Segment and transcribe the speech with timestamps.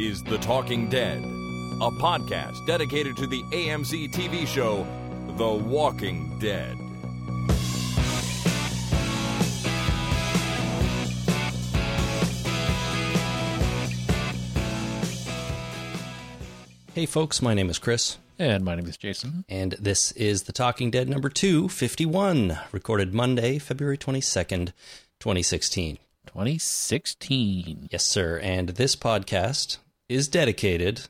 [0.00, 4.86] This is The Talking Dead, a podcast dedicated to the AMC TV show
[5.36, 6.74] The Walking Dead.
[16.94, 19.44] Hey, folks, my name is Chris, And my name is Jason.
[19.50, 24.72] and this is The Talking Dead number 251, recorded Monday, February 22nd,
[25.20, 25.98] 2016.
[26.26, 27.88] 2016.
[27.90, 28.38] Yes, sir.
[28.38, 29.78] And this podcast
[30.10, 31.02] is dedicated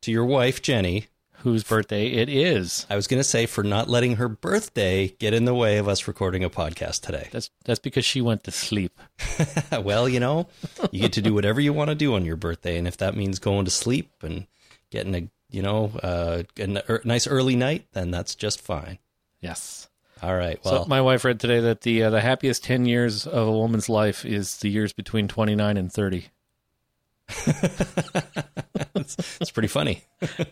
[0.00, 1.06] to your wife, Jenny.
[1.42, 2.84] Whose birthday it is.
[2.90, 5.88] I was going to say for not letting her birthday get in the way of
[5.88, 7.28] us recording a podcast today.
[7.30, 8.98] That's that's because she went to sleep.
[9.82, 10.48] well, you know,
[10.90, 12.76] you get to do whatever you want to do on your birthday.
[12.76, 14.46] And if that means going to sleep and
[14.90, 18.98] getting a, you know, uh, a er- nice early night, then that's just fine.
[19.40, 19.88] Yes.
[20.22, 20.60] All right.
[20.62, 23.52] Well, so my wife read today that the uh, the happiest 10 years of a
[23.52, 26.28] woman's life is the years between 29 and 30.
[28.94, 30.02] it's pretty funny.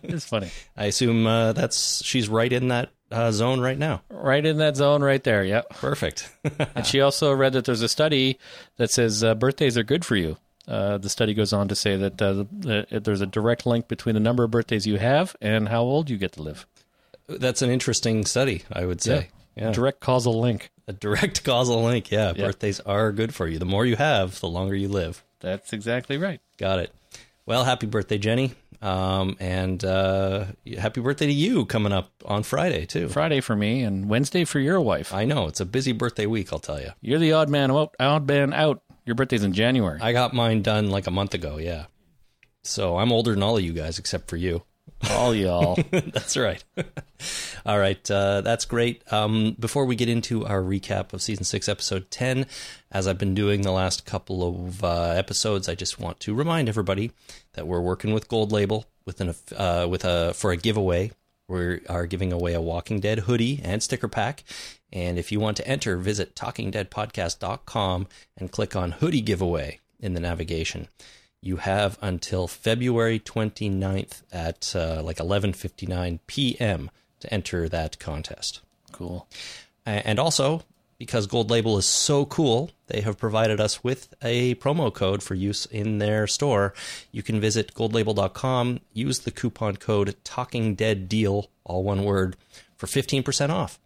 [0.02, 0.50] It's funny.
[0.76, 4.02] I assume uh, that's she's right in that uh, zone right now.
[4.10, 5.44] Right in that zone right there.
[5.44, 5.70] Yep.
[5.70, 6.30] Perfect.
[6.74, 8.38] And she also read that there's a study
[8.76, 10.36] that says uh, birthdays are good for you.
[10.66, 13.88] Uh, the study goes on to say that uh, the, the, there's a direct link
[13.88, 16.66] between the number of birthdays you have and how old you get to live.
[17.28, 19.28] that's an interesting study, I would say.
[19.56, 19.72] Yeah.
[19.72, 20.70] Direct causal link.
[20.86, 22.10] A direct causal link.
[22.10, 22.46] Yeah, Yeah.
[22.46, 23.58] birthdays are good for you.
[23.58, 25.24] The more you have, the longer you live.
[25.40, 26.40] That's exactly right.
[26.58, 26.94] Got it.
[27.46, 28.52] Well, happy birthday, Jenny.
[28.80, 30.46] Um, and uh,
[30.78, 33.08] happy birthday to you coming up on Friday, too.
[33.08, 35.14] Friday for me and Wednesday for your wife.
[35.14, 35.48] I know.
[35.48, 36.90] It's a busy birthday week, I'll tell you.
[37.00, 37.94] You're the odd man out.
[37.98, 38.82] Odd man out.
[39.04, 39.98] Your birthday's in January.
[40.00, 41.86] I got mine done like a month ago, yeah.
[42.62, 44.62] So I'm older than all of you guys except for you.
[45.10, 45.78] All y'all.
[45.90, 46.62] that's right.
[47.66, 49.02] All right, uh, that's great.
[49.12, 52.46] Um, before we get into our recap of season six, episode ten,
[52.90, 56.68] as I've been doing the last couple of uh, episodes, I just want to remind
[56.68, 57.12] everybody
[57.52, 61.12] that we're working with Gold Label with an uh, with a for a giveaway.
[61.48, 64.44] We are giving away a Walking Dead hoodie and sticker pack.
[64.92, 68.06] And if you want to enter, visit talkingdeadpodcast.com
[68.36, 70.88] and click on hoodie giveaway in the navigation
[71.40, 76.90] you have until February 29th at uh, like 11:59 p.m.
[77.20, 78.60] to enter that contest.
[78.92, 79.28] cool.
[79.86, 80.64] And also,
[80.98, 85.34] because Gold Label is so cool, they have provided us with a promo code for
[85.34, 86.74] use in their store.
[87.12, 92.36] You can visit goldlabel.com, use the coupon code Talking Dead Deal, all one word,
[92.76, 93.78] for 15% off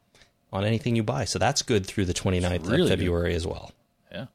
[0.53, 1.25] on anything you buy.
[1.27, 2.89] So that's good through the 29th really of good.
[2.89, 3.73] February as well.
[4.11, 4.27] Yeah.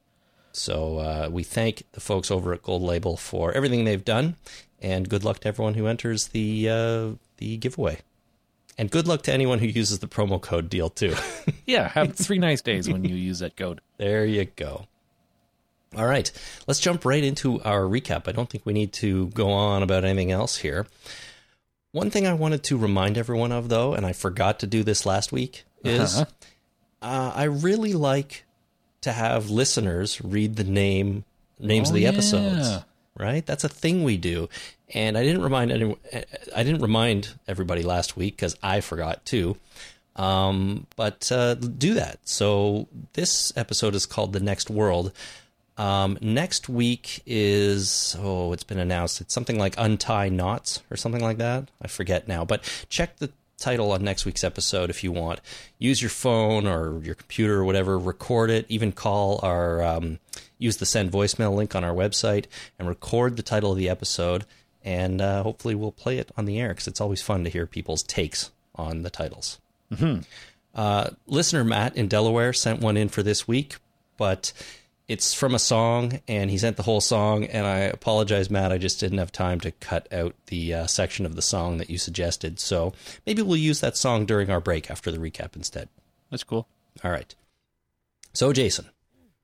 [0.52, 4.36] So uh, we thank the folks over at Gold Label for everything they've done,
[4.80, 8.00] and good luck to everyone who enters the uh, the giveaway.
[8.78, 11.16] And good luck to anyone who uses the promo code deal too.
[11.66, 11.90] Yeah.
[11.90, 13.82] Have three nice days when you use that code.
[13.98, 14.86] there you go.
[15.98, 16.32] All right,
[16.68, 18.28] let's jump right into our recap.
[18.28, 20.86] I don't think we need to go on about anything else here.
[21.92, 25.06] One thing I wanted to remind everyone of, though, and I forgot to do this
[25.06, 26.26] last week, is Uh-huh.
[27.02, 28.44] uh, I really like
[29.02, 31.24] to have listeners read the name
[31.60, 32.10] names Oh, of the yeah.
[32.10, 32.84] episodes.
[33.18, 34.48] Right, that's a thing we do,
[34.94, 35.98] and I didn't remind anyone.
[36.56, 39.58] I didn't remind everybody last week because I forgot too.
[40.16, 42.20] Um, but uh, do that.
[42.28, 45.12] So this episode is called "The Next World."
[45.78, 49.22] Um, next week is oh, it's been announced.
[49.22, 51.70] It's something like "Untie Knots" or something like that.
[51.82, 55.42] I forget now, but check the title on next week's episode if you want.
[55.80, 57.98] Use your phone or your computer or whatever.
[57.98, 58.66] Record it.
[58.70, 60.20] Even call our um,
[60.58, 62.46] use the send voicemail link on our website
[62.80, 64.46] and record the title of the episode.
[64.88, 67.68] And uh, hopefully we'll play it on the air because it's always fun to hear
[67.68, 69.60] people's takes on the titles.
[70.74, 73.76] Uh, listener Matt in Delaware sent one in for this week,
[74.16, 74.54] but
[75.10, 77.44] it's from a song, and he sent the whole song.
[77.44, 78.72] And I apologize, Matt.
[78.72, 81.90] I just didn't have time to cut out the uh, section of the song that
[81.90, 82.58] you suggested.
[82.58, 82.94] So
[83.26, 85.90] maybe we'll use that song during our break after the recap instead.
[86.32, 86.66] That's cool.
[87.04, 87.36] All right.
[88.32, 88.86] So, Jason,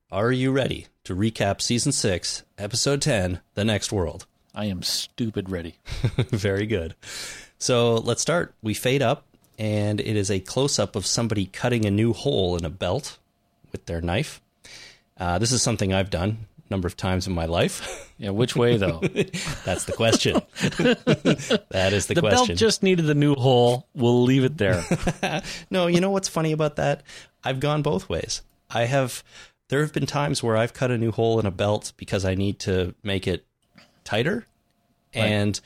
[0.10, 4.26] are you ready to recap season six, episode 10, The Next World?
[4.56, 5.76] I am stupid ready.
[6.30, 6.96] Very good.
[7.58, 8.54] So let's start.
[8.62, 9.26] We fade up,
[9.58, 13.18] and it is a close up of somebody cutting a new hole in a belt
[13.72, 14.42] with their knife.
[15.18, 18.12] Uh, this is something I've done a number of times in my life.
[18.20, 18.30] Yeah.
[18.30, 19.00] Which way though?
[19.66, 20.42] That's the question.
[20.60, 22.48] that is the, the question.
[22.48, 23.88] belt just needed the new hole.
[23.96, 24.84] We'll leave it there.
[25.72, 27.04] no, you know what's funny about that?
[27.44, 28.44] I've gone both ways.
[28.70, 29.24] I have.
[29.70, 32.36] There have been times where I've cut a new hole in a belt because I
[32.36, 33.46] need to make it
[34.04, 34.48] tighter,
[35.14, 35.60] and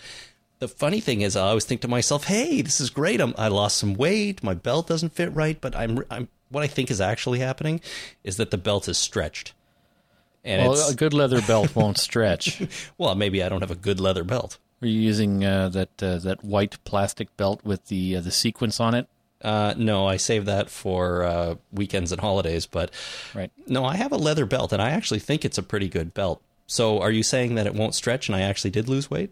[0.59, 3.21] the funny thing is, I always think to myself, "Hey, this is great.
[3.21, 4.43] I'm, I lost some weight.
[4.43, 6.27] My belt doesn't fit right, but I'm, I'm.
[6.49, 7.81] What I think is actually happening
[8.23, 9.53] is that the belt is stretched,
[10.45, 12.61] And Well, a good leather belt won't stretch.
[12.97, 14.57] well, maybe I don't have a good leather belt.
[14.79, 18.79] Were you using uh, that uh, that white plastic belt with the uh, the sequence
[18.79, 19.07] on it?
[19.41, 22.65] Uh, no, I save that for uh, weekends and holidays.
[22.65, 22.91] But
[23.35, 23.51] Right.
[23.67, 26.41] no, I have a leather belt, and I actually think it's a pretty good belt.
[26.67, 29.31] So, are you saying that it won't stretch, and I actually did lose weight?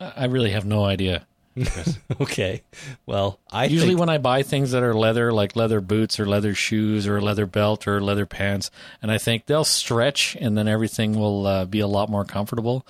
[0.00, 1.26] I really have no idea.
[2.20, 2.62] okay.
[3.06, 6.26] Well, I Usually, think, when I buy things that are leather, like leather boots or
[6.26, 8.70] leather shoes or a leather belt or leather pants,
[9.00, 12.84] and I think they'll stretch and then everything will uh, be a lot more comfortable.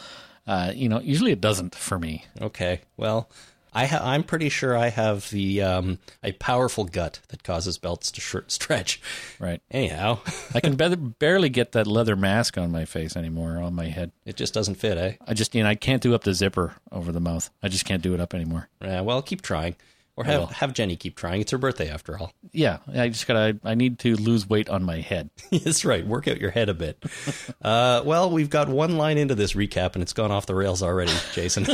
[0.47, 2.25] Uh, you know, usually it doesn't for me.
[2.41, 2.81] okay.
[2.97, 3.29] Well,
[3.75, 8.11] I ha- I'm pretty sure I have the um, a powerful gut that causes belts
[8.13, 9.01] to sh- stretch.
[9.41, 9.61] Right.
[9.71, 10.21] Anyhow,
[10.55, 14.13] I can be- barely get that leather mask on my face anymore, on my head.
[14.25, 15.13] it just doesn't fit, eh?
[15.27, 17.51] I just, you know, I can't do up the zipper over the mouth.
[17.63, 18.69] I just can't do it up anymore.
[18.81, 19.77] Yeah, well, keep trying,
[20.17, 21.41] or have have Jenny keep trying.
[21.41, 22.33] It's her birthday after all.
[22.57, 23.59] Yeah, I just gotta.
[23.65, 25.29] I need to lose weight on my head.
[25.51, 26.07] That's right.
[26.07, 27.03] Work out your head a bit.
[27.63, 30.83] Uh, well, we've got one line into this recap, and it's gone off the rails
[30.83, 31.67] already, Jason.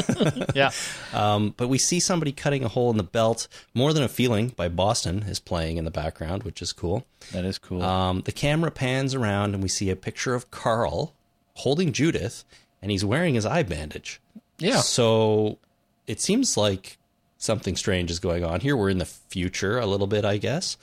[0.54, 0.70] Yeah,
[1.12, 3.48] um, but we see somebody cutting a hole in the belt.
[3.75, 7.04] More than a feeling by Boston is playing in the background, which is cool.
[7.32, 7.82] that is cool.
[7.82, 11.12] Um, the camera pans around, and we see a picture of Carl
[11.54, 12.44] holding Judith,
[12.81, 14.20] and he's wearing his eye bandage.
[14.58, 15.58] yeah, So
[16.06, 16.98] it seems like
[17.40, 18.76] something strange is going on here.
[18.76, 20.76] We're in the future a little bit, I guess.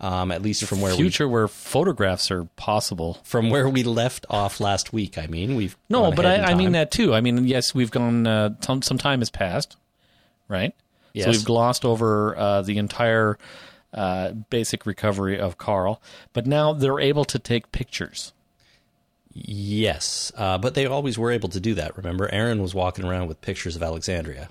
[0.00, 3.18] Um, at least from where we future where photographs are possible.
[3.22, 5.18] from where we left off last week.
[5.18, 7.14] I mean, we've No, but I, I mean that too.
[7.14, 8.26] I mean, yes, we've gone.
[8.26, 9.76] Uh, some some time has passed,
[10.48, 10.74] right?
[11.12, 11.26] Yes.
[11.26, 13.36] So we've glossed over uh, the entire
[13.92, 16.00] uh, basic recovery of Carl,
[16.32, 18.32] but now they're able to take pictures.
[19.34, 21.98] Yes, uh, but they always were able to do that.
[21.98, 24.48] Remember, Aaron was walking around with pictures of Alexandria.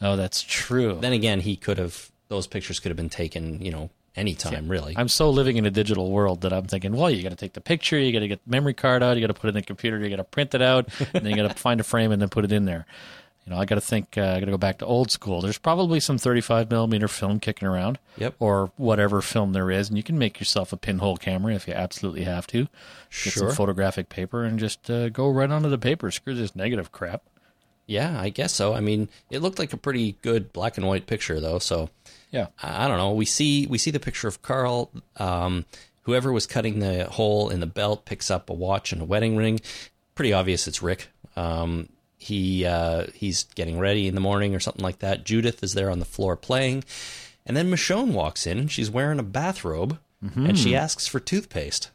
[0.00, 0.98] Oh, that's true.
[1.00, 4.94] Then again, he could have; those pictures could have been taken, you know, anytime, really.
[4.96, 7.52] I'm so living in a digital world that I'm thinking, well, you got to take
[7.54, 9.50] the picture, you got to get the memory card out, you got to put it
[9.50, 11.80] in the computer, you got to print it out, and then you got to find
[11.80, 12.86] a frame and then put it in there.
[13.46, 15.40] You know, I got to think, uh, I got to go back to old school.
[15.40, 18.34] There's probably some 35 millimeter film kicking around, Yep.
[18.40, 21.72] or whatever film there is, and you can make yourself a pinhole camera if you
[21.72, 22.64] absolutely have to.
[22.64, 22.70] Get
[23.08, 23.32] Sure.
[23.48, 26.10] some photographic paper and just uh, go right onto the paper.
[26.10, 27.22] Screw this negative crap.
[27.88, 28.74] Yeah, I guess so.
[28.74, 31.58] I mean, it looked like a pretty good black and white picture, though.
[31.58, 31.90] So
[32.30, 32.46] Yeah.
[32.62, 33.12] I don't know.
[33.12, 34.90] We see we see the picture of Carl.
[35.16, 35.64] Um,
[36.02, 39.36] whoever was cutting the hole in the belt picks up a watch and a wedding
[39.36, 39.58] ring.
[40.14, 41.08] Pretty obvious it's Rick.
[41.36, 41.88] Um,
[42.18, 45.24] he uh, he's getting ready in the morning or something like that.
[45.24, 46.84] Judith is there on the floor playing,
[47.46, 48.58] and then Michonne walks in.
[48.58, 51.90] and She's wearing a bathrobe, and she asks for toothpaste.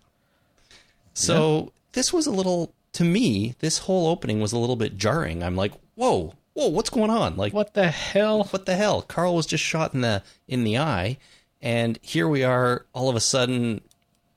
[1.13, 3.55] So this was a little to me.
[3.59, 5.43] This whole opening was a little bit jarring.
[5.43, 7.35] I'm like, whoa, whoa, what's going on?
[7.37, 8.45] Like, What the hell?
[8.45, 9.01] what the hell?
[9.01, 11.17] Carl was just shot in the in the eye,
[11.61, 12.85] and here we are.
[12.93, 13.81] All of a sudden,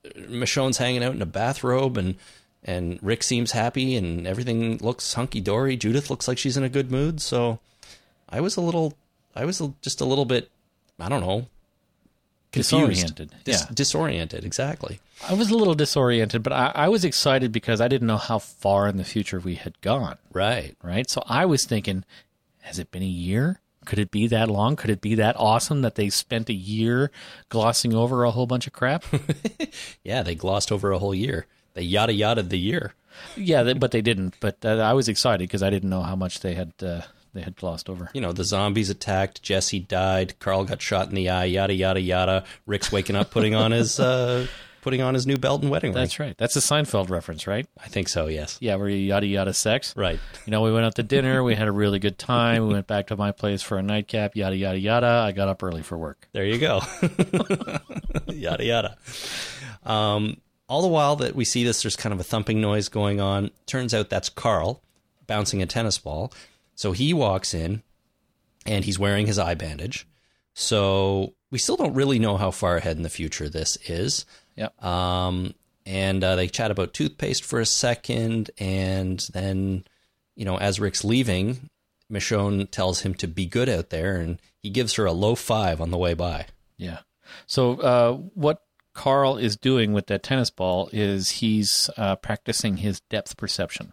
[0.05, 2.17] uh, Michonne's hanging out in a bathrobe, and
[2.65, 5.77] and Rick seems happy, and everything looks hunky dory.
[5.77, 7.21] Judith looks like she's in a good mood.
[7.21, 7.61] So,
[8.29, 8.95] I was a little,
[9.35, 10.51] I was just a little bit,
[10.99, 11.47] I don't know.
[12.53, 13.35] Disoriented.
[13.45, 13.75] Dis- yeah.
[13.75, 14.45] disoriented.
[14.45, 15.01] Exactly.
[15.29, 18.39] I was a little disoriented, but I, I was excited because I didn't know how
[18.39, 20.17] far in the future we had gone.
[20.33, 20.77] Right.
[20.83, 21.09] right?
[21.09, 22.05] So I was thinking,
[22.61, 23.61] has it been a year?
[23.85, 24.75] Could it be that long?
[24.75, 27.11] Could it be that awesome that they spent a year
[27.51, 29.05] glossing over a whole bunch of crap?
[30.03, 31.47] Yeah, they glossed over a whole year.
[31.75, 32.95] They yada yada the year.
[33.37, 34.35] yeah, they, but they didn't.
[34.41, 37.03] But uh, I was excited because I didn't know how much they had uh,
[37.37, 38.11] they had glossed over.
[38.15, 42.01] you know, the zombies attacked, Jesse died, Carl got shot in the eye, yada yada
[42.01, 42.45] yada.
[42.67, 44.47] Rick's waking up, putting on his uh,
[44.83, 46.01] putting on his new belt and wedding ring.
[46.01, 46.37] That's right.
[46.39, 47.67] That's a Seinfeld reference, right?
[47.83, 48.29] I think so.
[48.29, 48.57] Yes.
[48.61, 49.95] Yeah, where you yada yada sex.
[49.97, 50.21] Right.
[50.47, 51.43] You know, we went out to dinner.
[51.43, 52.69] We had a really good time.
[52.69, 54.37] We went back to my place for a nightcap.
[54.37, 55.07] Yada yada yada.
[55.07, 56.29] I got up early for work.
[56.33, 56.81] There you go.
[58.29, 58.97] yada yada.
[59.85, 60.37] Um,
[60.69, 63.51] all the while that we see this, there's kind of a thumping noise going on.
[63.67, 64.83] Turns out that's Carl
[65.27, 66.33] bouncing a tennis ball.
[66.77, 67.83] So he walks in,
[68.65, 70.07] and he's wearing his eye bandage.
[70.55, 74.25] So we still don't really know how far ahead in the future this is.
[74.57, 74.83] Yep.
[74.85, 75.55] Um,
[75.85, 79.85] and uh, they chat about toothpaste for a second, and then,
[80.35, 81.71] you know, as Rick's leaving,
[82.11, 85.81] Michonne tells him to be good out there, and he gives her a low five
[85.81, 86.47] on the way by.
[86.77, 87.01] Yeah.
[87.47, 93.01] So uh, what Carl is doing with that tennis ball is he's uh, practicing his
[93.01, 93.93] depth perception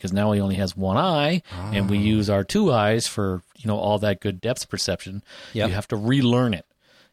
[0.00, 1.42] because now he only has one eye,
[1.72, 5.22] and we use our two eyes for you know all that good depth perception.
[5.52, 5.68] Yep.
[5.68, 6.64] You have to relearn it.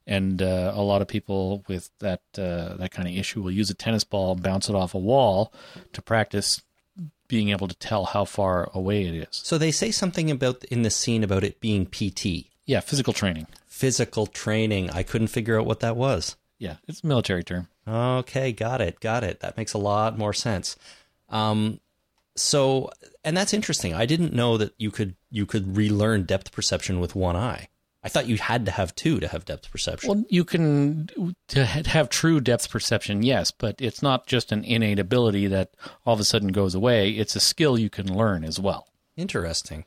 [0.09, 3.69] And uh, a lot of people with that uh, that kind of issue will use
[3.69, 5.51] a tennis ball, bounce it off a wall
[5.91, 6.61] to practice
[7.27, 9.27] being able to tell how far away it is.
[9.31, 13.47] So they say something about in the scene about it being PT, Yeah, physical training.
[13.67, 14.89] physical training.
[14.91, 16.37] I couldn't figure out what that was.
[16.57, 17.67] Yeah, it's a military term.
[17.85, 19.41] Okay, got it, got it.
[19.41, 20.77] That makes a lot more sense.
[21.29, 21.81] Um,
[22.37, 22.89] so,
[23.23, 23.93] and that's interesting.
[23.93, 27.67] I didn't know that you could you could relearn depth perception with one eye.
[28.03, 30.07] I thought you had to have two to have depth perception.
[30.09, 31.09] Well, you can
[31.49, 35.71] to have true depth perception, yes, but it's not just an innate ability that
[36.05, 37.09] all of a sudden goes away.
[37.11, 38.87] It's a skill you can learn as well.
[39.17, 39.83] Interesting.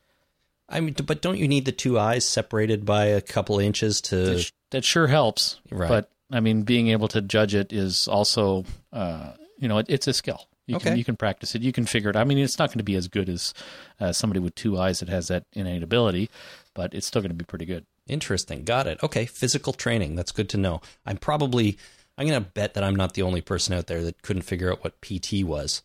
[0.69, 4.17] I mean, but don't you need the two eyes separated by a couple inches to?
[4.17, 5.89] That, sh- that sure helps, Right.
[5.89, 10.07] but I mean, being able to judge it is also, uh, you know, it, it's
[10.07, 10.47] a skill.
[10.71, 10.91] You Okay.
[10.91, 11.63] can you can practice it.
[11.63, 12.17] You can figure it.
[12.17, 13.53] I mean, it's not going to be as good as
[14.01, 16.31] uh, somebody with two eyes that has that innate ability,
[16.75, 17.85] but it's still going to be pretty good.
[18.07, 18.65] Interesting.
[18.65, 19.03] Got it.
[19.03, 19.27] Okay.
[19.27, 20.17] Physical training.
[20.17, 20.81] That's good to know.
[21.05, 21.77] I'm probably.
[22.19, 24.71] I'm going to bet that I'm not the only person out there that couldn't figure
[24.71, 25.83] out what PT was.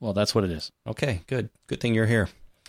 [0.00, 0.72] Well, that's what it is.
[0.86, 1.22] Okay.
[1.26, 1.50] Good.
[1.66, 2.28] Good thing you're here.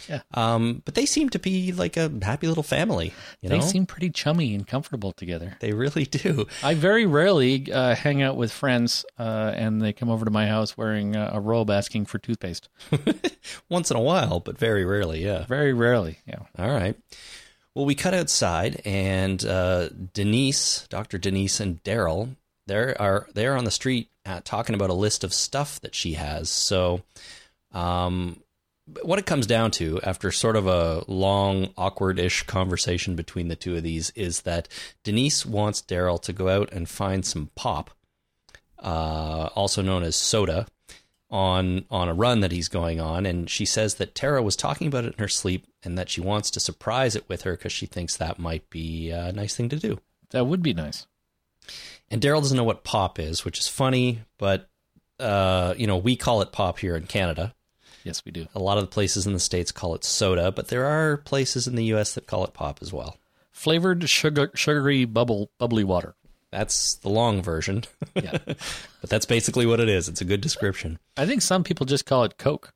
[0.10, 0.22] Yeah.
[0.34, 3.13] Um, but they seem to be like a happy little family.
[3.42, 5.58] You They know, seem pretty chummy and comfortable together.
[5.60, 6.48] they really do.
[6.63, 10.48] I very rarely uh, hang out with friends, uh, and they come over to my
[10.48, 12.70] house wearing uh, a robe, asking for toothpaste.
[13.70, 15.24] Once in a while, but very rarely.
[15.24, 15.46] Yeah.
[15.46, 16.39] Very rarely, yeah.
[16.58, 16.96] All right.
[17.75, 22.36] Well, we cut outside, and uh, Denise, Doctor Denise, and Daryl,
[22.66, 26.13] they are they're on the street uh, talking about a list of stuff that she
[26.13, 26.50] has.
[26.50, 27.01] So,
[27.72, 28.42] um,
[29.01, 33.75] what it comes down to, after sort of a long, awkward-ish conversation between the two
[33.75, 34.67] of these, is that
[35.03, 37.91] Denise wants Daryl to go out and find some pop,
[38.79, 40.67] uh, also known as soda,
[41.29, 44.88] on on a run that he's going on and she says that Tara was talking
[44.88, 47.74] about it in her sleep and that she wants to surprise it with her because
[47.74, 50.00] she thinks that might be a nice thing to do.
[50.29, 51.06] That would be nice.
[52.10, 54.70] And Daryl doesn't know what pop is, which is funny, but
[55.20, 57.53] uh, you know, we call it pop here in Canada.
[58.08, 58.48] Yes, we do.
[58.56, 61.68] A lot of the places in the states call it soda, but there are places
[61.68, 63.18] in the US that call it pop as well.
[63.52, 66.16] Flavored sugar, sugary bubble, bubbly water.
[66.50, 67.84] That's the long version.
[68.16, 68.38] Yeah.
[68.46, 70.08] but that's basically what it is.
[70.08, 71.00] It's a good description.
[71.18, 72.74] I think some people just call it Coke.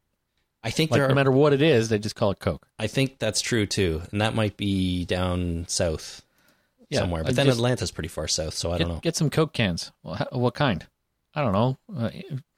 [0.63, 2.67] I think Like there no matter what it is, they just call it Coke.
[2.77, 6.23] I think that's true too, and that might be down south
[6.89, 7.23] Yeah, somewhere.
[7.23, 8.99] But then just- Atlanta's pretty far south, so I Get, don't know.
[8.99, 9.93] get some Coke cans.
[10.03, 10.85] Well, what kind?
[11.33, 11.77] I don't know.
[11.97, 12.09] Uh,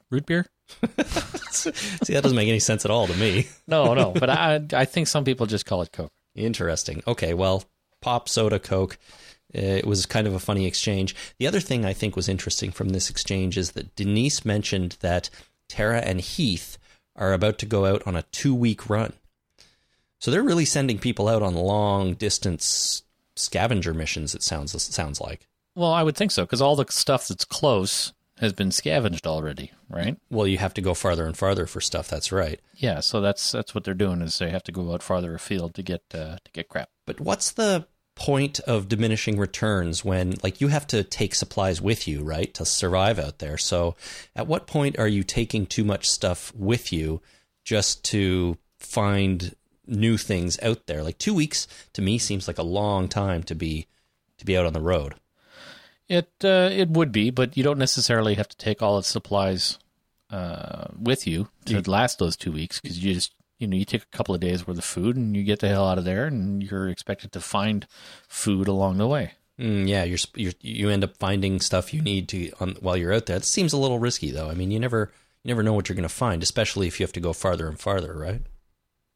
[0.10, 0.48] root beer?
[1.52, 3.48] See, that doesn't make any sense at all to me.
[3.68, 4.12] No, no.
[4.12, 6.12] but I, I think some people just call it Coke.
[6.36, 7.02] Interesting.
[7.08, 7.64] Okay, well,
[8.02, 8.98] pop, soda, Coke.
[9.56, 11.16] uh, It was kind of a funny exchange.
[11.40, 15.30] The other thing I think was interesting from this exchange is that Denise mentioned that
[15.70, 16.78] Tara and Heath
[17.16, 19.14] are about to go out on a two week run.
[20.20, 23.04] So they're really sending people out on long distance
[23.36, 25.48] scavenger missions, it sounds, sounds like.
[25.76, 28.14] Well, I would think so because all the stuff that's close
[28.44, 30.18] has been scavenged already, right?
[30.30, 32.60] Well, you have to go farther and farther for stuff, that's right.
[32.76, 35.74] Yeah, so that's that's what they're doing is they have to go out farther afield
[35.76, 36.90] to get uh, to get crap.
[37.06, 42.08] But what's the point of diminishing returns when like you have to take supplies with
[42.08, 43.58] you, right, to survive out there?
[43.58, 43.96] So
[44.36, 47.22] at what point are you taking too much stuff with you
[47.64, 49.56] just to find
[49.88, 51.04] new things out there?
[51.04, 53.88] Like 2 weeks to me seems like a long time to be
[54.38, 55.16] to be out on the road.
[56.10, 59.80] It uh, it would be, but you don't necessarily have to take all its supplies
[60.30, 64.04] uh, with you to last those two weeks because you just you know you take
[64.04, 66.26] a couple of days worth of food and you get the hell out of there
[66.26, 67.88] and you're expected to find
[68.28, 69.34] food along the way.
[69.60, 73.14] Mm, yeah, you're, you're you end up finding stuff you need to on, while you're
[73.14, 73.38] out there.
[73.38, 74.50] It seems a little risky though.
[74.50, 75.12] I mean, you never
[75.44, 77.68] you never know what you're going to find, especially if you have to go farther
[77.68, 78.42] and farther, right?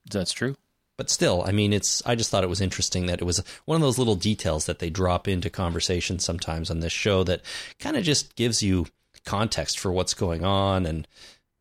[0.10, 0.56] That's true.
[0.98, 2.02] But still, I mean, it's.
[2.06, 4.80] I just thought it was interesting that it was one of those little details that
[4.80, 7.42] they drop into conversation sometimes on this show that
[7.80, 8.88] kind of just gives you
[9.24, 11.08] context for what's going on and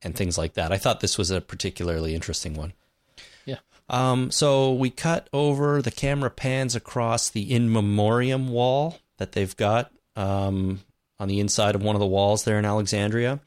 [0.03, 0.73] and things like that.
[0.73, 2.73] I thought this was a particularly interesting one.
[3.45, 3.59] Yeah.
[3.91, 5.83] Um, so we cut over.
[5.83, 10.81] The camera pans across the in memoriam wall that they've got um,
[11.19, 13.41] on the inside of one of the walls there in Alexandria.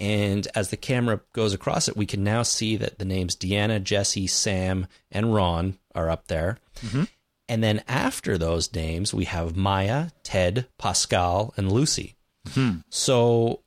[0.00, 3.82] And as the camera goes across it, we can now see that the names Deanna,
[3.82, 6.58] Jesse, Sam, and Ron are up there.
[6.80, 7.04] Mm-hmm.
[7.48, 12.14] And then after those names, we have Maya, Ted, Pascal, and Lucy.
[12.54, 12.76] Hmm.
[12.88, 13.60] So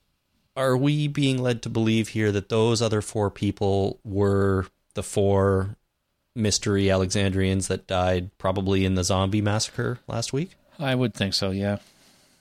[0.55, 5.75] are we being led to believe here that those other four people were the four
[6.35, 10.55] mystery Alexandrians that died probably in the zombie massacre last week?
[10.79, 11.51] I would think so.
[11.51, 11.77] Yeah.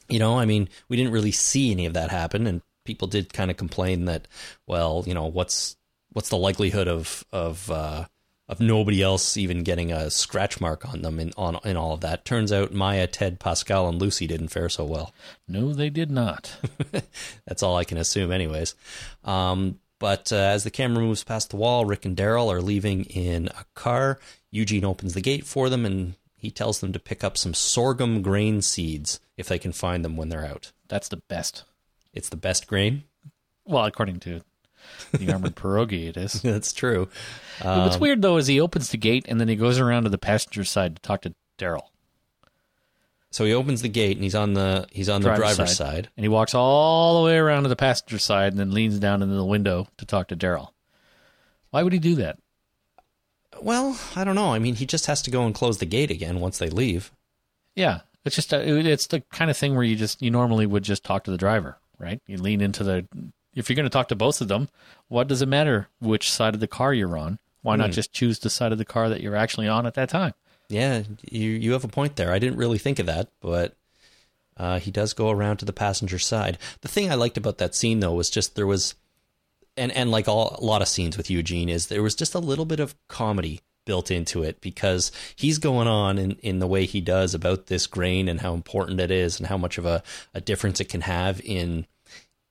[0.09, 3.33] You know, I mean, we didn't really see any of that happen, and people did
[3.33, 4.29] kind of complain that,
[4.67, 5.77] well, you know, what's
[6.13, 8.07] what's the likelihood of of uh,
[8.49, 12.01] of nobody else even getting a scratch mark on them in on in all of
[12.01, 12.25] that?
[12.25, 15.15] Turns out Maya, Ted, Pascal, and Lucy didn't fare so well.
[15.49, 16.57] No, they did not.
[17.47, 18.75] That's all I can assume, anyways.
[19.25, 23.05] Um, but uh, as the camera moves past the wall, Rick and Daryl are leaving
[23.05, 24.19] in a car.
[24.51, 28.21] Eugene opens the gate for them and he tells them to pick up some sorghum
[28.21, 30.73] grain seeds if they can find them when they're out.
[30.89, 31.63] That's the best.
[32.13, 33.05] It's the best grain.
[33.65, 34.43] Well, according to
[35.13, 36.43] the armored pierogi, it is.
[36.43, 37.09] That's true.
[37.63, 40.11] What's um, weird though is he opens the gate and then he goes around to
[40.11, 41.89] the passenger side to talk to Daryl.
[43.31, 46.11] So he opens the gate and he's on the he's on the Driver's driver's side.
[46.17, 49.23] And he walks all the way around to the passenger side and then leans down
[49.23, 50.73] into the window to talk to Daryl.
[51.71, 52.39] Why would he do that?
[53.61, 54.53] Well, I don't know.
[54.53, 57.11] I mean, he just has to go and close the gate again once they leave.
[57.75, 60.67] Yeah, it's just uh, a, it's the kind of thing where you just you normally
[60.67, 62.21] would just talk to the driver, right?
[62.27, 63.07] You lean into the
[63.55, 64.69] if you're going to talk to both of them,
[65.09, 67.39] what does it matter which side of the car you're on?
[67.63, 70.09] Why not just choose the side of the car that you're actually on at that
[70.09, 70.35] time?
[70.69, 72.33] Yeah, you you have a point there.
[72.33, 73.77] I didn't really think of that, but
[74.57, 76.59] uh, he does go around to the passenger side.
[76.81, 78.95] The thing I liked about that scene though was just there was,
[79.77, 82.41] and and like all a lot of scenes with Eugene is there was just a
[82.41, 86.85] little bit of comedy built into it because he's going on in, in the way
[86.87, 90.03] he does about this grain and how important it is and how much of a,
[90.35, 91.85] a difference it can have in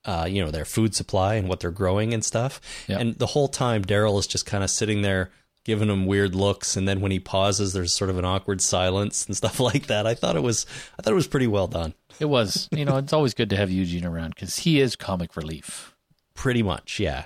[0.06, 2.60] uh, you know their food supply and what they're growing and stuff.
[2.88, 3.00] Yep.
[3.00, 5.32] And the whole time Daryl is just kind of sitting there
[5.64, 9.28] giving him weird looks and then when he pauses there's sort of an awkward silence
[9.28, 10.08] and stuff like that.
[10.08, 10.66] I thought it was
[10.98, 11.94] I thought it was pretty well done.
[12.20, 15.36] It was, you know, it's always good to have Eugene around because he is comic
[15.36, 15.96] relief.
[16.34, 17.26] Pretty much, yeah.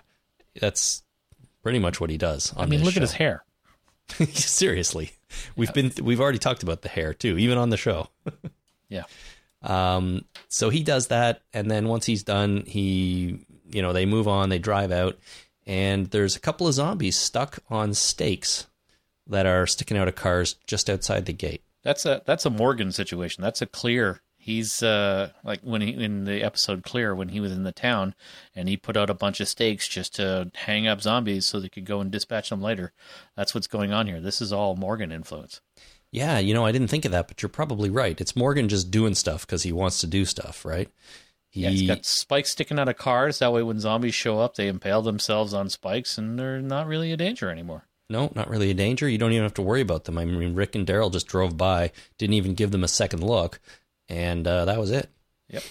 [0.60, 1.04] That's
[1.64, 3.44] pretty much what he does I mean, look at his hair.
[4.10, 5.14] Seriously.
[5.56, 8.10] We've been we've already talked about the hair too, even on the show.
[8.88, 9.04] Yeah.
[9.66, 14.28] Um, so he does that, and then once he's done, he, you know, they move
[14.28, 15.18] on, they drive out,
[15.66, 18.68] and there's a couple of zombies stuck on stakes
[19.28, 21.64] that are sticking out of cars just outside the gate.
[21.84, 23.44] That's a that's a Morgan situation.
[23.44, 24.22] That's a clear.
[24.38, 28.14] He's uh like when he in the episode Clear when he was in the town
[28.56, 31.70] and he put out a bunch of stakes just to hang up zombies so they
[31.70, 32.92] could go and dispatch them later.
[33.36, 34.22] That's what's going on here.
[34.22, 35.62] This is all Morgan influence.
[36.16, 38.20] Yeah, you know, I didn't think of that, but you're probably right.
[38.22, 40.90] It's Morgan just doing stuff because he wants to do stuff, right?
[41.50, 43.40] He, Yeah, he's got spikes sticking out of cars.
[43.40, 47.12] That way, when zombies show up, they impale themselves on spikes and they're not really
[47.12, 47.84] a danger anymore.
[48.10, 49.10] no, not really a danger.
[49.10, 50.18] You don't even have to worry about them.
[50.18, 53.60] I mean, Rick and Daryl just drove by, didn't even give them a second look,
[54.08, 55.10] and uh, that was it.
[55.50, 55.64] Yep.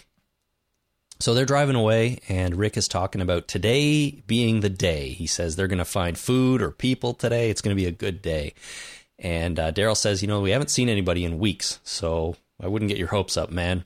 [1.20, 5.10] So they're driving away, and Rick is talking about today being the day.
[5.10, 7.50] He says they're going to find food or people today.
[7.50, 8.52] It's going to be a good day.
[9.18, 12.88] And uh, Daryl says, You know, we haven't seen anybody in weeks, so I wouldn't
[12.88, 13.84] get your hopes up, man.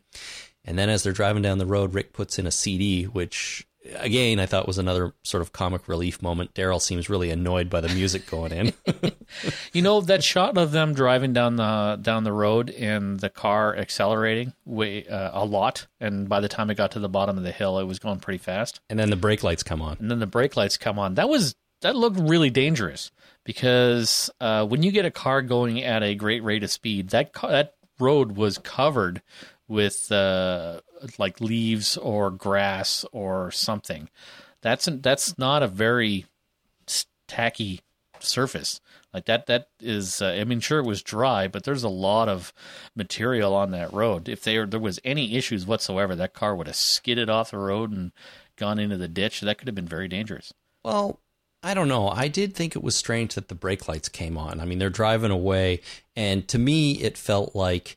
[0.64, 4.38] And then as they're driving down the road, Rick puts in a CD, which, again,
[4.38, 6.52] I thought was another sort of comic relief moment.
[6.52, 8.72] Daryl seems really annoyed by the music going in.
[9.74, 13.76] You know that shot of them driving down the down the road and the car
[13.76, 17.44] accelerating way uh, a lot, and by the time it got to the bottom of
[17.44, 18.80] the hill, it was going pretty fast.
[18.88, 19.98] and then the brake lights come on.
[20.00, 21.16] and then the brake lights come on.
[21.16, 23.10] That was that looked really dangerous
[23.48, 27.32] because uh, when you get a car going at a great rate of speed, that
[27.32, 29.22] ca- that road was covered
[29.66, 30.82] with uh,
[31.16, 34.10] like leaves or grass or something.
[34.60, 36.26] That's that's not a very
[37.26, 37.80] tacky
[38.18, 38.82] surface.
[39.14, 42.28] Like that that is uh, I mean sure it was dry, but there's a lot
[42.28, 42.52] of
[42.94, 44.28] material on that road.
[44.28, 47.92] If there there was any issues whatsoever, that car would have skidded off the road
[47.92, 48.12] and
[48.56, 49.40] gone into the ditch.
[49.40, 50.52] That could have been very dangerous.
[50.84, 51.18] Well,
[51.62, 52.08] I don't know.
[52.08, 54.60] I did think it was strange that the brake lights came on.
[54.60, 55.80] I mean, they're driving away,
[56.14, 57.96] and to me, it felt like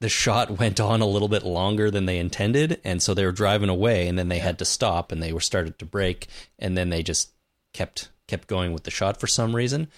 [0.00, 3.32] the shot went on a little bit longer than they intended, and so they were
[3.32, 6.26] driving away, and then they had to stop, and they were started to brake,
[6.58, 7.30] and then they just
[7.72, 9.88] kept kept going with the shot for some reason.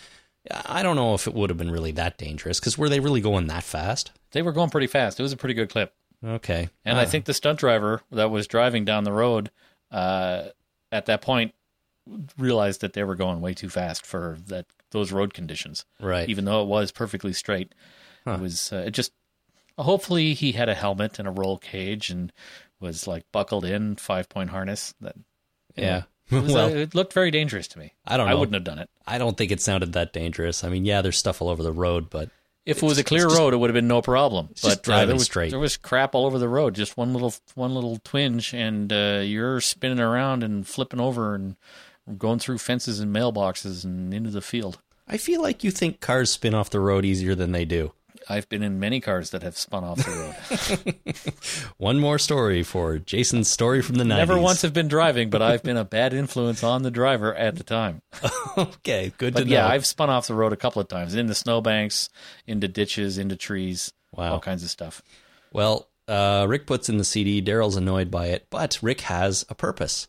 [0.65, 3.21] I don't know if it would have been really that dangerous because were they really
[3.21, 4.13] going that fast?
[4.31, 5.19] They were going pretty fast.
[5.19, 5.93] It was a pretty good clip.
[6.25, 9.51] Okay, And I think the stunt driver that was driving down the road
[9.91, 10.45] uh,
[10.93, 11.55] at that point
[12.39, 15.85] realized that they were going way too fast for that those road conditions.
[16.01, 16.29] right.
[16.29, 17.73] Even though it was perfectly straight,
[18.27, 19.13] it was uh, it just.
[19.79, 22.33] Hopefully, he had a helmet and a roll cage and
[22.81, 24.93] was like buckled in five point harness.
[25.01, 25.17] That
[25.75, 26.03] yeah.
[26.31, 27.95] it, was, uh, well, it looked very dangerous to me.
[28.07, 28.91] I don't I wouldn't have done it.
[29.07, 30.65] I don't think it sounded that dangerous.
[30.65, 32.29] I mean, yeah, there's stuff all over the road, but
[32.67, 34.49] If it was a clear it's just- road, it would have been no problem.
[34.49, 35.51] But just uh, driving there was straight.
[35.51, 36.75] there was crap all over the road.
[36.75, 41.57] Just one little one little twinge, and uh, you're spinning around and flipping over and
[42.19, 44.79] going through fences and mailboxes and into the field.
[45.09, 47.93] I feel like you think cars spin off the road easier than they do.
[48.29, 51.65] I've been in many cars that have spun off the road.
[51.79, 54.09] One more story for Jason's story from the 90s.
[54.19, 57.57] Never once have been driving, but I've been a bad influence on the driver at
[57.57, 58.03] the time.
[58.59, 59.69] okay, good But to yeah, know.
[59.69, 62.09] I've spun off the road a couple of times into snowbanks,
[62.47, 64.35] into ditches, into trees, Wow.
[64.35, 65.03] all kinds of stuff.
[65.53, 67.41] Well, uh, Rick puts in the CD.
[67.43, 70.07] Daryl's annoyed by it, but Rick has a purpose.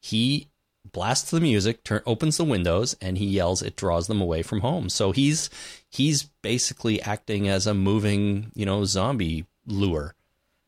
[0.00, 0.48] He
[0.84, 3.62] blasts the music, turn, opens the windows, and he yells.
[3.62, 4.88] It draws them away from home.
[4.88, 5.50] So he's
[5.88, 10.14] he's basically acting as a moving, you know, zombie lure.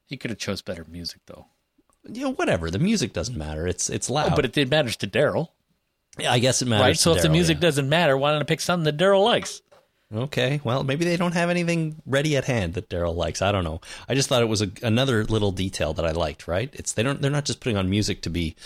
[0.06, 1.46] He could have chose better music though.
[2.08, 2.70] you know, whatever.
[2.70, 3.66] The music doesn't matter.
[3.66, 4.32] It's it's oh, loud.
[4.32, 5.48] Oh, but it, it matters to Daryl,
[6.18, 6.84] Yeah, I guess it matters.
[6.84, 6.98] right?
[6.98, 7.62] So to if the music yeah.
[7.62, 9.62] doesn't matter, why don't I pick something that Daryl likes?
[10.12, 13.40] Okay, well, maybe they don't have anything ready at hand that Daryl likes.
[13.42, 13.80] I don't know.
[14.08, 16.48] I just thought it was a, another little detail that I liked.
[16.48, 16.68] Right?
[16.72, 18.56] It's they don't they're not just putting on music to be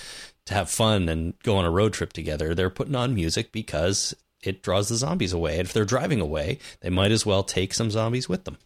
[0.47, 2.55] to have fun and go on a road trip together.
[2.55, 5.59] They're putting on music because it draws the zombies away.
[5.59, 8.59] And if they're driving away, they might as well take some zombies with them.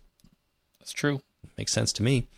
[0.81, 1.21] That's true.
[1.57, 2.29] Makes sense to me.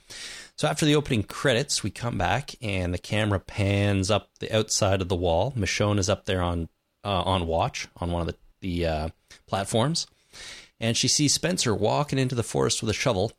[0.56, 5.00] So after the opening credits, we come back and the camera pans up the outside
[5.00, 5.52] of the wall.
[5.56, 6.68] Michonne is up there on
[7.02, 9.08] uh, on watch on one of the the uh,
[9.46, 10.06] platforms,
[10.78, 13.32] and she sees Spencer walking into the forest with a shovel.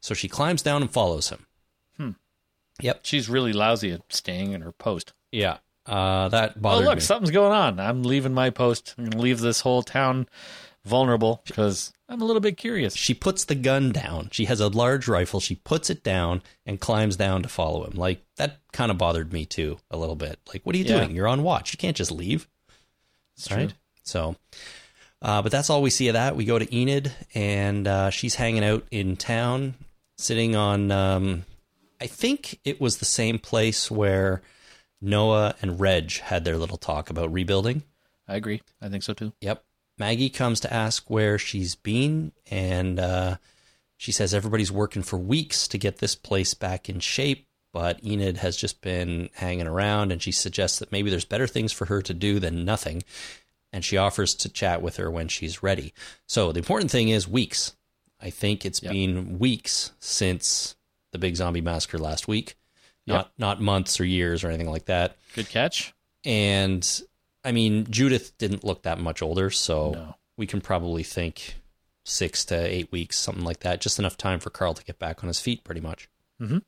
[0.00, 1.46] So she climbs down and follows him.
[1.96, 2.10] Hmm.
[2.80, 3.00] Yep.
[3.04, 5.12] She's really lousy at staying in her post.
[5.34, 5.58] Yeah.
[5.86, 7.00] Uh, that Oh, look, me.
[7.00, 7.78] something's going on.
[7.78, 8.94] I'm leaving my post.
[8.96, 10.26] I'm going to leave this whole town
[10.84, 12.94] vulnerable because I'm a little bit curious.
[12.94, 14.28] she puts the gun down.
[14.32, 15.40] She has a large rifle.
[15.40, 17.94] She puts it down and climbs down to follow him.
[17.98, 20.38] Like that kind of bothered me too a little bit.
[20.52, 21.00] Like, what are you Yeah.
[21.00, 21.14] doing?
[21.16, 21.72] You're on watch.
[21.74, 22.48] You can't just leave.
[23.36, 23.72] It's right?
[24.04, 24.36] So,
[25.20, 26.36] uh, but that's all we see of that.
[26.36, 29.74] We go to Enid, and uh, she's hanging out in town,
[30.16, 30.90] sitting on.
[30.92, 31.44] Um,
[32.00, 34.42] I think it was the same place where
[35.04, 37.82] Noah and Reg had their little talk about rebuilding.
[38.26, 38.62] I agree.
[38.80, 39.32] I think so too.
[39.40, 39.64] Yep.
[39.98, 43.36] Maggie comes to ask where she's been, and uh,
[43.96, 47.46] she says everybody's working for weeks to get this place back in shape.
[47.72, 51.72] But Enid has just been hanging around, and she suggests that maybe there's better things
[51.72, 53.02] for her to do than nothing.
[53.72, 55.92] And she offers to chat with her when she's ready.
[56.26, 57.74] So the important thing is weeks.
[58.20, 58.92] I think it's Yep.
[58.92, 60.76] been weeks since
[61.12, 62.56] the big zombie massacre last week,
[63.06, 63.16] Yep.
[63.16, 65.16] not not months or years or anything like that.
[65.34, 65.92] Good catch.
[66.24, 66.88] And
[67.44, 70.14] I mean, Judith didn't look that much older, so No.
[70.36, 71.56] we can probably think
[72.04, 73.80] six to eight weeks, something like that.
[73.80, 76.08] Just enough time for Carl to get back on his feet, pretty much.
[76.40, 76.62] Mhm.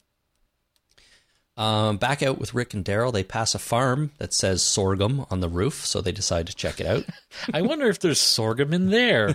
[1.56, 5.40] Um, back out with Rick and Daryl, they pass a farm that says sorghum on
[5.40, 7.04] the roof, so they decide to check it out.
[7.54, 9.34] I wonder if there's sorghum in there.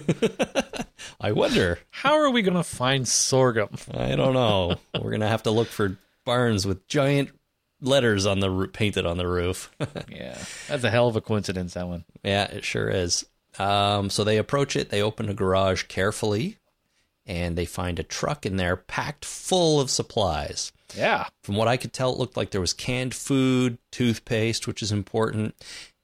[1.20, 1.80] I wonder.
[1.90, 3.70] How are we going to find sorghum?
[3.92, 4.76] I don't know.
[5.02, 7.30] We're gonna have to look for barns with giant
[7.82, 9.72] letters on the roo- painted on the roof.
[10.10, 11.74] Yeah, that's a hell of a coincidence.
[11.74, 12.06] That one.
[12.24, 13.26] Yeah, it sure is.
[13.60, 14.90] Um, so they approach it.
[14.90, 16.58] They open a garage carefully,
[17.26, 20.72] and they find a truck in there packed full of supplies.
[20.96, 21.28] Yeah.
[21.44, 24.92] From what I could tell, it looked like there was canned food, toothpaste, which is
[24.92, 25.56] important,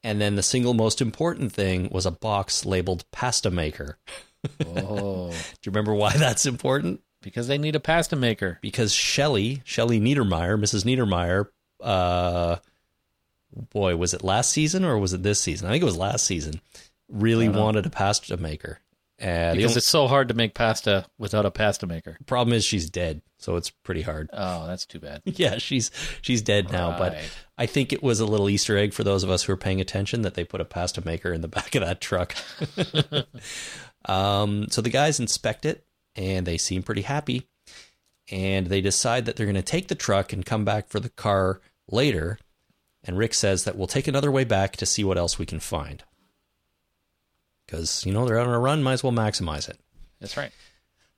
[0.04, 3.98] and then the single most important thing was a box labeled pasta maker.
[4.66, 7.02] Oh, Do you remember why that's important?
[7.28, 8.58] Because they need a pasta maker.
[8.62, 10.86] Because Shelley, Shelley Niedermeyer, Mrs.
[10.86, 11.48] Niedermeyer,
[11.82, 12.56] uh,
[13.70, 15.68] boy, was it last season or was it this season?
[15.68, 16.62] I think it was last season.
[17.10, 18.80] Really wanted a pasta maker.
[19.22, 22.18] Uh, Because only it's so hard to make pasta without a pasta maker.
[22.28, 24.30] problem is she's dead, so it's pretty hard.
[24.32, 25.22] Oh, that's too bad.
[25.26, 27.18] yeah, she's she's dead now, but
[27.58, 29.82] I think it was a little Easter egg for those of us who are paying
[29.82, 32.36] attention that they put a pasta maker in the back of that truck.
[34.06, 35.84] um, so the guys inspect it
[36.18, 37.48] and they seem pretty happy,
[38.30, 41.10] and they decide that they're going to take the truck and come back for the
[41.10, 42.40] car later.
[43.04, 45.62] And Rick says that we'll take another way back to see what else we can
[45.62, 46.04] find.
[47.66, 49.80] Because, you know, they're out on a run, might as well maximize it.
[50.20, 50.52] That's right.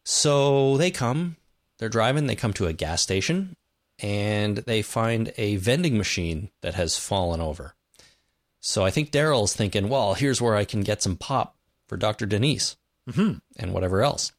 [0.04, 1.38] So they come,
[1.78, 3.56] they're driving, they come to a gas station,
[4.00, 7.76] and they find a vending machine that has fallen over.
[8.60, 11.56] So I think Daryl's thinking, well, here's where I can get some pop
[11.88, 12.26] for Dr.
[12.26, 12.76] Denise
[13.10, 13.38] mm-hmm.
[13.58, 14.32] and whatever else.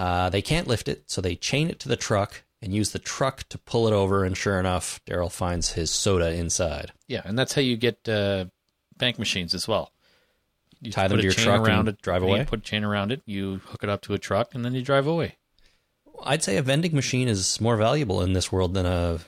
[0.00, 2.98] Uh, they can't lift it, so they chain it to the truck and use the
[2.98, 4.24] truck to pull it over.
[4.24, 6.92] And sure enough, Daryl finds his soda inside.
[7.06, 8.46] Yeah, and that's how you get uh,
[8.96, 9.92] bank machines as well.
[10.80, 12.46] You Tie them to your chain truck around and it, drive you away?
[12.46, 13.20] put a chain around it.
[13.26, 15.36] You hook it up to a truck, and then you drive away.
[16.24, 19.18] I'd say a vending machine is more valuable in this world than a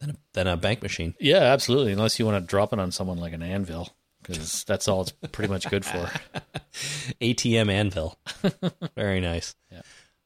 [0.00, 1.14] than a, than a bank machine.
[1.18, 1.92] Yeah, absolutely.
[1.92, 5.12] Unless you want to drop it on someone like an anvil, because that's all it's
[5.32, 6.10] pretty much good for.
[7.22, 8.18] ATM anvil.
[8.94, 9.54] Very nice.
[9.72, 9.80] Yeah.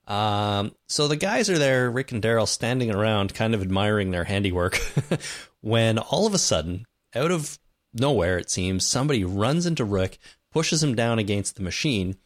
[0.07, 4.25] Um, so the guys are there, Rick and Daryl, standing around, kind of admiring their
[4.25, 4.81] handiwork,
[5.61, 7.59] when all of a sudden, out of
[7.95, 10.19] nowhere, it seems, somebody runs into Rick,
[10.51, 12.17] pushes him down against the machine,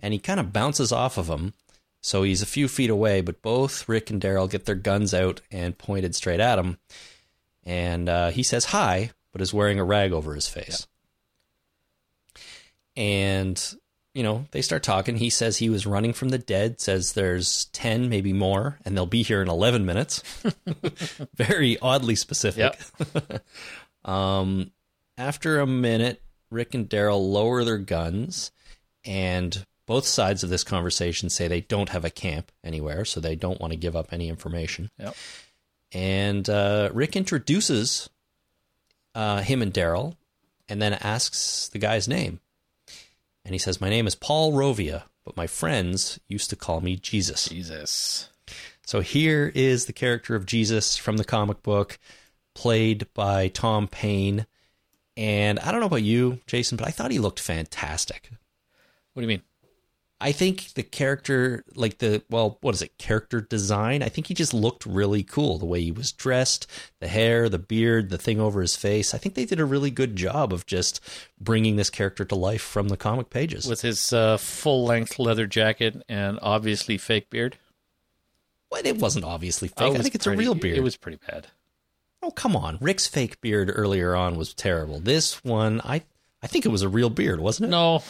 [0.00, 1.54] and he kind of bounces off of him.
[2.00, 5.40] So he's a few feet away, but both Rick and Daryl get their guns out
[5.50, 6.78] and pointed straight at him.
[7.64, 10.86] And uh, he says hi, but is wearing a rag over his face.
[12.94, 13.74] And,
[14.14, 15.16] you know, they start talking.
[15.16, 19.06] He says he was running from the dead, says there's 10, maybe more, and they'll
[19.06, 20.22] be here in 11 minutes.
[21.34, 22.78] Very oddly specific.
[24.04, 24.70] um,
[25.18, 28.52] after a minute, Rick and Daryl lower their guns,
[29.04, 33.34] and both sides of this conversation say they don't have a camp anywhere, so they
[33.34, 34.90] don't want to give up any information.
[34.98, 35.16] Yep.
[35.92, 38.08] And uh, Rick introduces
[39.14, 40.16] uh, him and Daryl
[40.68, 42.40] and then asks the guy's name.
[43.44, 46.96] And he says, My name is Paul Rovia, but my friends used to call me
[46.96, 47.48] Jesus.
[47.48, 48.30] Jesus.
[48.86, 51.98] So here is the character of Jesus from the comic book,
[52.54, 54.46] played by Tom Payne.
[55.16, 58.30] And I don't know about you, Jason, but I thought he looked fantastic.
[59.12, 59.42] What do you mean?
[60.24, 64.02] I think the character, like the, well, what is it, character design?
[64.02, 65.58] I think he just looked really cool.
[65.58, 66.66] The way he was dressed,
[66.98, 69.12] the hair, the beard, the thing over his face.
[69.12, 70.98] I think they did a really good job of just
[71.38, 73.66] bringing this character to life from the comic pages.
[73.68, 77.58] With his uh, full length leather jacket and obviously fake beard.
[78.70, 79.76] But it wasn't obviously fake.
[79.82, 80.78] Oh, I think it's pretty- a real beard.
[80.78, 81.48] It was pretty bad.
[82.22, 82.78] Oh, come on.
[82.80, 85.00] Rick's fake beard earlier on was terrible.
[85.00, 86.00] This one, I
[86.42, 87.70] I think it was a real beard, wasn't it?
[87.70, 88.02] No,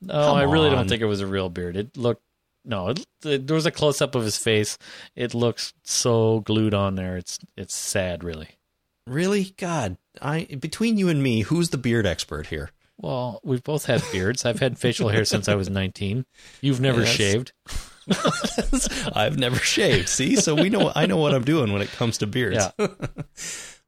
[0.00, 0.74] no, Come I really on.
[0.76, 1.76] don't think it was a real beard.
[1.76, 2.22] It looked
[2.64, 2.88] no.
[2.88, 4.78] It, it- there was a close up of his face.
[5.16, 7.16] It looks so glued on there.
[7.16, 8.48] It's it's sad, really.
[9.06, 9.54] Really?
[9.56, 12.70] God, I between you and me, who's the beard expert here?
[12.98, 14.44] Well, we've both had beards.
[14.44, 16.26] I've had facial hair since I was 19.
[16.60, 17.08] You've never Yes.
[17.10, 17.52] shaved.
[19.16, 20.08] I've never shaved.
[20.08, 22.66] See, so we know I know what I'm doing when it comes to beards.
[22.78, 22.86] Yeah.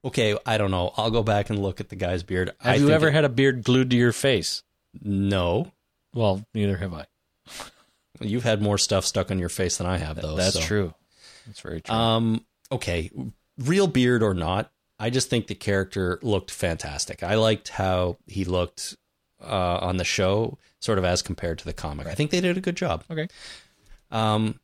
[0.04, 0.92] Okay, I don't know.
[0.96, 2.50] I'll go back and look at the guy's beard.
[2.60, 4.64] I Have you ever it- had a beard glued to your face?
[5.00, 5.70] No.
[6.14, 7.06] Well, neither have I.
[8.20, 10.36] You've had more stuff stuck on your face than I have, though.
[10.36, 10.60] That's so.
[10.60, 10.94] true.
[11.46, 11.94] That's very true.
[11.94, 13.10] Um, okay,
[13.58, 17.22] real beard or not, I just think the character looked fantastic.
[17.22, 18.96] I liked how he looked
[19.42, 22.06] uh, on the show, sort of as compared to the comic.
[22.06, 23.04] I think they did a good job.
[23.10, 23.28] okay.
[24.10, 24.60] Um,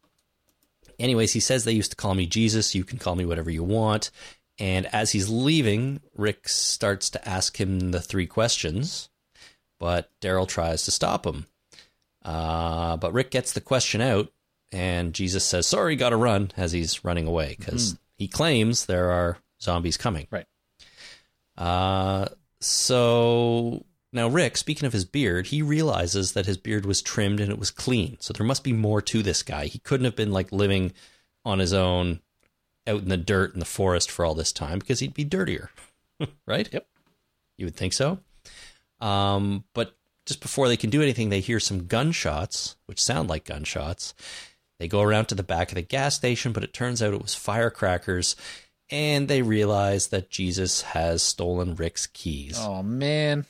[0.99, 2.75] anyways, he says they used to call me Jesus.
[2.75, 4.11] You can call me whatever you want.
[4.59, 9.09] And as he's leaving, Rick starts to ask him the three questions,
[9.79, 11.47] but Daryl tries to stop him.
[12.25, 14.33] Uh, but Rick gets the question out,
[14.73, 19.11] and Jesus says, "Sorry, got to run." As he's running away, because he claims there
[19.11, 20.27] are zombies coming.
[20.31, 20.47] Right.
[21.57, 22.27] Uh,
[22.61, 27.51] so now Rick, speaking of his beard, he realizes that his beard was trimmed and
[27.51, 28.17] it was clean.
[28.21, 29.67] So there must be more to this guy.
[29.67, 30.93] He couldn't have been like living
[31.45, 32.21] on his own
[32.87, 35.71] out in the dirt in the forest for all this time because he'd be dirtier.
[36.47, 36.69] right?
[36.73, 36.87] Yep.
[37.59, 38.21] You would think so.
[39.01, 43.45] Um, but just before they can do anything, they hear some gunshots, which sound like
[43.45, 44.15] gunshots.
[44.79, 47.23] They go around to the back of the gas station, but it turns out it
[47.23, 48.37] was firecrackers.
[48.91, 52.59] And they realize that Jesus has stolen Rick's keys.
[52.59, 53.45] Oh man.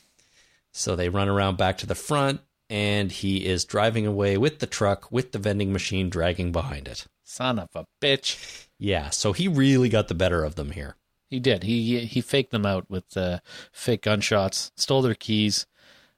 [0.72, 4.66] So they run around back to the front, and he is driving away with the
[4.66, 7.06] truck with the vending machine dragging behind it.
[7.24, 8.66] Son of a bitch.
[8.78, 10.96] Yeah, so he really got the better of them here.
[11.28, 11.62] He did.
[11.64, 13.40] He he faked them out with uh,
[13.72, 15.66] fake gunshots, stole their keys,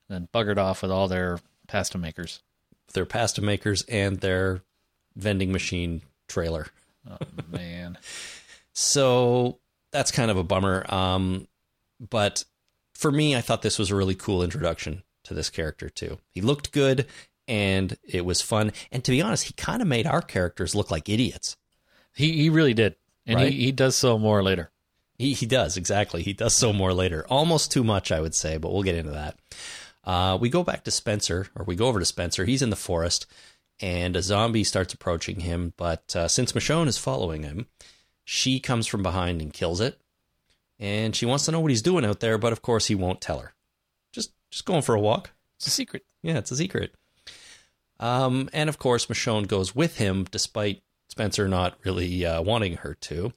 [0.09, 2.43] and then buggered off with all their pasta makers.
[2.93, 4.63] Their pasta makers and their
[5.17, 6.69] vending machine trailer.
[7.09, 7.17] Oh
[7.51, 7.99] man.
[8.73, 9.59] So
[9.91, 10.85] that's kind of a bummer.
[10.93, 11.49] Um,
[11.99, 12.45] but
[12.95, 16.19] for me, I thought this was a really cool introduction to this character too.
[16.31, 17.07] He looked good
[17.49, 18.73] and it was fun.
[18.93, 21.57] And to be honest, he kind of made our characters look like idiots.
[22.15, 22.97] He he really did,
[23.27, 23.53] and Right?
[23.53, 24.71] he, he does so more later.
[25.21, 26.23] He he does exactly.
[26.23, 27.27] He does so more later.
[27.29, 29.37] Almost too much, I would say, but we'll get into that.
[30.03, 32.47] Uh, we go back to Spencer, or we go over to Spencer.
[32.47, 33.27] He's in the forest,
[33.81, 35.75] and a zombie starts approaching him.
[35.77, 37.67] But uh, since Michonne is following him,
[38.25, 40.01] she comes from behind and kills it.
[40.79, 43.21] And she wants to know what he's doing out there, but of course he won't
[43.21, 43.53] tell her.
[44.15, 45.33] Just just going for a walk.
[45.59, 46.07] It's a secret.
[46.23, 46.95] Yeah, it's a secret.
[47.99, 52.95] Um, and of course, Michonne goes with him, despite Spencer not really uh, wanting her
[53.03, 53.35] to.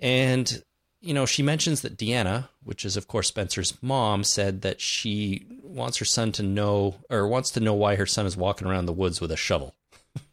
[0.00, 0.62] And,
[1.00, 5.46] you know, she mentions that Deanna, which is, of course, Spencer's mom, said that she
[5.62, 8.86] wants her son to know, or wants to know why her son is walking around
[8.86, 9.74] the woods with a shovel.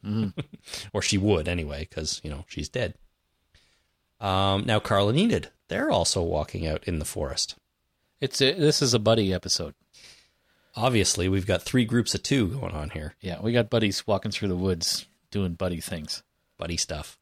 [0.93, 2.95] or she would anyway, because, you know, she's dead.
[4.19, 7.55] Um, now, Carl and Enid, they're also walking out in the forest.
[8.19, 9.73] It's a, this is a buddy episode.
[10.75, 13.15] Obviously, we've got three groups of two going on here.
[13.19, 16.23] Yeah, we got buddies walking through the woods doing buddy things.
[16.57, 17.17] buddy stuff.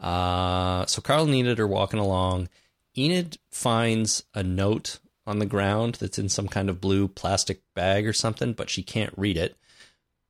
[0.00, 2.48] Uh, so Carl and Enid are walking along.
[2.96, 8.06] Enid finds a note on the ground that's in some kind of blue plastic bag
[8.06, 9.56] or something, but she can't read it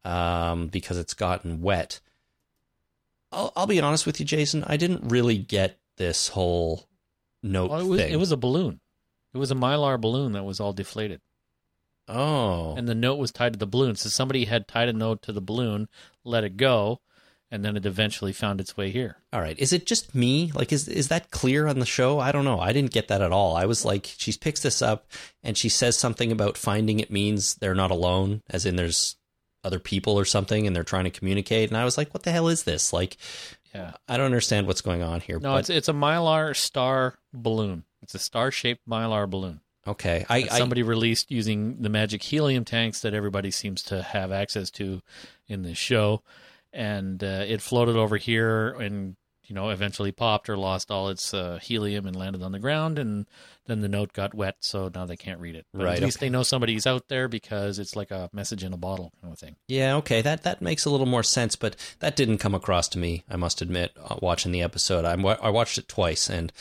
[0.04, 2.00] um, because it's gotten wet.
[3.32, 4.64] I'll, I'll be honest with you, Jason.
[4.66, 6.86] I didn't really get this whole
[7.42, 8.12] note Well, it was thing.
[8.12, 8.80] it was a balloon.
[9.32, 11.20] It was a mylar balloon that was all deflated,
[12.08, 13.94] oh, and the note was tied to the balloon.
[13.94, 15.88] So somebody had tied a note to the balloon,
[16.24, 17.00] let it go,
[17.50, 19.16] and then it eventually found its way here.
[19.32, 19.58] All right.
[19.58, 20.52] Is it just me?
[20.54, 22.18] Like, is is that clear on the show?
[22.20, 22.60] I don't know.
[22.60, 23.56] I didn't get that at all.
[23.56, 25.06] I was like, she picks this up
[25.42, 29.16] and she says something about finding it means they're not alone, as in there's
[29.62, 31.68] other people or something, and they're trying to communicate.
[31.68, 32.92] And I was like, what the hell is this?
[32.92, 33.16] Like,
[33.74, 33.92] Yeah.
[34.08, 35.38] I don't understand what's going on here.
[35.38, 37.84] No, but, it's it's a mylar star balloon.
[38.02, 39.60] It's a star shaped mylar balloon.
[39.86, 40.24] okay.
[40.30, 44.70] I, I somebody released using the magic helium tanks that everybody seems to have access
[44.72, 45.02] to
[45.46, 46.22] in this show,
[46.72, 51.34] and uh, it floated over here and you know eventually popped or lost all its
[51.34, 53.26] uh, helium and landed on the ground, and
[53.66, 55.66] then the note got wet, so now they can't read it.
[55.72, 56.26] But Right, At least okay.
[56.26, 59.38] they know somebody's out there because it's like a message in a bottle kind of
[59.38, 59.56] thing.
[59.68, 62.98] Yeah, okay, that that makes a little more sense, but that didn't come across to
[62.98, 63.24] me.
[63.28, 66.52] I must admit, uh, watching the episode, I I watched it twice, and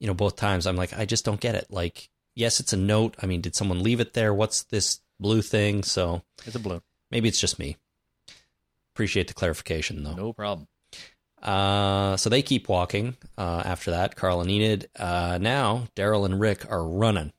[0.00, 1.66] you know, both times I'm like, I just don't get it.
[1.70, 3.14] Like, yes, it's a note.
[3.22, 4.34] I mean, did someone leave it there?
[4.34, 5.84] What's this blue thing?
[5.84, 6.82] So It's a balloon.
[7.12, 7.76] maybe it's just me.
[8.94, 10.14] Appreciate the clarification, though.
[10.14, 10.68] No problem.
[11.42, 13.16] Uh, so they keep walking.
[13.36, 14.88] Uh, after that, Carl and Enid.
[14.96, 17.32] Uh, now Daryl and Rick are running.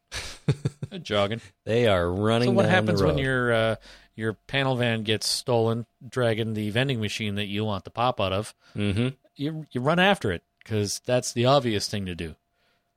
[1.02, 1.42] Jogging.
[1.66, 2.50] They are running.
[2.50, 3.76] So what happens when your uh,
[4.16, 8.34] your panel van gets stolen, dragging the vending machine that you want the pop out
[8.34, 8.54] of?
[8.76, 9.10] Mm-hmm.
[9.36, 12.36] You you run after it because that's the obvious thing to do.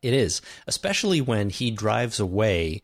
[0.03, 2.83] It is, especially when he drives away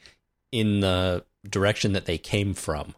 [0.51, 2.95] in the direction that they came from.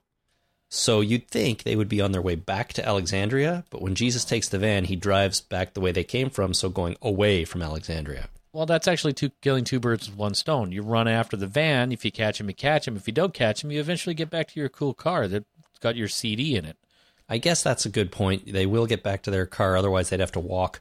[0.75, 4.25] So you'd think they would be on their way back to Alexandria, but when Jesus
[4.25, 7.63] takes the van, he drives back the way they came from, so going away from
[7.63, 8.29] Alexandria.
[8.53, 10.73] Well, that's actually two, killing two birds with one stone.
[10.73, 11.93] You run after the van.
[11.93, 12.97] If you catch him, you catch him.
[12.97, 15.47] If you don't catch him, you eventually get back to your cool car that's
[15.79, 16.77] got your CD in it.
[17.29, 18.53] I guess that's a good point.
[18.53, 20.81] They will get back to their car, otherwise they'd have to walk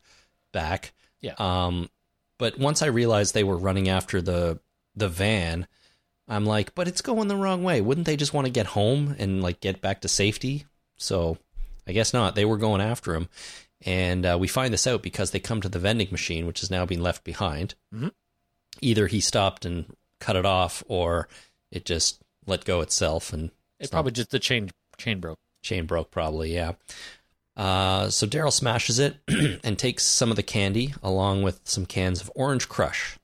[0.51, 0.91] back.
[1.21, 1.35] Yeah.
[1.37, 1.91] Um,
[2.39, 4.59] but once I realized they were running after the
[4.95, 5.67] the van,
[6.27, 7.81] I'm like, but it's going the wrong way.
[7.81, 10.65] Wouldn't they just want to get home and like get back to safety?
[10.97, 11.37] So
[11.87, 12.35] I guess not.
[12.35, 13.27] They were going after him,
[13.85, 16.71] and uh, we find this out because they come to the vending machine, which is
[16.71, 17.75] now being left behind.
[17.93, 18.11] Mhm.
[18.81, 21.27] Either he stopped and cut it off, or
[21.71, 25.39] it just let go itself and It probably just the chain chain broke.
[25.61, 26.73] chain broke probably yeah
[27.57, 29.15] uh, so daryl smashes it
[29.63, 33.17] and takes some of the candy along with some cans of orange crush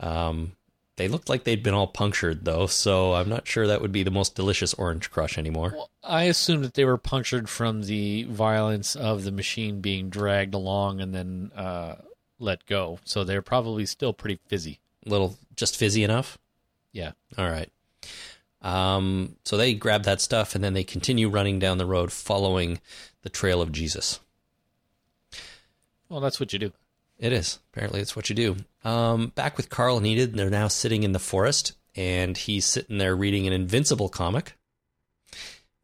[0.00, 0.52] um,
[0.96, 4.02] they looked like they'd been all punctured though so i'm not sure that would be
[4.02, 8.24] the most delicious orange crush anymore Well, I assume that they were punctured from the
[8.24, 11.96] violence of the machine being dragged along and then uh,
[12.38, 13.00] let go.
[13.04, 14.78] So they're probably still pretty fizzy.
[15.04, 16.38] little just fizzy enough
[16.92, 17.12] Yeah.
[17.36, 17.70] all right
[18.62, 22.80] um, so they grab that stuff and then they continue running down the road following
[23.22, 24.18] the trail of jesus
[26.08, 26.72] Well, that's what you do.
[27.18, 27.58] It is.
[27.72, 28.56] Apparently, it's what you do.
[28.84, 32.98] Um, back with Carl and Enid, they're now sitting in the forest, and he's sitting
[32.98, 34.54] there reading an Invincible comic.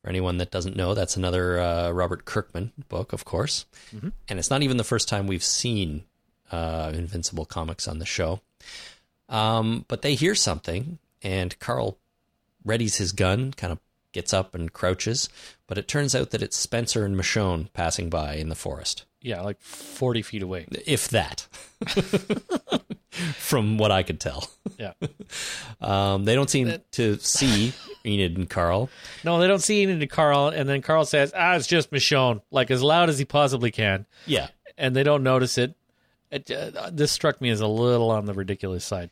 [0.02, 3.66] For anyone that doesn't know, that's another uh, Robert Kirkman book, of course.
[3.94, 4.12] Mhm.
[4.28, 6.04] And it's not even the first time we've seen
[6.50, 8.40] uh, Invincible comics on the show.
[9.28, 11.98] Um, but they hear something, and Carl
[12.66, 13.78] readies his gun, kind of
[14.12, 15.28] gets up and crouches.
[15.66, 19.40] But it turns out that it's Spencer and Michonne passing by in the forest Yeah,
[19.42, 20.66] like 40 feet away.
[20.86, 21.46] if that,
[23.36, 24.48] from what I could tell.
[24.78, 24.92] Yeah.
[25.80, 27.72] Um, they don't seem to see
[28.06, 28.88] Enid and Carl.
[29.24, 32.40] No, they don't see Enid and Carl, and then Carl says, "Ah, it's just Michonne,"
[32.52, 35.74] like as loud as he possibly can, Yeah, and they don't notice it.
[36.30, 39.10] it uh, this struck me as a little on the ridiculous side.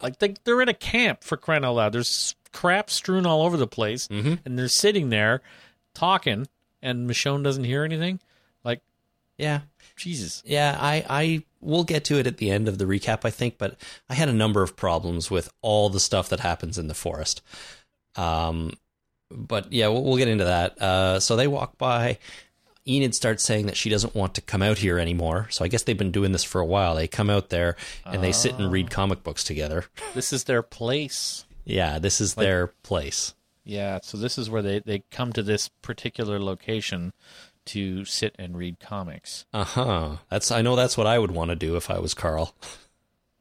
[0.00, 1.92] Like they, they're in a camp for crying out loud.
[1.92, 4.38] There's crap strewn all over the place, Mhm.
[4.44, 5.42] and they're sitting there
[5.92, 6.46] talking,
[6.80, 8.20] and Michonne doesn't hear anything.
[9.42, 9.60] Like yeah,
[9.96, 10.76] Jesus, yeah.
[10.80, 13.58] I, I will get to it at the end of the recap, I think.
[13.58, 13.76] But
[14.08, 17.42] I had a number of problems with all the stuff that happens in the forest.
[18.16, 18.74] Um,
[19.30, 20.80] but yeah, we'll, we'll get into that.
[20.80, 22.18] Uh, so they walk by.
[22.86, 25.46] Enid starts saying that she doesn't want to come out here anymore.
[25.50, 26.96] So I guess they've been doing this for a while.
[26.96, 29.84] They come out there and they sit and read comic books together.
[30.14, 31.44] this is their place.
[31.64, 33.34] Yeah, this is their place.
[33.64, 37.12] Yeah, so this is where they, they come to this particular location
[37.66, 39.44] to sit and read comics.
[39.52, 40.16] Uh huh.
[40.30, 42.54] That's I know that's what I would want to do if I was Carl.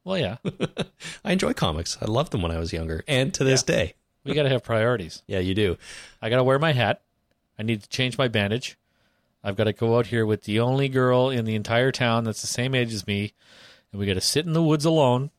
[0.04, 0.38] Well, yeah,
[1.24, 1.96] I enjoy comics.
[2.02, 3.94] I loved them when I was younger, and to this day.
[4.24, 5.22] we got to have priorities.
[5.28, 5.78] Yeah, you do.
[6.20, 7.02] I got to wear my hat.
[7.60, 8.80] I need to change my bandage.
[9.44, 12.42] I've got to go out here with the only girl in the entire town that's
[12.42, 13.34] the same age as me,
[13.92, 15.30] and we got to sit in the woods alone,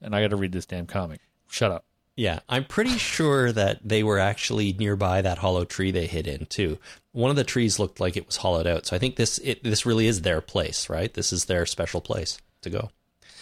[0.00, 1.20] and I got to read this damn comic.
[1.48, 1.84] Shut up.
[2.16, 6.46] Yeah, I'm pretty sure that they were actually nearby that hollow tree they hid in
[6.46, 6.78] too.
[7.12, 9.64] One of the trees looked like it was hollowed out, so I think this it,
[9.64, 11.12] this really is their place, right?
[11.12, 12.90] This is their special place to go.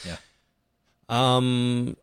[0.07, 0.17] Yeah.
[1.09, 1.97] Um.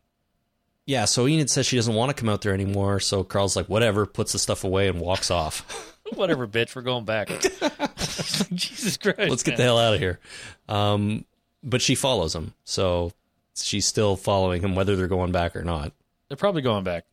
[0.84, 1.06] Yeah.
[1.06, 3.00] So Enid says she doesn't want to come out there anymore.
[3.00, 5.94] So Carl's like, whatever, puts the stuff away and walks off.
[6.14, 6.74] Whatever, bitch.
[6.74, 7.28] We're going back.
[8.54, 9.28] Jesus Christ.
[9.28, 10.20] Let's get the hell out of here.
[10.66, 11.26] Um,
[11.62, 13.12] but she follows him, so
[13.54, 15.92] she's still following him, whether they're going back or not.
[16.28, 17.04] They're probably going back.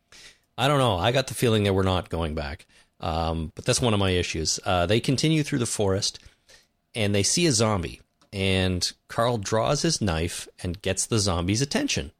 [0.58, 0.98] I don't know.
[0.98, 2.66] I got the feeling they we're not going back.
[3.00, 4.60] Um, but that's one of my issues.
[4.64, 6.20] Uh, they continue through the forest,
[6.94, 8.02] and they see a zombie.
[8.32, 12.12] And Carl draws his knife and gets the zombie's attention.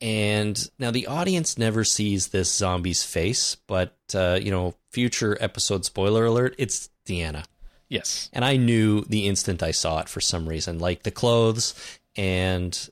[0.00, 5.84] And now the audience never sees this zombie's face, but uh, you know, future episode
[5.84, 7.44] spoiler alert, it's Deanna.
[7.88, 8.28] Yes.
[8.32, 11.74] And I knew the instant I saw it for some reason, like the clothes
[12.16, 12.90] and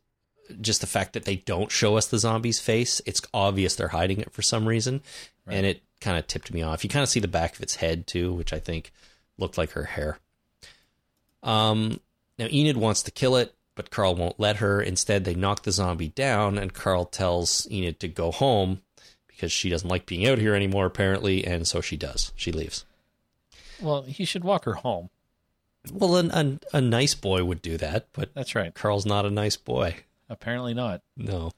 [0.61, 3.01] just the fact that they don't show us the zombie's face.
[3.07, 5.03] It's obvious they're hiding it for some reason,
[5.47, 6.85] and it kind of tipped me off.
[6.85, 8.93] You kind of see the back of its head too, which I think
[9.39, 10.19] looked like her hair.
[11.43, 12.01] Um,
[12.39, 14.81] now Enid wants to kill it, but Carl won't let her.
[14.81, 18.83] Instead, they knock the zombie down, and Carl tells Enid to go home
[19.27, 22.33] because she doesn't like being out here anymore, apparently, and so she does.
[22.37, 22.85] She leaves.
[23.81, 25.09] Well, he should walk her home.
[25.91, 28.75] Well, an, an, a nice boy would do that, but That's right.
[28.75, 29.97] Carl's not a nice boy.
[30.31, 31.03] Apparently not.
[31.17, 31.51] No.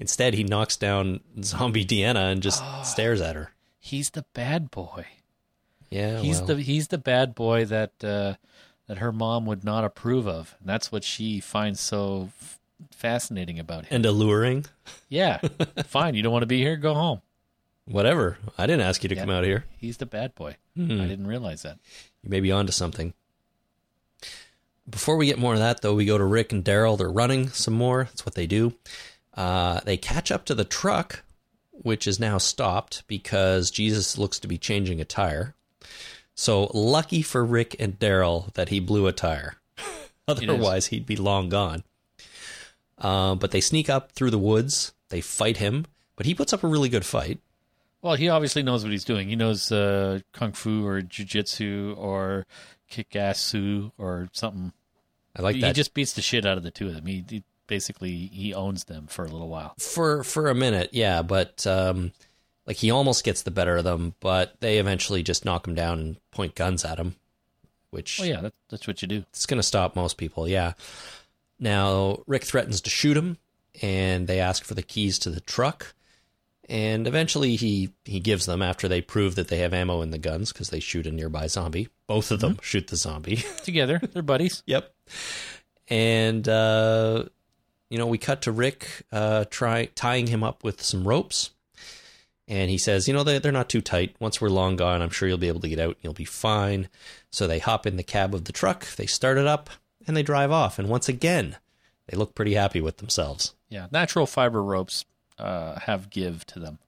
[0.00, 3.52] Instead, he knocks down zombie Deanna and just stares at her.
[3.78, 5.06] He's the bad boy.
[5.90, 8.34] Yeah, He's well, the he's the bad boy that uh,
[8.88, 12.58] that her mom would not approve of, and that's what she finds so f-
[12.92, 13.96] fascinating about him.
[13.96, 14.66] and alluring.
[15.08, 15.38] Yeah,
[15.86, 16.14] fine.
[16.14, 16.76] You don't want to be here?
[16.76, 17.22] Go home.
[17.86, 18.36] Whatever.
[18.58, 19.22] I didn't ask you to Yeah.
[19.22, 19.64] come out here.
[19.78, 20.56] He's the bad boy.
[20.76, 21.00] Hmm.
[21.00, 21.78] I didn't realize that.
[22.22, 23.14] You may be onto something.
[24.88, 26.96] Before we get more of that, though, we go to Rick and Daryl.
[26.96, 28.04] They're running some more.
[28.04, 28.74] That's what they do.
[29.34, 31.24] Uh, they catch up to the truck,
[31.70, 35.54] which is now stopped because Jesus looks to be changing a tire.
[36.34, 39.56] So lucky for Rick and Daryl that he blew a tire.
[40.28, 41.84] Otherwise, he'd be long gone.
[42.96, 44.92] Uh, but they sneak up through the woods.
[45.08, 45.86] They fight him,
[46.16, 47.40] but he puts up a really good fight.
[48.02, 49.28] Well, he obviously knows what he's doing.
[49.28, 52.46] He knows uh, kung fu or jujitsu or
[52.88, 54.72] kick-ass-su or something.
[55.38, 55.74] I like he that.
[55.74, 57.06] just beats the shit out of the two of them.
[57.06, 59.74] He, he basically he owns them for a little while.
[59.78, 62.12] for for a minute, yeah, but um,
[62.66, 65.98] like he almost gets the better of them, but they eventually just knock him down
[66.00, 67.14] and point guns at him,
[67.90, 69.24] which Well, yeah, that, that's what you do.
[69.30, 70.48] it's going to stop most people.
[70.48, 70.72] Yeah.
[71.60, 73.38] Now Rick threatens to shoot him,
[73.82, 75.94] and they ask for the keys to the truck,
[76.68, 80.18] and eventually he he gives them after they prove that they have ammo in the
[80.18, 81.88] guns because they shoot a nearby zombie.
[82.06, 83.36] Both of them shoot the zombie.
[83.64, 84.62] Together, they're buddies.
[84.66, 84.92] Yep.
[85.88, 87.24] And uh,
[87.88, 91.50] you know, we cut to Rick uh, try tying him up with some ropes,
[92.46, 94.14] and he says, "You know, they they're not too tight.
[94.20, 95.96] Once we're long gone, I'm sure you'll be able to get out.
[95.96, 96.88] and You'll be fine."
[97.30, 99.70] So they hop in the cab of the truck, they start it up,
[100.06, 100.78] and they drive off.
[100.78, 101.56] And once again,
[102.08, 103.54] they look pretty happy with themselves.
[103.70, 105.04] Yeah, natural fiber ropes
[105.38, 106.78] uh, have give to them.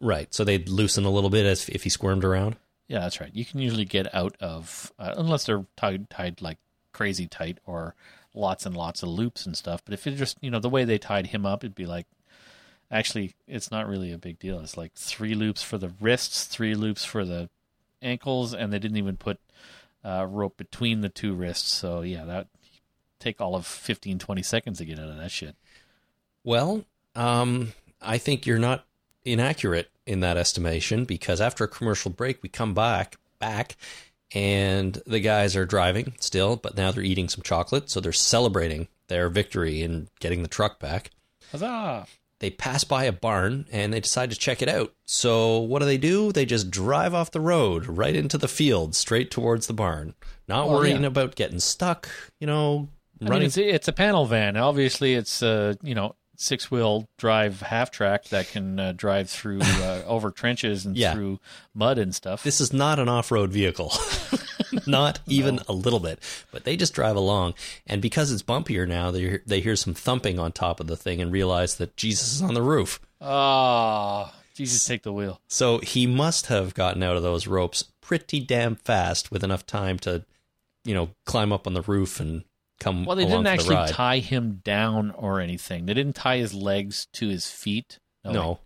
[0.00, 0.32] Right.
[0.34, 2.56] So they'd loosen a little bit as if he squirmed around.
[2.88, 3.34] Yeah, that's right.
[3.34, 6.58] You can usually get out of uh, unless they're tied tied like
[6.92, 7.94] crazy tight or
[8.34, 9.82] lots and lots of loops and stuff.
[9.84, 12.06] But if it just you know the way they tied him up, it'd be like
[12.90, 14.60] actually it's not really a big deal.
[14.60, 17.48] It's like three loops for the wrists, three loops for the
[18.02, 19.38] ankles, and they didn't even put
[20.04, 21.72] uh, rope between the two wrists.
[21.72, 22.48] So yeah, that
[23.20, 25.54] take all of 15, 20 seconds to get out of that shit.
[26.44, 26.84] Well,
[27.14, 27.72] um,
[28.02, 28.84] I think you're not
[29.24, 33.76] inaccurate in that estimation because after a commercial break, we come back back,
[34.34, 38.88] and the guys are driving still, but now they're eating some chocolate, so they're celebrating
[39.08, 41.10] their victory in getting the truck back.
[41.50, 42.06] Huzzah!
[42.38, 44.92] They pass by a barn and they decide to check it out.
[45.04, 46.32] So what do they do?
[46.32, 50.14] They just drive off the road right into the field, straight towards the barn,
[50.48, 51.06] not Well, worrying yeah.
[51.06, 52.08] about getting stuck.
[52.40, 52.88] You know,
[53.20, 53.46] I mean, running.
[53.46, 54.56] it's, it's a panel van.
[54.56, 59.60] Obviously, it's uh, you know six wheel drive half track that can uh, drive through
[59.62, 61.14] uh, over trenches and Yeah.
[61.14, 61.38] through
[61.74, 62.42] mud and stuff.
[62.42, 63.92] this is not an off-road vehicle
[64.86, 66.18] not even a little bit
[66.50, 67.54] but they just drive along
[67.86, 70.96] and because it's bumpier now they hear, they hear some thumping on top of the
[70.96, 75.40] thing and realize that jesus is on the roof Ah, Jesus, take the wheel.
[75.48, 79.98] so he must have gotten out of those ropes pretty damn fast with enough time
[80.00, 80.24] to
[80.84, 82.42] you know climb up on the roof and
[82.80, 83.90] come Well, they didn't actually ride.
[83.90, 85.86] tie him down or anything.
[85.86, 87.98] They didn't tie his legs to his feet.
[88.24, 88.60] no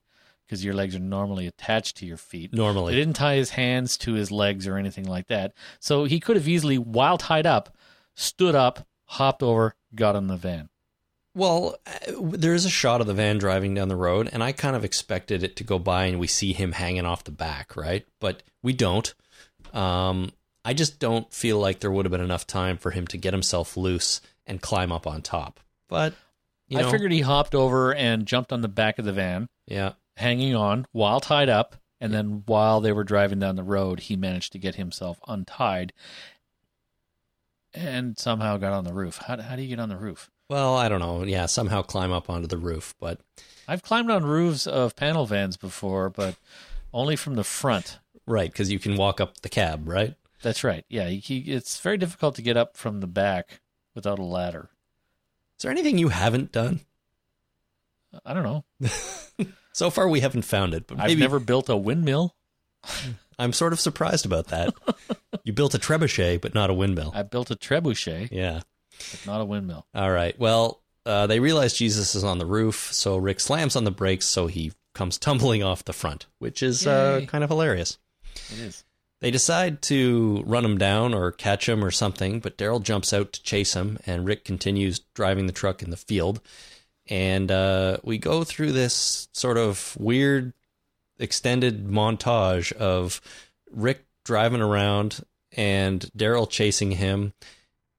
[0.46, 2.52] because your legs are normally attached to your feet.
[2.54, 5.52] normally They didn't tie his hands to his legs or anything like that.
[5.80, 7.76] So he could have easily, while tied up,
[8.14, 10.68] stood up, hopped over, got in the van.
[11.34, 14.52] Well, uh, there is a shot of the van driving down the road, and I
[14.52, 17.76] kind of expected it to go by and we see him hanging off the back,
[17.76, 18.06] right?
[18.20, 19.12] But we don't.
[19.74, 20.30] Um,
[20.66, 23.32] I just don't feel like there would have been enough time for him to get
[23.32, 25.60] himself loose and climb up on top.
[25.88, 26.14] But
[26.66, 29.48] you know, I figured he hopped over and jumped on the back of the van,
[29.68, 31.76] yeah, hanging on while tied up.
[32.00, 35.92] And then while they were driving down the road, he managed to get himself untied
[37.72, 39.18] and somehow got on the roof.
[39.18, 40.30] How, how do you get on the roof?
[40.48, 41.22] well, I don't know.
[41.22, 43.20] Yeah, somehow climb up onto the roof, but
[43.68, 46.34] I've climbed on roofs of panel vans before, but
[46.92, 47.98] only from the front.
[48.26, 50.14] right because you can walk up the cab, right?
[50.42, 50.84] That's right.
[50.88, 53.60] Yeah, he, it's very difficult to get up from the back
[53.94, 54.70] without a ladder.
[55.58, 56.80] Is there anything you haven't done?
[58.24, 58.64] I don't know.
[59.72, 62.34] So far, we haven't found it, but I've never built a windmill.
[63.38, 64.72] I'm sort of surprised about that.
[65.44, 67.12] you built a trebuchet, but not a windmill.
[67.14, 68.62] I built a trebuchet, Yeah.
[69.10, 69.86] but not a windmill.
[69.94, 70.34] All right.
[70.38, 74.24] Well, uh, they realize Jesus is on the roof, so Rick slams on the brakes,
[74.24, 77.98] so he comes tumbling off the front, which is uh, kind of hilarious.
[78.50, 78.82] It is.
[79.20, 83.32] They decide to run him down or catch him or something, but Daryl jumps out
[83.32, 86.40] to chase him, and Rick continues driving the truck in the field.
[87.08, 90.52] And uh, we go through this sort of weird
[91.18, 93.20] extended montage of
[93.70, 97.32] Rick driving around and Daryl chasing him.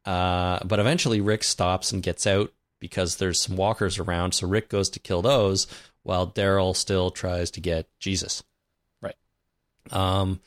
[0.05, 4.34] Uh, but eventually, Rick stops and gets out because there's some walkers around.
[4.34, 5.68] So Rick goes to kill those
[6.03, 8.43] while Daryl still tries to get Jesus.
[9.01, 9.15] Right.
[9.91, 10.39] Um,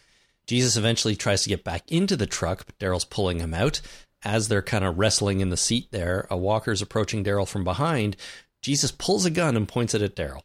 [0.51, 3.81] Jesus eventually tries to get back into the truck, but Daryl's pulling him out.
[4.25, 8.17] As they're kind of wrestling in the seat there, a walker's approaching Daryl from behind.
[8.61, 10.43] Jesus pulls a gun and points it at Daryl.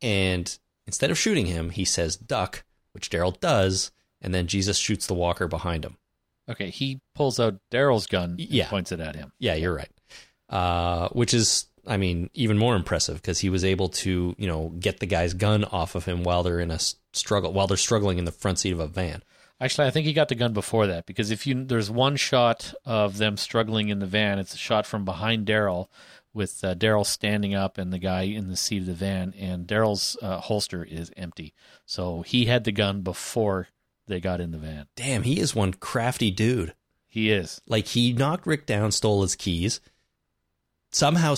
[0.00, 3.90] And instead of shooting him, he says, duck, which Daryl does,
[4.20, 5.96] and then Jesus shoots the walker behind him.
[6.48, 8.68] Okay, he pulls out Daryl's gun and Yeah.
[8.68, 9.32] points it at him.
[9.40, 9.90] Yeah, you're right.
[10.48, 14.68] Uh, which is, I mean, even more impressive because he was able to, you know,
[14.78, 16.78] get the guy's gun off of him while they're in a
[17.12, 19.22] struggle, while they're struggling in the front seat of a van.
[19.60, 22.74] Actually, I think he got the gun before that because if you there's one shot
[22.84, 25.88] of them struggling in the van, it's a shot from behind Daryl
[26.34, 29.66] with uh, Daryl standing up and the guy in the seat of the van, and
[29.66, 31.54] Daryl's uh, holster is empty.
[31.84, 33.68] So he had the gun before
[34.06, 34.86] they got in the van.
[34.96, 36.74] Damn, he is one crafty dude.
[37.06, 37.60] He is.
[37.66, 39.80] Like he knocked Rick down, stole his keys,
[40.92, 41.34] somehow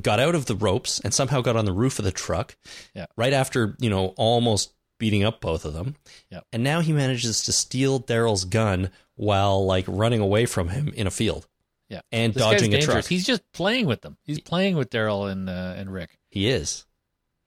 [0.00, 2.56] got out of the ropes, and somehow got on the roof of the truck.
[2.94, 3.06] Yeah.
[3.16, 5.96] Right after you know almost beating up both of them.
[6.30, 6.40] Yeah.
[6.52, 11.06] And now he manages to steal Daryl's gun while like running away from him in
[11.08, 11.48] a field
[11.88, 12.00] Yeah.
[12.12, 13.04] and This dodging a truck.
[13.04, 14.16] He's just playing with them.
[14.22, 16.16] He's playing with Daryl and uh, and Rick.
[16.30, 16.86] He is.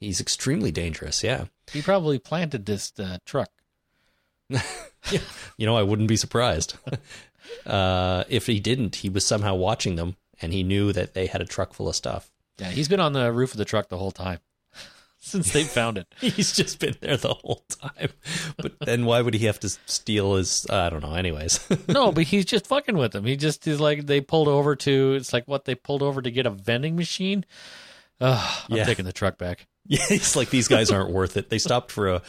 [0.01, 1.23] He's extremely dangerous.
[1.23, 1.45] Yeah.
[1.71, 3.49] He probably planted this uh, truck.
[5.57, 6.75] You know, I wouldn't be surprised.
[7.65, 11.41] uh, if he didn't, he was somehow watching them and he knew that they had
[11.41, 12.31] a truck full of stuff.
[12.59, 14.39] Yeah, he's been on the roof of the truck the whole time
[15.19, 16.07] since they found it.
[16.19, 18.09] He's just been there the whole time.
[18.57, 20.65] But then why would he have to steal his?
[20.69, 21.13] I don't know.
[21.13, 23.25] Anyways, No, but he's just fucking with them.
[23.25, 25.13] He just is like they pulled over to.
[25.13, 27.45] It's like what they pulled over to get a vending machine.
[28.19, 28.85] Ugh, I'm Yeah.
[28.85, 29.67] taking the truck back.
[29.85, 31.49] yeah, it's like these guys aren't worth it.
[31.49, 32.21] They stopped for a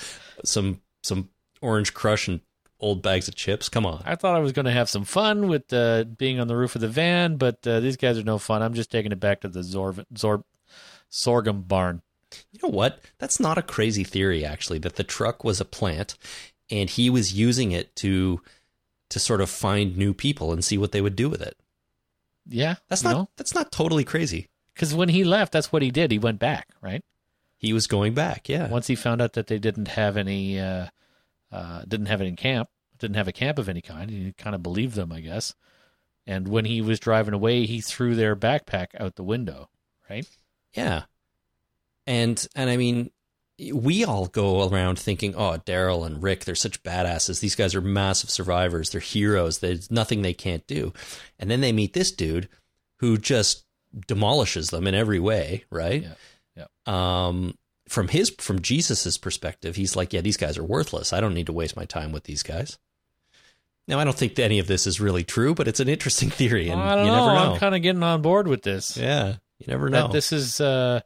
[0.44, 1.30] some some
[1.62, 2.40] orange crush and
[2.80, 3.68] old bags of chips.
[3.68, 4.02] Come on.
[4.04, 6.74] I thought I was going to have some fun with uh, being on the roof
[6.74, 8.62] of the van, but uh, these guys are no fun.
[8.62, 10.44] I'm just taking it back to the Zorv- Zorb
[11.08, 12.02] sorghum barn.
[12.52, 13.00] You know what?
[13.18, 14.78] That's not a crazy theory, actually.
[14.78, 16.16] That the truck was a plant,
[16.70, 18.40] and he was using it to
[19.08, 21.56] to sort of find new people and see what they would do with it.
[22.46, 24.48] Yeah, That's not that's not totally crazy.
[24.74, 26.10] because when he left, that's what he did.
[26.10, 27.02] He went back, right?
[27.56, 28.48] He was going back.
[28.48, 28.68] Yeah.
[28.68, 30.88] Once he found out that they didn't have any, uh,
[31.50, 32.68] uh, didn't have it in camp,
[32.98, 34.10] didn't have a camp of any kind.
[34.10, 35.54] He kind of believed them, I guess.
[36.26, 39.70] And when he was driving away, he threw their backpack out the window,
[40.10, 40.28] right?
[40.74, 41.04] Yeah.
[42.06, 43.10] And and I mean,
[43.72, 47.40] we all go around thinking, "Oh, Daryl and Rick, they're such badasses.
[47.40, 48.90] These guys are massive survivors.
[48.90, 49.58] They're heroes.
[49.58, 50.92] There's nothing they can't do."
[51.38, 52.48] And then they meet this dude
[52.98, 53.64] who just
[54.06, 56.06] demolishes them in every way, right?
[56.56, 56.66] Yeah.
[56.86, 57.56] Um
[57.88, 61.12] from his from Jesus's perspective, he's like, "Yeah, these guys are worthless.
[61.12, 62.78] I don't need to waste my time with these guys."
[63.86, 66.68] Now, I don't think any of this is really true, but it's an interesting theory,
[66.68, 67.26] and don't you know.
[67.26, 67.52] never know.
[67.52, 68.96] I'm kind of getting on board with this.
[68.96, 70.08] yeah, you never know.
[70.08, 71.00] That this is, uh,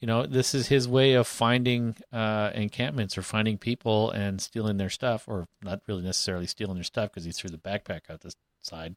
[0.00, 4.76] you know, this is his way of finding uh, encampments or finding people and stealing
[4.76, 8.20] their stuff, or not really necessarily stealing their stuff because he threw the backpack out
[8.20, 8.96] the side,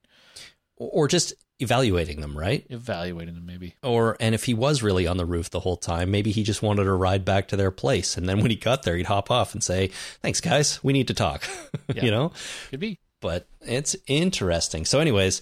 [0.75, 2.65] or just evaluating them, right?
[2.69, 3.75] evaluating them maybe.
[3.83, 6.61] Or and if he was really on the roof the whole time, maybe he just
[6.61, 9.29] wanted to ride back to their place, and then when he got there, he'd hop
[9.29, 9.91] off and say,
[10.21, 11.47] "Thanks, guys, we need to talk."
[11.93, 12.05] Yeah.
[12.05, 12.31] you know,
[12.69, 12.99] Could be.
[13.19, 14.85] but it's interesting.
[14.85, 15.41] So, anyways,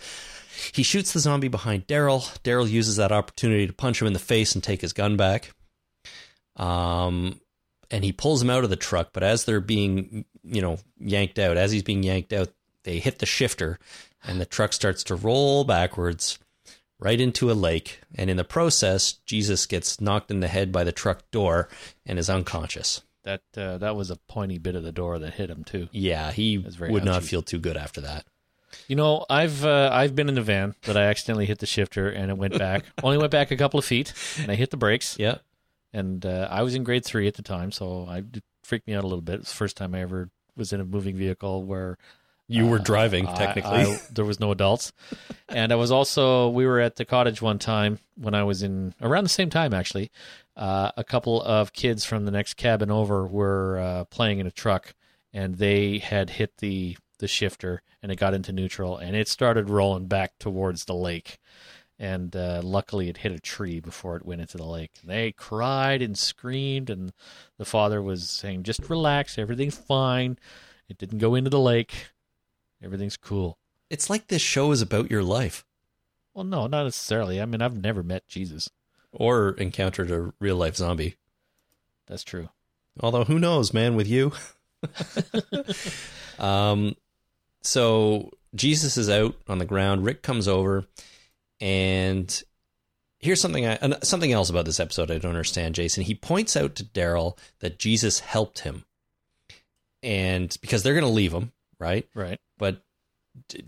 [0.73, 2.21] he shoots the zombie behind Daryl.
[2.41, 5.51] Daryl uses that opportunity to punch him in the face and take his gun back.
[6.55, 7.39] Um,
[7.91, 9.09] and he pulls him out of the truck.
[9.13, 12.49] But as they're being, you know, yanked out, as he's being yanked out,
[12.83, 13.79] they hit the shifter,
[14.27, 16.37] and the truck starts to roll backwards
[16.99, 18.01] right into a lake.
[18.15, 21.69] And in the process, Jesus gets knocked in the head by the truck door
[22.05, 23.01] and is unconscious.
[23.23, 25.89] That uh, that was a pointy bit of the door that hit him too.
[25.91, 28.25] Yeah, he would not feel too good after that.
[28.87, 32.09] You know, I've uh, I've been in the van that I accidentally hit the shifter
[32.09, 32.85] and it went back.
[33.03, 35.17] Only went back a couple of feet, and I hit the brakes.
[35.19, 35.39] Yeah.
[35.93, 38.93] And uh, I was in grade three at the time, so I it freaked me
[38.93, 39.41] out a little bit.
[39.41, 41.97] It's the first time I ever was in a moving vehicle where
[42.49, 43.71] You were driving, I- technically.
[43.81, 44.93] I- there was no adults,
[45.49, 48.93] and I was also we were at the cottage one time when I was in
[49.01, 50.11] around the same time actually.
[50.55, 54.51] Uh, a couple of kids from the next cabin over were uh, playing in a
[54.51, 54.95] truck,
[55.33, 59.69] and they had hit the the shifter, and it got into neutral, and it started
[59.69, 61.39] rolling back towards the lake.
[61.99, 64.91] And uh, luckily, it hit a tree before it went into the lake.
[65.03, 67.11] They cried and screamed, and
[67.57, 70.37] the father was saying, "Just relax, everything's fine.
[70.87, 72.09] It didn't go into the lake.
[72.83, 73.57] Everything's cool."
[73.89, 75.65] it's like this show is about your life
[76.33, 77.41] Well, no, not necessarily.
[77.41, 78.69] I mean, I've never met Jesus.
[79.11, 81.15] or encountered a real life zombie.
[82.05, 82.49] That's true.
[82.99, 84.33] Although who knows, man, with you.
[86.39, 86.95] um
[87.61, 90.85] so Jesus is out on the ground, Rick comes over
[91.59, 92.43] and
[93.19, 96.03] here's something I something else about this episode I don't understand, Jason.
[96.03, 98.85] He points out to Daryl that Jesus helped him.
[100.03, 102.07] And because they're going to leave him, right?
[102.13, 102.39] Right.
[102.57, 102.81] But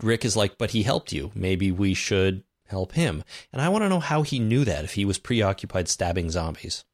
[0.02, 1.30] Rick is like, but he helped you.
[1.34, 3.24] Maybe we should help him.
[3.52, 6.84] And I want to know how he knew that if he was preoccupied stabbing zombies.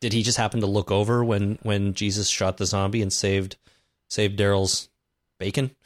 [0.00, 3.56] Did he just happen to look over when when Jesus shot the zombie and saved
[4.08, 4.88] saved Daryl's
[5.38, 5.70] bacon?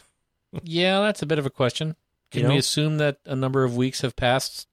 [0.62, 1.95] Yeah, that's a bit of a question.
[2.31, 4.66] Can You we assume that a number of weeks have passed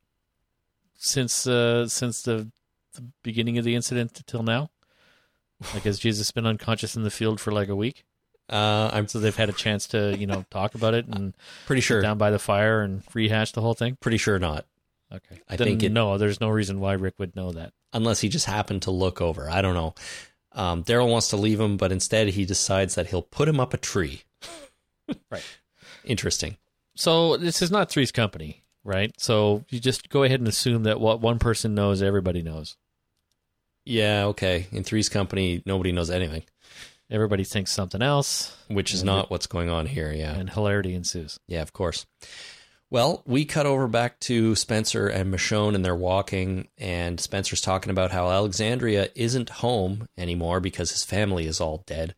[0.96, 2.50] since uh, since the,
[2.94, 4.72] the beginning of the incident till now?
[5.74, 8.06] Like, has Jesus been unconscious in the field for like a week?
[8.50, 11.34] Uh, I'm So they've had a chance to, you know, talk about it and
[11.66, 12.02] pretty sure.
[12.02, 13.98] down by the fire and rehash the whole thing.
[14.02, 14.66] Pretty sure not,
[15.12, 16.18] Okay, I Then think it- no.
[16.18, 17.74] There's no reason why Rick would know that.
[17.94, 19.50] unless he just happened to look over.
[19.50, 19.96] I don't know.
[20.52, 23.74] Um, Daryl wants to leave him, but instead he decides that he'll put him up
[23.74, 24.24] a tree.
[25.30, 25.44] Right.
[26.04, 26.58] Interesting.
[26.96, 29.14] So this is not Three's Company, right?
[29.20, 32.76] So you just go ahead and assume that what one person knows, everybody knows.
[33.86, 34.26] Yeah.
[34.28, 34.66] Okay.
[34.72, 36.44] In Three's Company, nobody knows anything,
[37.10, 40.12] Everybody thinks something else, which is not what's going on here.
[40.12, 40.34] Yeah.
[40.34, 41.40] and hilarity ensues.
[41.48, 42.06] Yeah, of course.
[42.90, 47.90] Well, we cut over back to Spencer and Michonne, and they're walking, and Spencer's talking
[47.90, 52.16] about how Alexandria isn't home anymore because his family is all dead,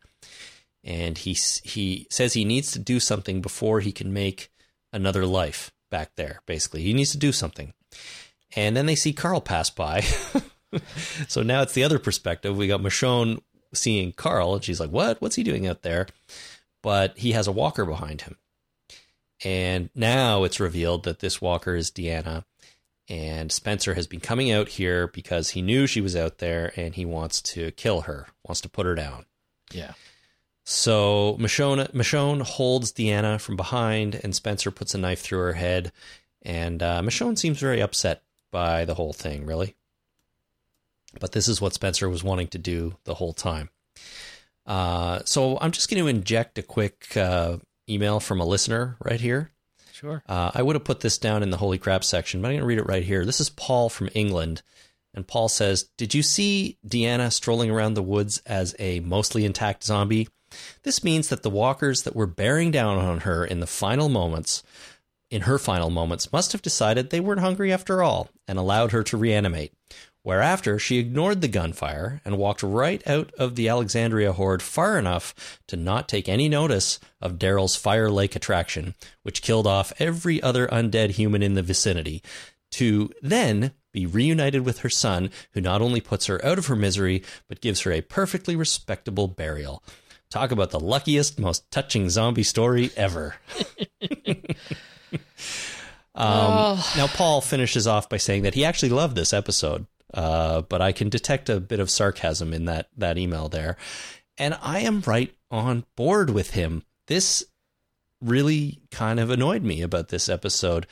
[0.84, 1.32] and he
[1.64, 4.50] he says he needs to do something before he can make
[4.92, 6.42] another life back there.
[6.46, 7.72] Basically, he needs to do something,
[8.54, 10.02] and then they see Carl pass by.
[11.28, 12.56] so now it's the other perspective.
[12.56, 13.40] We got Michonne
[13.72, 15.20] seeing Carl, and she's like, "What?
[15.20, 16.06] What's he doing out there?"
[16.82, 18.36] But he has a walker behind him.
[19.44, 22.44] And now it's revealed that this walker is Deanna.
[23.08, 26.94] And Spencer has been coming out here because he knew she was out there and
[26.94, 29.24] he wants to kill her, wants to put her down.
[29.72, 29.92] Yeah.
[30.64, 35.92] So Michonne, Michonne holds Deanna from behind, and Spencer puts a knife through her head.
[36.42, 39.76] And uh, Michonne seems very upset by the whole thing, really.
[41.20, 43.70] But this is what Spencer was wanting to do the whole time.
[44.66, 47.56] Uh, so I'm just going to inject a quick uh,
[47.88, 49.50] email from a listener right here.
[49.92, 50.22] Sure.
[50.28, 52.60] Uh, I would have put this down in the holy crap section, but I'm going
[52.60, 53.24] to read it right here.
[53.24, 54.62] This is Paul from England.
[55.14, 59.82] And Paul says, Did you see Deanna strolling around the woods as a mostly intact
[59.82, 60.28] zombie?
[60.82, 64.62] This means that the walkers that were bearing down on her in the final moments,
[65.30, 69.02] in her final moments, must have decided they weren't hungry after all and allowed her
[69.02, 69.72] to reanimate.
[70.28, 75.34] Whereafter she ignored the gunfire and walked right out of the Alexandria horde far enough
[75.68, 80.66] to not take any notice of Daryl's Fire Lake attraction, which killed off every other
[80.66, 82.22] undead human in the vicinity,
[82.72, 86.76] to then be reunited with her son, who not only puts her out of her
[86.76, 89.82] misery, but gives her a perfectly respectable burial.
[90.28, 93.36] Talk about the luckiest, most touching zombie story ever.
[96.14, 100.80] um, Now, Paul finishes off by saying that he actually loved this episode, uh, but
[100.80, 103.76] I can detect a bit of sarcasm in that that email there,
[104.36, 106.82] and I am right on board with him.
[107.06, 107.44] This
[108.20, 110.86] really kind of annoyed me about this episode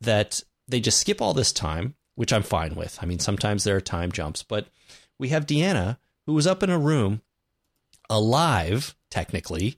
[0.00, 2.98] that they just skip all this time, which I'm fine with.
[3.00, 4.68] I mean, sometimes there are time jumps, but
[5.18, 7.22] we have Deanna who was up in a room
[8.10, 9.76] alive, technically,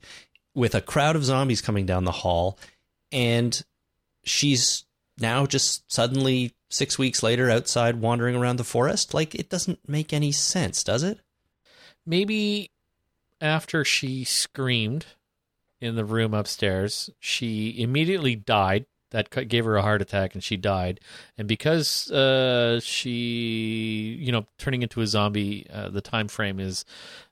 [0.53, 2.59] with a crowd of zombies coming down the hall,
[3.11, 3.63] and
[4.23, 4.85] she's
[5.17, 9.13] now just suddenly six weeks later outside wandering around the forest.
[9.13, 11.19] Like, it doesn't make any sense, does it?
[12.05, 12.71] Maybe
[13.39, 15.05] after she screamed
[15.79, 18.85] in the room upstairs, she immediately died.
[19.11, 21.01] That gave her a heart attack, and she died.
[21.37, 26.85] And because uh, she, you know, turning into a zombie, uh, the time frame is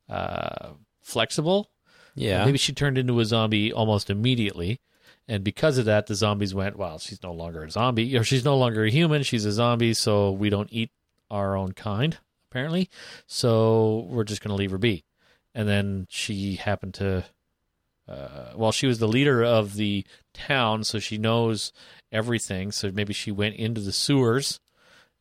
[0.10, 0.72] uh,
[1.02, 1.70] flexible.
[2.16, 2.44] Yeah.
[2.44, 4.82] Maybe she turned into a zombie almost immediately.
[5.30, 8.44] And because of that, the zombies went, well, she's no longer a zombie, or she's
[8.44, 9.22] no longer a human.
[9.24, 10.90] She's a zombie, so we don't eat
[11.30, 12.18] our own kind,
[12.50, 12.90] apparently.
[13.28, 15.04] So we're just going to leave her be.
[15.54, 17.26] And then she happened to
[18.10, 20.04] uh, well, she was the leader of the
[20.34, 21.72] town, so she knows
[22.12, 22.72] everything.
[22.72, 24.60] So maybe she went into the sewers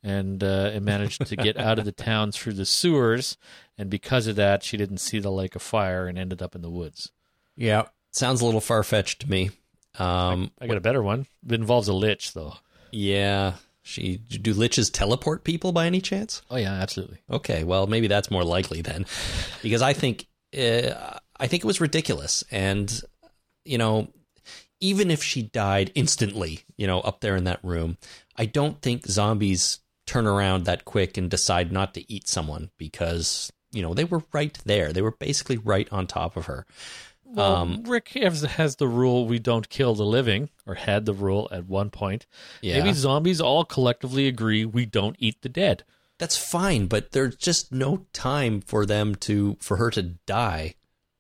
[0.03, 3.37] and uh, and managed to get out of the town through the sewers,
[3.77, 6.63] and because of that, she didn't see the lake of fire and ended up in
[6.63, 7.13] the woods.
[7.57, 9.51] Yeah, sounds a little far fetched to me.
[9.99, 11.27] Um, I got a better one.
[11.47, 12.55] It involves a lich, though.
[12.93, 16.43] yeah, she do liches teleport people by any chance?
[16.51, 17.19] Oh yeah, absolutely.
[17.31, 19.07] Okay, well maybe that's more likely then,
[19.63, 20.27] because I think
[20.57, 23.01] uh, I think it was ridiculous, and
[23.65, 24.09] you know,
[24.81, 27.97] even if she died instantly, you know, up there in that room,
[28.37, 33.51] I don't think zombies turn around that quick and decide not to eat someone because
[33.73, 36.67] you know they were right there, they were basically right on top of her.
[37.31, 41.13] Well, Um, Rick has, has the rule we don't kill the living, or had the
[41.13, 42.27] rule at one point.
[42.63, 42.79] Yeah.
[42.79, 45.85] Maybe zombies all collectively agree we don't eat the dead.
[46.19, 50.75] That's fine, but there's just no time for them to for her to die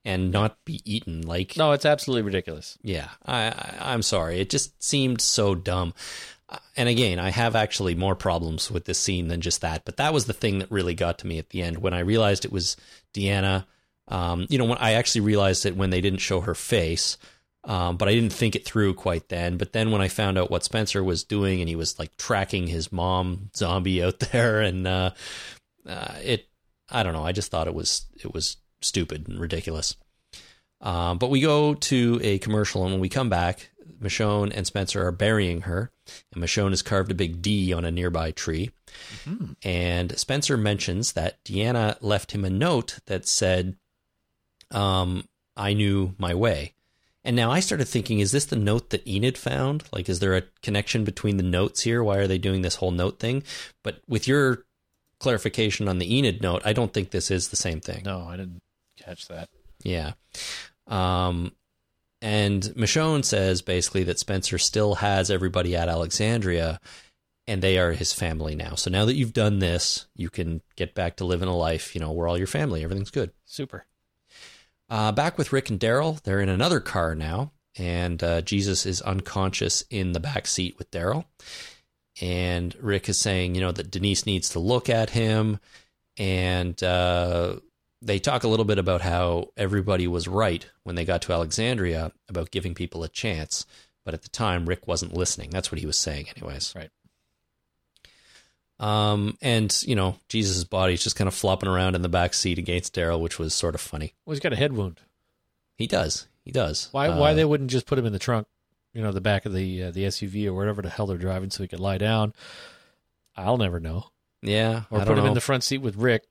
[0.05, 1.23] and not be eaten.
[1.23, 2.79] Like No, it's absolutely ridiculous.
[2.83, 4.41] Yeah, I, I I'm sorry.
[4.41, 5.95] It just seemed so dumb.
[6.77, 9.85] And again, I have actually more problems with this scene than just that.
[9.85, 12.01] But that was the thing that really got to me at the end when I
[12.01, 12.77] realized it was
[13.15, 13.67] Deanna.
[14.09, 17.19] Um, you know, when I actually realized it when they didn't show her face,
[17.65, 19.57] um, but I didn't think it through quite then.
[19.59, 22.67] But then when I found out what Spencer was doing, and he was like tracking
[22.67, 25.11] his mom zombie out there, and uh,
[25.87, 26.49] uh, it,
[26.91, 27.25] I don't know.
[27.25, 29.97] I just thought it was it was stupid and ridiculous.
[30.81, 35.05] Um, but we go to a commercial, and when we come back, Michonne and Spencer
[35.07, 35.91] are burying her,
[36.33, 38.71] and Michonne has carved a big D on a nearby tree.
[39.65, 43.77] And Spencer mentions that Deanna left him a note that said,
[44.71, 45.25] um,
[45.57, 46.75] I knew my way.
[47.25, 49.85] And now I started thinking, is this the note that Enid found?
[49.93, 52.03] Like, is there a connection between the notes here?
[52.03, 53.43] Why are they doing this whole note thing?
[53.83, 54.65] But with your
[55.21, 58.03] clarification on the Enid note, I don't think this is the same thing.
[58.05, 58.63] No, I didn't
[58.97, 59.51] catch that.
[59.83, 60.13] Yeah.
[60.87, 61.53] Um,
[62.23, 66.81] and Michonne says basically that Spencer still has everybody at Alexandria
[67.47, 68.75] and they are his family now.
[68.75, 72.01] So now that you've done this, you can get back to living a life, you
[72.01, 73.33] know, we're all your family, everything's good.
[73.45, 73.87] Super.
[74.91, 79.03] Uh, back with Rick and Daryl, they're in another car now, and uh, Jesus is
[79.03, 81.27] unconscious in the back seat with Daryl.
[82.21, 85.61] And Rick is saying, you know, that Denise needs to look at him.
[86.17, 87.57] And uh,
[88.03, 92.13] they talk a little bit about how everybody was right when they got to Alexandria
[92.29, 93.67] about giving people a chance.
[94.05, 95.51] But at the time, Rick wasn't listening.
[95.51, 96.75] That's what he was saying, anyways.
[96.75, 96.91] Right.
[98.81, 102.59] Um, and you know, Jesus' body's just kind of flopping around in the back seat
[102.59, 104.15] against Daryl, which was sort of funny.
[104.25, 105.01] Well, he's got a head wound.
[105.77, 106.29] He does.
[106.45, 106.89] He does.
[106.93, 107.09] Why?
[107.09, 108.47] Uh, why they wouldn't just put him in the trunk,
[108.95, 111.51] you know, the back of the uh, the SUV or whatever the hell they're driving,
[111.51, 112.33] so he could lie down?
[113.37, 114.11] I'll never know.
[114.43, 114.83] Yeah.
[114.91, 116.25] Or put him in the front seat with Rick,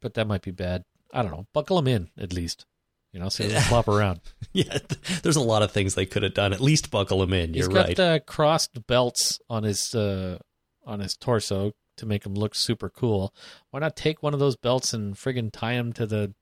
[0.00, 0.84] but that might be bad.
[1.12, 1.46] I don't know.
[1.52, 2.66] Buckle him in at least.
[3.12, 4.20] You know, so he doesn't flop around.
[4.52, 4.78] yeah.
[5.22, 6.52] There's a lot of things they could have done.
[6.52, 7.54] At least buckle him in.
[7.54, 7.88] You're right.
[7.88, 8.14] He's got right.
[8.16, 10.38] uh, crossed belts on his uh,
[10.84, 13.34] on his torso to make him look super cool.
[13.70, 16.34] Why not take one of those belts and friggin' tie him to the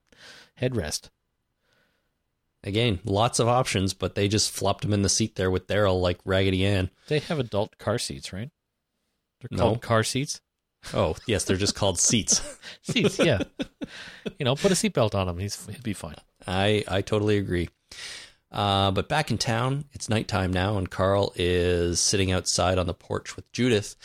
[0.61, 1.09] headrest?
[2.63, 5.99] Again, lots of options, but they just flopped him in the seat there with Daryl
[6.01, 6.89] like Raggedy Ann.
[7.07, 8.49] They have adult car seats, right?
[9.41, 9.63] They're No.
[9.63, 10.39] called car seats.
[10.93, 12.41] Oh, yes, they're just called seats.
[12.83, 13.43] Seats, yeah.
[14.37, 15.37] you know, put a seatbelt on him.
[15.39, 16.15] He's he'll be fine.
[16.47, 17.69] I I totally agree.
[18.51, 22.93] Uh, but back in town, it's nighttime now, and Carl is sitting outside on the
[22.93, 23.95] porch with Judith,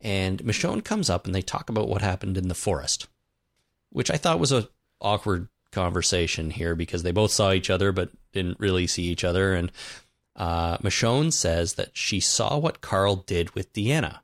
[0.00, 3.08] and Michonne comes up and they talk about what happened in the forest,
[3.90, 4.68] which I thought was a
[5.00, 9.54] awkward conversation here because they both saw each other but didn't really see each other.
[9.54, 9.70] And
[10.36, 14.20] uh, Michonne says that she saw what Carl did with Deanna.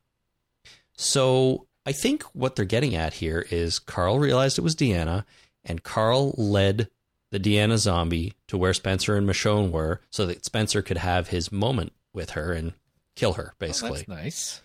[0.93, 5.25] So I think what they're getting at here is Carl realized it was Deanna,
[5.63, 6.89] and Carl led
[7.31, 11.51] the Deanna zombie to where Spencer and Michonne were so that Spencer could have his
[11.51, 12.73] moment with her and
[13.15, 13.89] kill her, basically.
[13.89, 14.61] Oh, that's nice.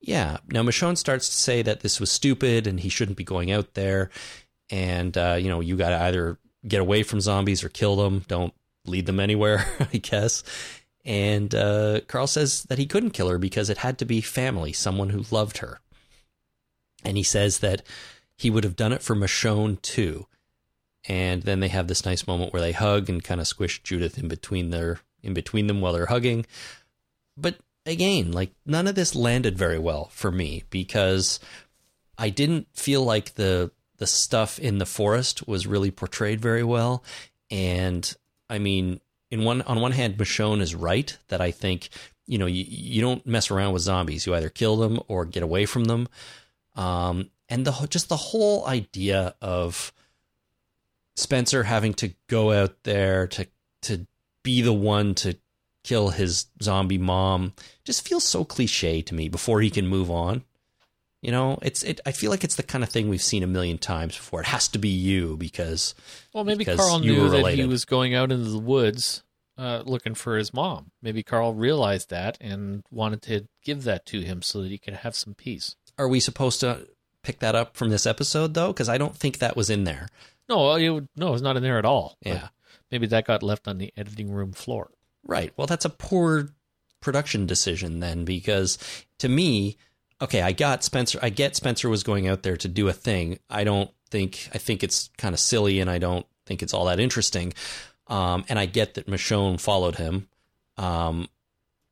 [0.00, 0.38] Yeah.
[0.48, 3.74] Now Michonne starts to say that this was stupid and he shouldn't be going out
[3.74, 4.10] there.
[4.70, 8.24] And, uh, you know, you got to either get away from zombies or kill them.
[8.28, 8.54] Don't
[8.86, 10.42] lead them anywhere, I guess.
[11.04, 14.72] And uh, Carl says that he couldn't kill her because it had to be family,
[14.72, 15.80] someone who loved her.
[17.04, 17.82] And he says that
[18.36, 20.26] he would have done it for Michonne too.
[21.08, 24.18] And then they have this nice moment where they hug and kind of squish Judith
[24.18, 26.46] in between their in between them while they're hugging.
[27.36, 27.56] But
[27.86, 31.40] again, like none of this landed very well for me because
[32.18, 37.04] I didn't feel like the the stuff in the forest was really portrayed very well.
[37.50, 38.12] And
[38.48, 39.00] I mean,
[39.30, 41.88] in one on one hand, Michonne is right that I think
[42.26, 44.26] you know you, you don't mess around with zombies.
[44.26, 46.08] You either kill them or get away from them.
[46.76, 49.92] Um, and the just the whole idea of
[51.16, 53.46] Spencer having to go out there to
[53.82, 54.06] to
[54.42, 55.36] be the one to
[55.82, 57.52] kill his zombie mom
[57.84, 60.44] just feels so cliche to me before he can move on.
[61.22, 62.00] You know, it's it.
[62.06, 64.40] I feel like it's the kind of thing we've seen a million times before.
[64.40, 65.94] It has to be you because
[66.32, 69.22] Well, maybe because Carl knew that he was going out into the woods
[69.58, 70.90] uh, looking for his mom.
[71.02, 74.94] Maybe Carl realized that and wanted to give that to him so that he could
[74.94, 75.76] have some peace.
[75.98, 76.88] Are we supposed to
[77.22, 78.68] pick that up from this episode though?
[78.68, 80.08] Because I don't think that was in there.
[80.48, 82.16] No, it no, it's not in there at all.
[82.22, 82.48] Yeah.
[82.90, 84.90] maybe that got left on the editing room floor.
[85.24, 85.52] Right.
[85.56, 86.50] Well, that's a poor
[87.00, 88.78] production decision then, because
[89.18, 89.76] to me,
[90.20, 91.18] okay, I got Spencer.
[91.22, 93.38] I get Spencer was going out there to do a thing.
[93.48, 94.48] I don't think.
[94.54, 97.52] I think it's kind of silly, and I don't think it's all that interesting.
[98.06, 100.28] Um, and I get that Michonne followed him.
[100.76, 101.28] Um,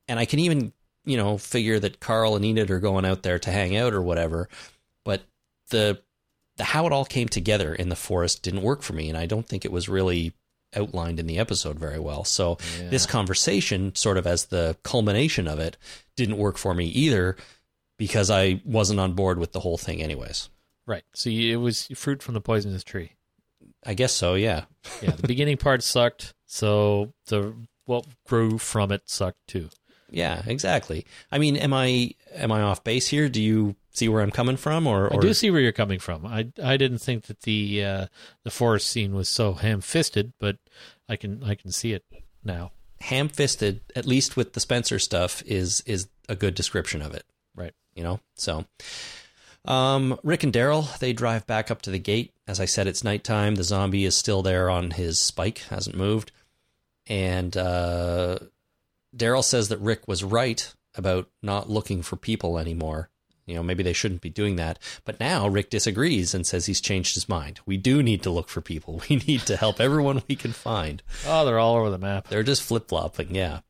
[0.09, 0.72] and I can even,
[1.05, 4.03] you know, figure that Carl and Enid are going out there to hang out or
[4.03, 4.49] whatever.
[5.05, 5.22] But
[5.70, 6.03] the
[6.57, 9.26] the how it all came together in the forest didn't work for me, and I
[9.26, 10.33] don't think it was really
[10.76, 12.24] outlined in the episode very well.
[12.24, 12.88] So Yeah.
[12.88, 15.76] this conversation, sort of as the culmination of it,
[16.16, 17.36] didn't work for me either
[17.98, 20.48] because I wasn't on board with the whole thing, anyways.
[20.86, 21.04] Right.
[21.14, 23.12] So you- it was fruit from the poisonous tree.
[23.84, 24.64] I guess so, yeah.
[25.02, 27.54] Yeah, the beginning part sucked, so the
[27.84, 29.70] what grew from it sucked too.
[30.10, 31.06] Yeah, exactly.
[31.30, 33.28] I mean, am I am I off base here?
[33.28, 36.24] Do you see where I'm coming from, or, I do see where you're coming from.
[36.26, 38.07] I I didn't think that the uh,
[38.45, 40.57] the forest scene was so ham-fisted, but
[41.09, 42.05] I can I can see it
[42.45, 42.72] now.
[43.01, 43.80] ham-fisted?
[43.97, 47.24] At least with the Spencer stuff, is is a good description of it.
[47.55, 47.72] Right.
[47.95, 48.64] you know so
[49.64, 53.03] um, rick and daryl they drive back up to the gate as i said it's
[53.03, 56.30] nighttime the zombie is still there on his spike hasn't moved
[57.09, 58.39] and uh,
[59.16, 63.11] daryl says that rick was right about not looking for people anymore
[63.49, 66.80] you know maybe they shouldn't be doing that but now rick disagrees and says he's
[66.80, 70.22] changed his mind we do need to look for people we need to help everyone
[70.28, 72.28] we can find Oh, they're all over the map.
[72.28, 73.61] they're just flip flopping, yeah.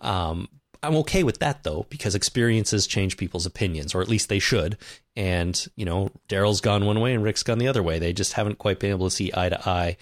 [0.00, 0.48] Um,
[0.82, 4.78] I'm okay with that though, because experiences change people's opinions, or at least they should.
[5.16, 7.98] And you know, Daryl's gone one way and Rick's gone the other way.
[7.98, 9.96] They just haven't quite been able to see eye to eye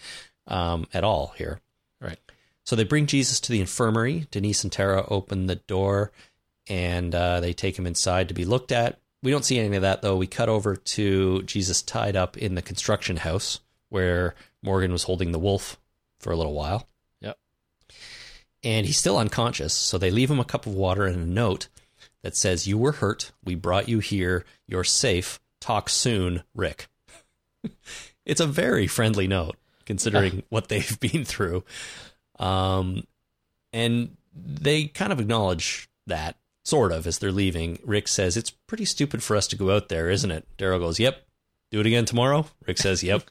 [0.47, 1.61] um, at all here.
[2.01, 2.19] Right.
[2.65, 4.27] So they bring Jesus to the infirmary.
[4.31, 6.13] Denise and Tara open the door,
[6.69, 8.99] and uh, they take him inside to be looked at.
[9.23, 10.17] We don't see any of that though.
[10.17, 15.33] We cut over to Jesus tied up in the construction house where Morgan was holding
[15.33, 15.79] the wolf
[16.21, 16.87] for a little while
[17.21, 17.39] Yep.
[18.63, 19.73] and he's still unconscious.
[19.75, 21.69] So they leave him a cup of water and a note
[22.23, 23.33] that says, You were hurt.
[23.45, 24.45] We brought you here.
[24.67, 25.41] You're safe.
[25.61, 26.89] Talk soon, Rick.
[28.25, 31.65] it's a very friendly note considering what they've been through.
[32.39, 33.05] Um,
[33.73, 36.37] and they kind of acknowledge that,
[36.67, 37.79] sort of, as they're leaving.
[37.85, 40.47] Rick says, It's pretty stupid for us to go out there, isn't it?
[40.59, 41.23] Daryl goes, Yep.
[41.71, 42.47] Do it again tomorrow.
[42.67, 43.29] Rick says, "Yep."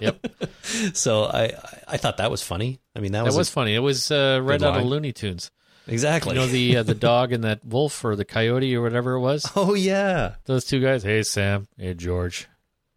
[0.00, 0.26] Yep.
[0.92, 1.52] so I,
[1.86, 2.80] I thought that was funny.
[2.96, 3.74] I mean, that, That was, was funny.
[3.74, 4.86] It was uh, right out of line.
[4.86, 5.52] Looney Tunes.
[5.86, 6.34] exactly.
[6.34, 9.20] You know the uh, the dog and that wolf or the coyote or whatever it
[9.20, 9.50] was.
[9.54, 11.04] oh yeah, Those two guys.
[11.04, 11.68] Hey Sam.
[11.78, 12.48] Hey George.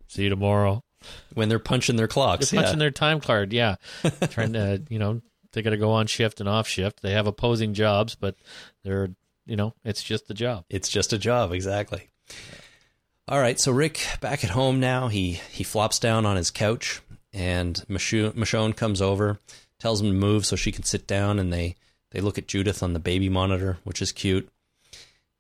[0.07, 0.83] See you tomorrow.
[1.35, 2.49] when they're punching their clocks.
[2.49, 2.85] They're punching yeah.
[2.85, 3.53] their time card.
[3.53, 3.75] Yeah,
[4.31, 5.21] trying to you know
[5.51, 7.01] they got to go on shift and off shift.
[7.03, 8.35] They have opposing jobs, but
[8.83, 9.11] they're
[9.45, 10.65] you know it's just a job.
[10.69, 12.09] It's just a job, exactly.
[13.27, 15.07] All right, so Rick back at home now.
[15.07, 19.39] He he flops down on his couch, and Michonne, comes over,
[19.79, 21.75] tells him to move so she can sit down, and they
[22.11, 24.49] they look at Judith on the baby monitor, which is cute.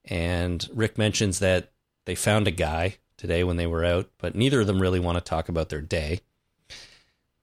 [0.05, 1.71] And Rick mentions that
[2.05, 5.17] they found a guy today when they were out, but neither of them really want
[5.17, 6.21] to talk about their day.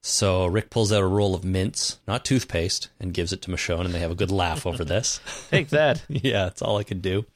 [0.02, 3.84] So Rick pulls out a roll of mints, not toothpaste, and gives it to Michonne,
[3.84, 5.20] and they have a good laugh over this.
[5.50, 6.02] Take that.
[6.08, 7.26] yeah, that's all I could do.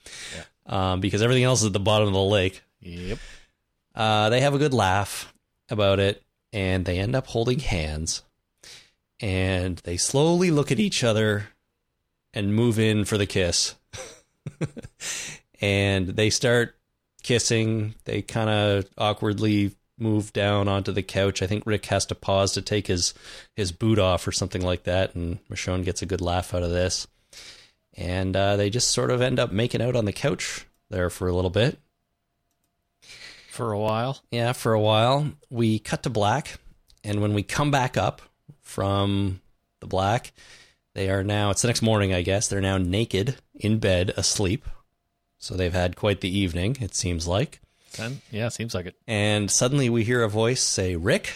[0.67, 2.62] Um, because everything else is at the bottom of the lake.
[2.81, 3.19] yep.
[3.95, 5.33] Uh, they have a good laugh
[5.69, 8.23] about it, and they end up holding hands.
[9.21, 11.49] And they slowly look at each other
[12.33, 13.75] and move in for the kiss.
[15.61, 16.77] and they start
[17.23, 17.95] kissing.
[18.05, 21.43] They kind of awkwardly move down onto the couch.
[21.43, 23.15] I think Rick has to pause to take his,
[23.55, 25.15] his boot off or something like that.
[25.15, 27.07] And Michonne gets a good laugh out of this.
[27.97, 31.29] And uh, they just sort of end up making out on the couch there for
[31.29, 31.79] a little bit.
[33.49, 34.21] For a while.
[34.33, 35.31] Yeah, for a while.
[35.49, 36.59] We cut to black,
[37.05, 38.21] and when we come back up
[38.63, 39.41] from
[39.79, 40.33] the black,
[40.95, 42.49] they are now, it's the next morning, I guess.
[42.49, 44.67] They're now naked in bed, asleep.
[45.39, 47.61] So they've had quite the evening, it seems like.
[47.97, 48.97] Then yeah, seems like it.
[49.07, 51.33] And suddenly we hear a voice say, Rick.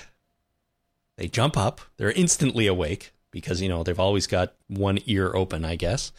[1.16, 1.80] They jump up.
[1.96, 6.12] They're instantly awake because, you know, they've always got one ear open, I guess.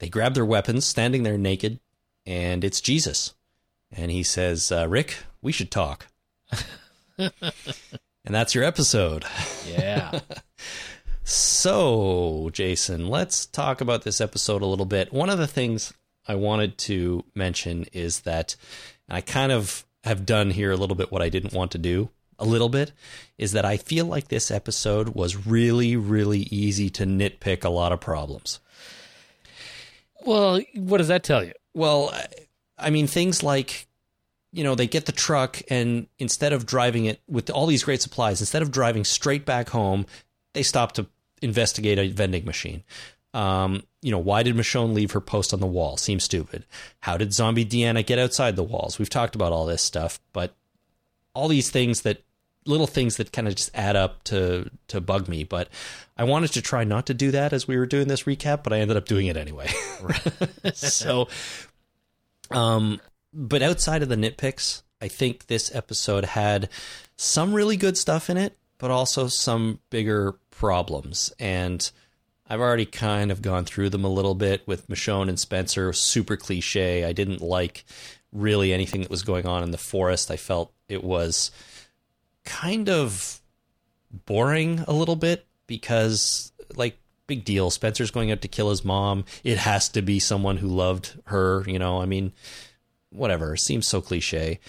[0.00, 1.78] They grab their weapons, standing there naked,
[2.26, 3.34] and it's Jesus.
[3.92, 6.08] And he says, uh, Rick, we should talk.
[7.18, 7.30] and
[8.24, 9.24] that's your episode.
[9.68, 10.20] Yeah.
[11.24, 15.12] So, Jason, let's talk about this episode a little bit.
[15.12, 15.94] One of the things
[16.26, 18.56] I wanted to mention is that
[19.12, 22.08] I kind of have done here a little bit what I didn't want to do
[22.38, 22.90] a little bit
[23.38, 27.92] is that I feel like this episode was really, really easy to nitpick a lot
[27.92, 28.58] of problems.
[30.24, 31.52] Well, what does that tell you?
[31.74, 32.26] Well, I-
[32.78, 33.86] I mean, things like,
[34.52, 38.02] you know, they get the truck and instead of driving it with all these great
[38.02, 40.04] supplies, instead of driving straight back home,
[40.52, 41.06] they stop to
[41.40, 42.82] investigate a vending machine.
[43.34, 45.96] Um, you know, why did Michonne leave her post on the wall?
[45.96, 46.66] Seems stupid.
[47.00, 48.98] How did zombie Deanna get outside the walls?
[48.98, 50.54] We've talked about all this stuff, but
[51.34, 52.22] all these things that
[52.64, 55.68] little things that kind of just add up to to bug me but
[56.16, 58.72] i wanted to try not to do that as we were doing this recap but
[58.72, 59.68] i ended up doing it anyway
[60.74, 61.26] so
[62.50, 63.00] um
[63.34, 66.68] but outside of the nitpicks i think this episode had
[67.16, 71.90] some really good stuff in it but also some bigger problems and
[72.52, 75.94] I've already kind of gone through them a little bit with Michonne and Spencer.
[75.94, 77.02] Super cliche.
[77.02, 77.86] I didn't like
[78.30, 80.30] really anything that was going on in the forest.
[80.30, 81.50] I felt it was
[82.44, 83.40] kind of
[84.26, 87.70] boring a little bit because, like, big deal.
[87.70, 89.24] Spencer's going out to kill his mom.
[89.42, 91.64] It has to be someone who loved her.
[91.66, 92.34] You know, I mean,
[93.08, 93.56] whatever.
[93.56, 94.60] Seems so cliche.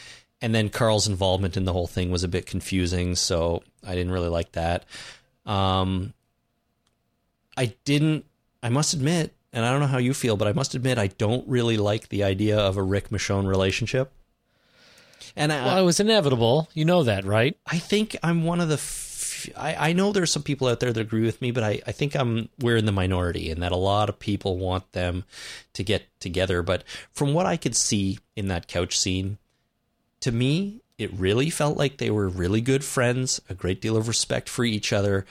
[0.41, 4.13] And then Carl's involvement in the whole thing was a bit confusing, so I didn't
[4.13, 4.85] really like that.
[5.45, 6.13] Um,
[7.57, 8.25] I didn't.
[8.61, 11.07] I must admit, and I don't know how you feel, but I must admit, I
[11.07, 14.11] don't really like the idea of a Rick Michonne relationship.
[15.35, 16.69] And I, Well, it was inevitable.
[16.73, 17.57] You know that, right?
[17.65, 18.75] I think I'm one of the.
[18.75, 21.81] F- I, I know there's some people out there that agree with me, but I,
[21.85, 25.25] I think I'm we're in the minority, and that a lot of people want them
[25.73, 26.61] to get together.
[26.61, 29.37] But from what I could see in that couch scene,
[30.21, 34.07] to me, it really felt like they were really good friends, a great deal of
[34.07, 35.25] respect for each other,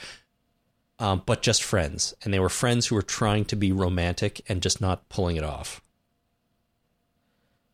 [1.03, 2.14] um, but just friends.
[2.22, 5.44] And they were friends who were trying to be romantic and just not pulling it
[5.44, 5.82] off.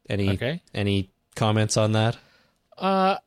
[0.09, 0.63] Any Okay.
[0.75, 2.17] any comments on that?
[2.77, 3.19] Uh,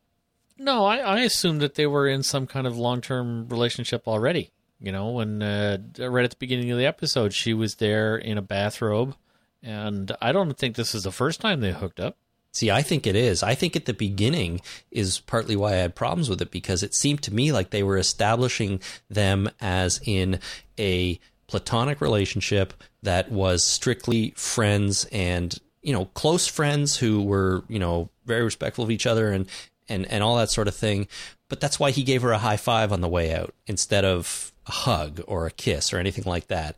[0.58, 4.52] no, I, I assumed that they were in some kind of long term relationship already.
[4.80, 8.40] You know, when uh, right at the beginning of the episode, she was there in
[8.40, 9.16] a bathrobe,
[9.62, 12.18] and I don't think this is the first time they hooked up.
[12.54, 13.44] See, I think it is.
[13.44, 14.60] I think at the beginning
[14.92, 17.84] is partly why I had problems with it because it seemed to me like they
[17.84, 20.40] were establishing them as in
[20.78, 22.74] a platonic relationship
[23.04, 28.84] that was strictly friends and, you know, close friends who were, you know, very respectful
[28.84, 29.48] of each other and
[29.88, 31.08] and and all that sort of thing.
[31.48, 34.52] But that's why he gave her a high five on the way out instead of
[34.68, 36.76] a hug or a kiss or anything like that.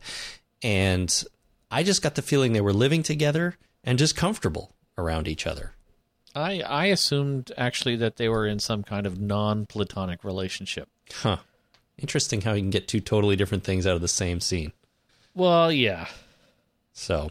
[0.62, 1.24] And
[1.70, 5.72] I just got the feeling they were living together and just comfortable around each other.
[6.34, 10.88] I I assumed actually that they were in some kind of non platonic relationship.
[11.12, 11.38] Huh.
[11.98, 14.72] Interesting how you can get two totally different things out of the same scene.
[15.34, 16.08] Well, yeah,
[16.92, 17.30] So,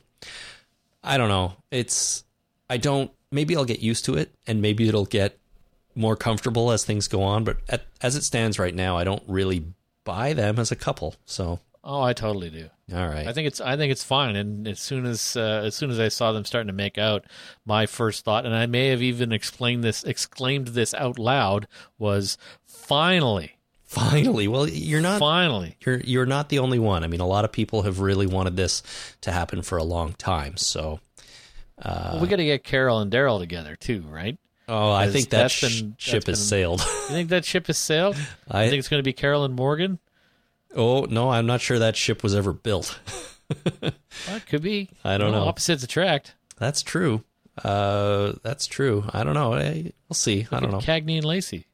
[1.03, 1.53] I don't know.
[1.71, 2.23] It's,
[2.69, 5.37] I don't, maybe I'll get used to it and maybe it'll get
[5.95, 7.43] more comfortable as things go on.
[7.43, 9.65] But at, as it stands right now, I don't really
[10.03, 11.15] buy them as a couple.
[11.25, 12.69] So, oh, I totally do.
[12.95, 13.27] all right.
[13.27, 14.35] I think it's I think it's fine.
[14.35, 17.25] And as soon as uh, as soon as I saw them starting to make out,
[17.65, 21.67] my first thought, and I may have even explained this exclaimed this out loud,
[21.97, 24.47] was finally, Finally.
[24.47, 25.19] Well, you're not.
[25.19, 25.77] finally.
[25.85, 27.03] You're you're not the only one.
[27.03, 28.81] I mean, a lot of people have really wanted this
[29.21, 30.57] to happen for a long time.
[30.57, 30.99] So,
[31.83, 34.37] Well, we got to get Carol and Daryl together too, right?
[34.69, 36.79] oh, I think that been- ship has sailed.
[36.79, 38.15] You think that ship has sailed?
[38.49, 39.99] I- I think it's going to be Carol and Morgan.
[40.75, 42.99] Oh no, I'm not sure that ship was ever built.
[43.73, 44.89] Well, it could be.
[45.03, 45.47] I don't Well, know.
[45.49, 46.33] Opposites attract.
[46.57, 47.23] That's true.
[47.61, 49.03] Uh, that's true.
[49.13, 49.53] I don't know.
[49.53, 50.47] Eh, We'll see.
[50.51, 50.79] I don't know.
[50.79, 51.65] Cagney and Lacey.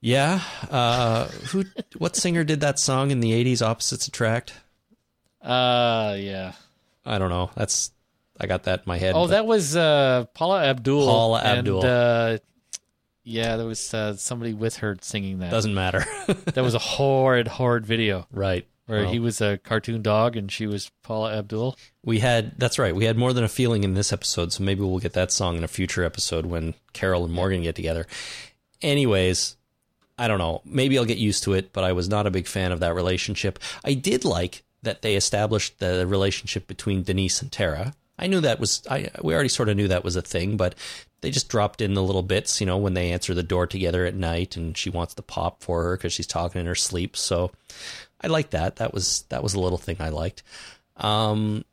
[0.00, 0.40] Yeah.
[0.70, 1.64] Uh, who?
[1.98, 3.62] What singer did that song in the '80s?
[3.62, 4.52] Opposites attract.
[5.40, 6.52] Uh, yeah.
[7.04, 7.50] I don't know.
[7.56, 7.90] That's.
[8.38, 9.14] I got that in my head.
[9.16, 11.06] Oh, that was uh, Paula Abdul.
[11.06, 11.84] Paula and, Abdul.
[11.84, 12.38] uh,
[13.24, 15.50] yeah, there was uh, somebody with her singing that.
[15.50, 16.04] doesn't matter.
[16.54, 18.66] That was a horrid, horrid video right.
[18.86, 21.76] where Well, he was a cartoon dog and she was Paula Abdul.
[22.04, 22.58] we had.
[22.58, 22.94] That's right.
[22.94, 25.56] We had more than a feeling in this episode, so maybe we'll get that song
[25.56, 28.06] in a future episode when Carol and Morgan get together.
[28.80, 29.56] Anyways,
[30.18, 30.62] I don't know.
[30.64, 32.94] Maybe I'll get used to it, but I was not a big fan of that
[32.94, 33.58] relationship.
[33.84, 37.94] I did like that they established the relationship between Denise and Tara.
[38.18, 40.74] I knew that was I we already sort of knew that was a thing, but
[41.22, 44.04] they just dropped in the little bits, you know, when they answer the door together
[44.04, 47.16] at night and she wants the pop for her cuz she's talking in her sleep.
[47.16, 47.50] So
[48.20, 48.76] I like that.
[48.76, 50.42] That was that was a little thing I liked.
[50.96, 51.64] Um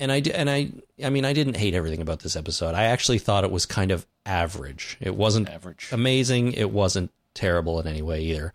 [0.00, 0.70] and I and I
[1.04, 2.74] I mean I didn't hate everything about this episode.
[2.74, 4.96] I actually thought it was kind of average.
[5.00, 5.88] It wasn't Average.
[5.92, 6.52] amazing.
[6.52, 8.52] It wasn't terrible in any way either.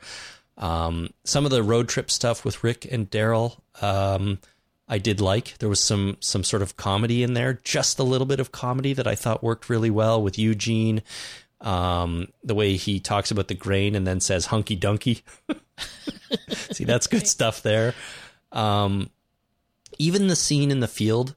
[0.57, 4.39] Um, some of the road trip stuff with Rick and Daryl, um,
[4.91, 5.57] I did like.
[5.59, 8.91] There was some some sort of comedy in there, just a little bit of comedy
[8.91, 11.01] that I thought worked really well with Eugene.
[11.61, 15.21] Um, the way he talks about the grain and then says hunky dunky.
[16.73, 17.93] See, that's good stuff there.
[18.51, 19.11] Um,
[19.97, 21.35] even the scene in the field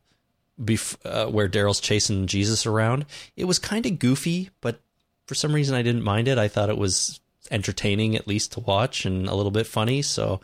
[0.60, 4.80] bef- uh, where Daryl's chasing Jesus around, it was kind of goofy, but
[5.26, 6.38] for some reason I didn't mind it.
[6.38, 10.40] I thought it was entertaining at least to watch and a little bit funny, so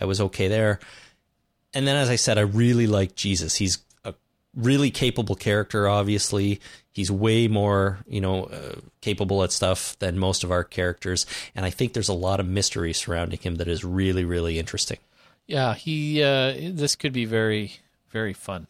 [0.00, 0.80] I was okay there.
[1.74, 3.56] And then, as I said, I really like Jesus.
[3.56, 4.14] He's a
[4.54, 5.88] really capable character.
[5.88, 6.60] Obviously,
[6.90, 11.66] he's way more you know uh, capable at stuff than most of our characters, and
[11.66, 14.98] I think there's a lot of mystery surrounding him that is really, really interesting.
[15.46, 16.22] Yeah, he.
[16.22, 17.72] Uh, this could be very,
[18.10, 18.66] very fun.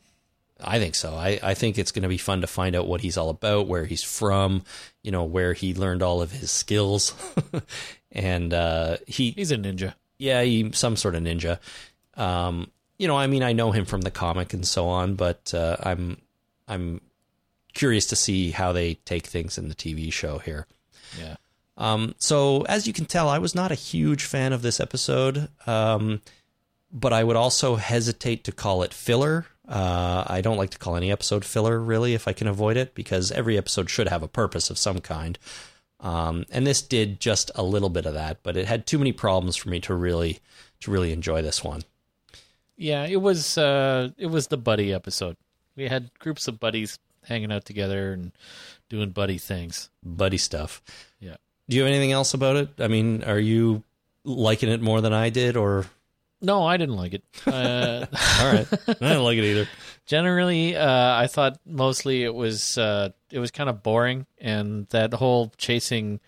[0.60, 1.14] I think so.
[1.14, 3.68] I, I think it's going to be fun to find out what he's all about,
[3.68, 4.64] where he's from,
[5.04, 7.14] you know, where he learned all of his skills,
[8.12, 9.94] and uh, he He's a ninja.
[10.18, 11.60] yeah, he some sort of ninja.
[12.16, 15.54] Um, you know, I mean, I know him from the comic and so on, but
[15.54, 16.18] uh, I'm
[16.66, 17.00] I'm
[17.72, 20.66] curious to see how they take things in the TV show here.
[21.18, 21.36] Yeah.
[21.76, 25.48] Um, so as you can tell, I was not a huge fan of this episode,
[25.66, 26.20] um,
[26.92, 29.46] but I would also hesitate to call it filler.
[29.68, 32.94] Uh, I don't like to call any episode filler, really, if I can avoid it,
[32.94, 35.38] because every episode should have a purpose of some kind.
[36.00, 39.12] Um, and this did just a little bit of that, but it had too many
[39.12, 40.40] problems for me to really
[40.80, 41.82] to really enjoy this one.
[42.78, 43.58] Yeah, it was.
[43.58, 45.36] Uh, it was the buddy episode.
[45.76, 48.32] We had groups of buddies hanging out together and
[48.88, 49.90] doing buddy things.
[50.02, 50.80] Buddy stuff.
[51.20, 51.36] Yeah.
[51.68, 52.70] Do you have anything else about it?
[52.78, 53.82] I mean, are you
[54.24, 55.86] liking it more than I did, or
[56.40, 57.24] No, I didn't like it.
[57.46, 58.06] Uh,
[58.40, 58.66] all right?
[58.88, 59.68] I didn't like it either.
[60.06, 65.14] generally, uh, I thought mostly it was uh, it was kind of boring, and that
[65.14, 66.20] whole chasing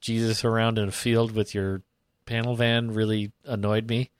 [0.00, 1.82] Jesus around in a field with your
[2.24, 4.10] panel van really annoyed me.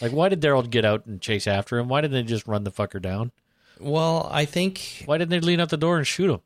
[0.00, 1.88] Like, why did Daryl get out and chase after him?
[1.88, 3.32] Why didn't they just run the fucker down?
[3.78, 6.40] Well, I think Why didn't they lean out the door and shoot him?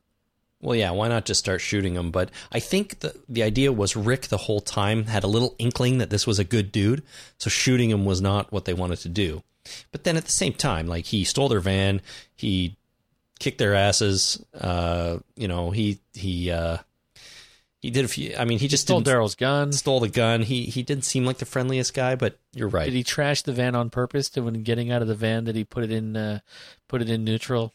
[0.60, 2.10] Well, yeah, why not just start shooting him?
[2.10, 5.98] But I think the the idea was Rick the whole time had a little inkling
[5.98, 7.02] that this was a good dude,
[7.36, 9.42] so shooting him was not what they wanted to do.
[9.92, 12.00] But then at the same time, like he stole their van,
[12.34, 12.76] he
[13.40, 14.42] kicked their asses.
[14.58, 16.78] Uh, you know, he he uh,
[17.84, 18.34] he did a few.
[18.38, 19.70] I mean, he just Stole Daryl's gun.
[19.70, 20.40] stole the gun.
[20.40, 22.86] He he didn't seem like the friendliest guy, but you're right.
[22.86, 24.30] Did he trash the van on purpose?
[24.30, 26.38] To when getting out of the van, did he put it in uh,
[26.88, 27.74] put it in neutral,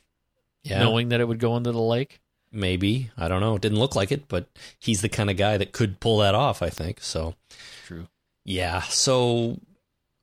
[0.63, 2.21] yeah, knowing that it would go into the lake?
[2.51, 3.55] maybe I don't know.
[3.55, 4.47] It didn't look like it, but
[4.79, 6.63] he's the kind of guy that could pull that off.
[6.63, 7.35] I think so.
[7.85, 8.07] True.
[8.43, 9.59] Yeah, so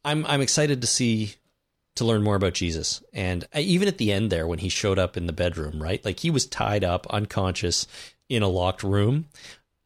[0.04, 1.36] I'm I'm excited to see
[1.94, 3.04] to learn more about Jesus.
[3.12, 6.04] And I, even at the end there when he showed up in the bedroom, right?
[6.04, 7.86] Like he was tied up unconscious
[8.28, 9.26] in a locked room.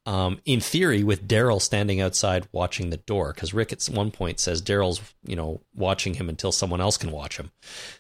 [0.06, 4.40] Um, in theory, with Daryl standing outside watching the door, because Rick at one point
[4.40, 7.50] says Daryl's, you know, watching him until someone else can watch him.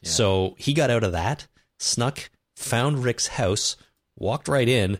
[0.02, 1.46] So he got out of that,
[1.78, 3.76] snuck, found Rick's house,
[4.16, 4.98] walked right in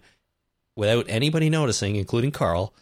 [0.76, 2.74] without anybody noticing, including Carl,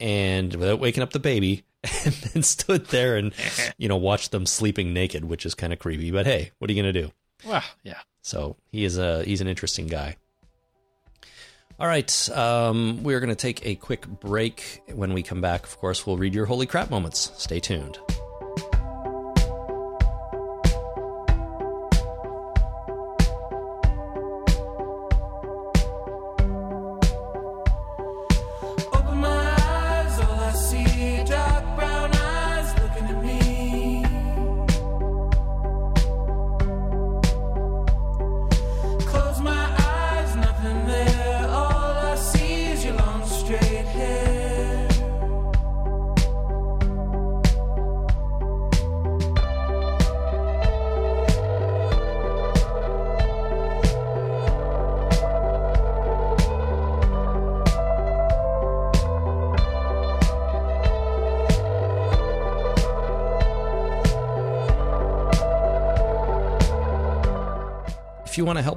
[0.00, 1.64] and without waking up the baby,
[2.04, 3.32] and then stood there and,
[3.78, 6.10] you know, watched them sleeping naked, which is kind of creepy.
[6.10, 7.12] But hey, what are you going to do?
[7.46, 8.00] Well, yeah.
[8.22, 10.16] So he is a he's an interesting guy.
[11.78, 14.82] All right, um, we're going to take a quick break.
[14.94, 17.32] When we come back, of course, we'll read your holy crap moments.
[17.36, 17.98] Stay tuned.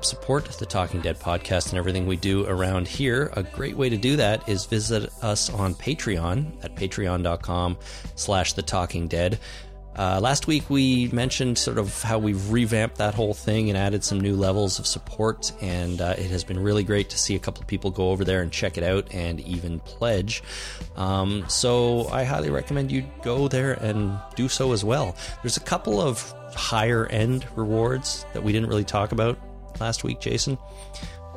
[0.07, 3.97] Support the Talking Dead podcast and everything we do around here, a great way to
[3.97, 7.77] do that is visit us on Patreon at patreon.com
[8.15, 9.38] slash the Talking Dead.
[9.97, 14.03] Uh, last week we mentioned sort of how we've revamped that whole thing and added
[14.03, 17.39] some new levels of support, and uh, it has been really great to see a
[17.39, 20.43] couple of people go over there and check it out and even pledge.
[20.95, 25.17] Um, so I highly recommend you go there and do so as well.
[25.41, 29.38] There's a couple of higher end rewards that we didn't really talk about
[29.79, 30.55] last week, Jason.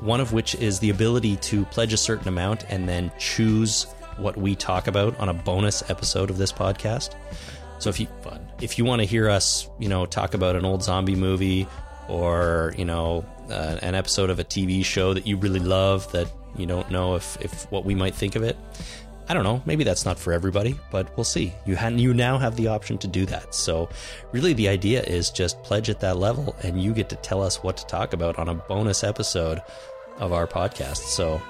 [0.00, 3.84] One of which is the ability to pledge a certain amount and then choose
[4.16, 7.14] what we talk about on a bonus episode of this podcast.
[7.78, 8.46] So if you Fun.
[8.60, 11.66] if you want to hear us, you know, talk about an old zombie movie
[12.08, 16.28] or you know uh, an episode of a TV show that you really love that
[16.56, 18.56] you don't know if if what we might think of it.
[19.30, 19.62] I don't know.
[19.64, 21.52] Maybe that's not for everybody, but we'll see.
[21.64, 23.54] You ha- you now have the option to do that.
[23.54, 23.88] So,
[24.32, 27.62] really, the idea is just pledge at that level, and you get to tell us
[27.62, 29.60] what to talk about on a bonus episode
[30.18, 30.96] of our podcast.
[30.96, 31.40] So,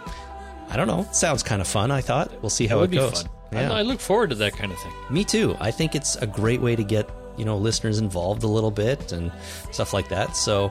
[0.68, 1.08] I don't know.
[1.10, 1.90] Sounds kind of fun.
[1.90, 3.24] I thought we'll see how it be goes.
[3.50, 3.72] Yeah.
[3.72, 4.92] I look forward to that kind of thing.
[5.08, 5.56] Me too.
[5.58, 7.08] I think it's a great way to get
[7.40, 9.32] you know listeners involved a little bit and
[9.72, 10.36] stuff like that.
[10.36, 10.68] So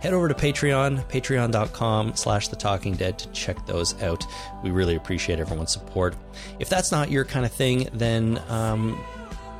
[0.00, 4.24] head over to Patreon, patreon.com slash the talking dead to check those out.
[4.62, 6.14] We really appreciate everyone's support.
[6.60, 8.98] If that's not your kind of thing, then um,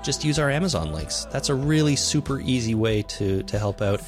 [0.04, 1.26] just use our Amazon links.
[1.32, 4.00] That's a really super easy way to to help out.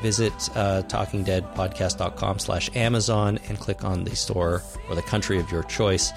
[0.00, 5.64] Visit uh, talkingdeadpodcast.com slash Amazon and click on the store or the country of your
[5.64, 6.12] choice.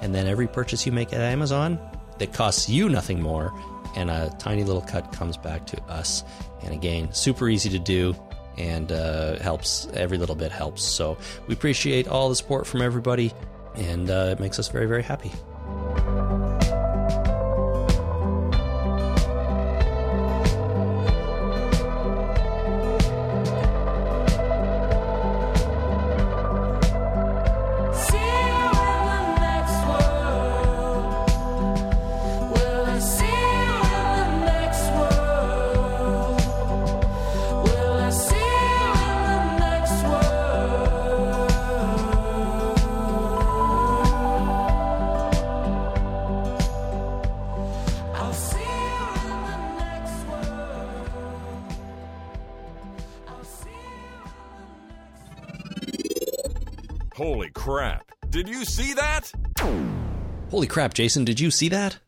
[0.00, 1.80] And then every purchase you make at Amazon
[2.18, 3.52] that costs you nothing more,
[3.96, 6.24] and a tiny little cut comes back to us.
[6.62, 8.14] And again, super easy to do
[8.56, 9.88] and uh, helps.
[9.94, 10.82] Every little bit helps.
[10.82, 11.16] So
[11.46, 13.32] we appreciate all the support from everybody,
[13.74, 15.32] and uh, it makes us very, very happy.
[60.54, 61.98] Holy crap, Jason, did you see that?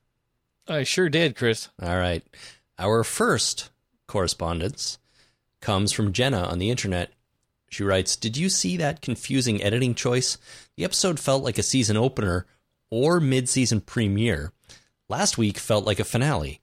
[0.69, 1.69] I sure did, Chris.
[1.83, 2.23] All right.
[2.79, 3.71] Our first
[4.07, 4.99] correspondence
[5.61, 7.11] comes from Jenna on the internet.
[7.71, 10.39] She writes Did you see that confusing editing choice?
[10.77, 12.47] The episode felt like a season opener
[12.89, 14.53] or mid season premiere.
[15.09, 16.61] Last week felt like a finale.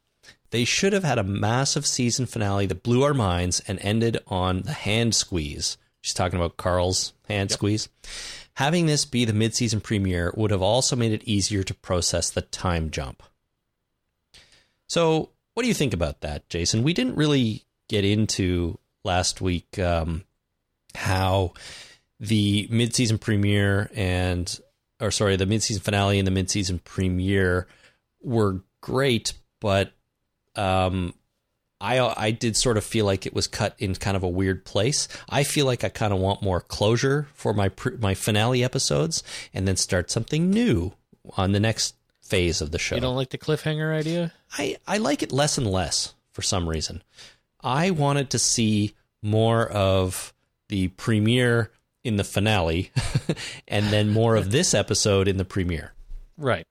[0.51, 4.61] They should have had a massive season finale that blew our minds and ended on
[4.61, 5.77] the hand squeeze.
[5.99, 7.89] She's talking about Carl's hand squeeze.
[8.55, 12.29] Having this be the mid season premiere would have also made it easier to process
[12.29, 13.23] the time jump.
[14.87, 16.83] So, what do you think about that, Jason?
[16.83, 20.23] We didn't really get into last week um,
[20.95, 21.53] how
[22.19, 24.59] the mid-season premiere and,
[24.99, 27.67] or sorry, the mid-season finale and the mid-season premiere
[28.21, 29.91] were great, but
[30.55, 31.13] um,
[31.83, 34.63] I I did sort of feel like it was cut in kind of a weird
[34.63, 35.09] place.
[35.29, 37.69] I feel like I kind of want more closure for my
[37.99, 39.21] my finale episodes,
[39.53, 40.93] and then start something new
[41.35, 42.95] on the next phase of the show.
[42.95, 44.31] You don't like the cliffhanger idea?
[44.57, 47.03] I, I like it less and less for some reason.
[47.61, 50.33] I wanted to see more of
[50.69, 51.69] the premiere
[52.03, 52.91] in the finale
[53.67, 55.93] and then more of this episode in the premiere.
[56.37, 56.65] Right.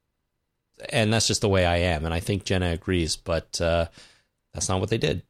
[0.89, 2.03] And that's just the way I am.
[2.03, 3.87] And I think Jenna agrees, but uh,
[4.53, 5.23] that's not what they did.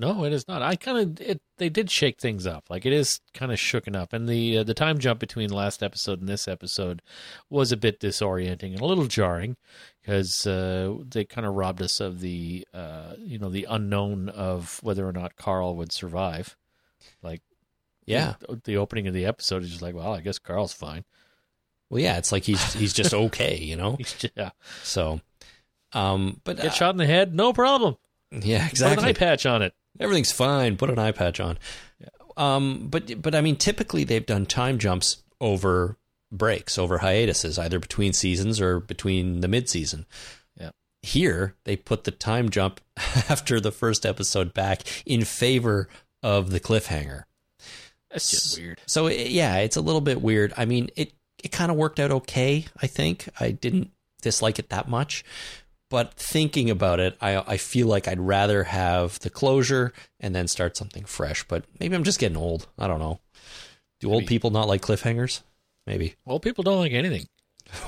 [0.00, 0.62] No, it is not.
[0.62, 1.40] I kind of it.
[1.56, 2.70] They did shake things up.
[2.70, 5.82] Like it is kind of shooken up, and the uh, the time jump between last
[5.82, 7.02] episode and this episode
[7.50, 9.56] was a bit disorienting and a little jarring
[10.00, 14.78] because uh, they kind of robbed us of the uh, you know the unknown of
[14.84, 16.56] whether or not Carl would survive.
[17.20, 17.42] Like
[18.06, 18.34] Yeah.
[18.48, 21.04] the, the opening of the episode is just like, well, I guess Carl's fine.
[21.90, 23.98] Well, yeah, it's like he's he's just okay, you know.
[24.36, 24.50] Yeah,
[24.84, 25.20] So,
[25.92, 27.96] um, but get uh, shot in the head, no problem.
[28.30, 28.96] Yeah, exactly.
[28.96, 29.74] Put an eye patch on it.
[30.00, 30.76] Everything's fine.
[30.76, 31.58] Put an eye patch on.
[32.36, 35.96] Um, but but I mean, typically they've done time jumps over
[36.30, 40.06] breaks, over hiatuses, either between seasons or between the mid season.
[40.58, 40.70] Yeah.
[41.02, 42.80] Here they put the time jump
[43.28, 45.88] after the first episode back in favor
[46.22, 47.24] of the cliffhanger.
[48.10, 48.80] That's just weird.
[48.86, 50.52] So it- yeah, it's a little bit weird.
[50.56, 52.66] I mean, it it kind of worked out okay.
[52.80, 53.90] I think I didn't
[54.22, 55.24] dislike it that much,
[55.90, 60.48] but thinking about it, I I feel like I'd rather have the closure and then
[60.48, 61.44] start something fresh.
[61.44, 62.66] But maybe I'm just getting old.
[62.78, 63.20] I don't know.
[64.00, 65.40] Do old people not like cliffhangers?
[65.86, 66.14] Maybe.
[66.26, 67.26] Old people don't like anything.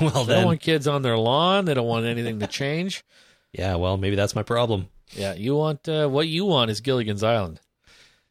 [0.01, 1.67] Well They don't want kids on their lawn.
[1.67, 3.05] They don't want anything to change.
[3.53, 3.75] yeah.
[3.77, 4.89] Well, maybe that's my problem.
[5.13, 7.61] Yeah, you want uh, what you want is Gilligan's Island.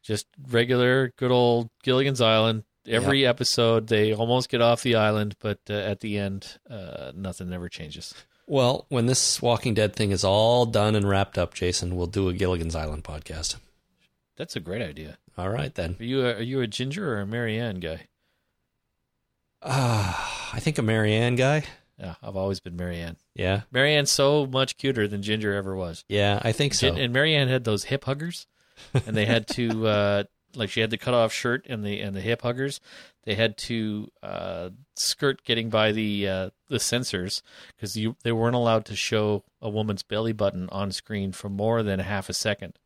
[0.02, 2.64] Just regular, good old Gilligan's Island.
[2.88, 7.54] Every episode, they almost get off the island, but uh, at the end, uh, nothing
[7.54, 8.14] ever changes.
[8.50, 12.30] Well, when this Walking Dead thing is all done and wrapped up, Jason, we'll do
[12.30, 13.58] a Gilligan's Island podcast.
[14.38, 15.20] That's a great idea.
[15.38, 15.96] All right then.
[16.00, 18.08] Are you a, are you a Ginger or a Mary Ann guy?
[19.62, 21.64] Ah, I think a Mary Ann guy.
[22.00, 23.18] Yeah, I've always been Mary Ann.
[23.36, 26.04] Yeah, Mary Ann's so much cuter than Ginger ever was.
[26.08, 26.96] yeah, I think so.
[26.96, 28.48] And Mary Ann had those hip huggers,
[29.06, 30.24] and they had to uh,
[30.56, 32.80] like she had the cut off shirt and the and the hip huggers.
[33.24, 37.44] They had to uh, skirt getting by the uh, the censors
[37.76, 41.84] because you they weren't allowed to show a woman's belly button on screen for more
[41.84, 42.80] than half a second.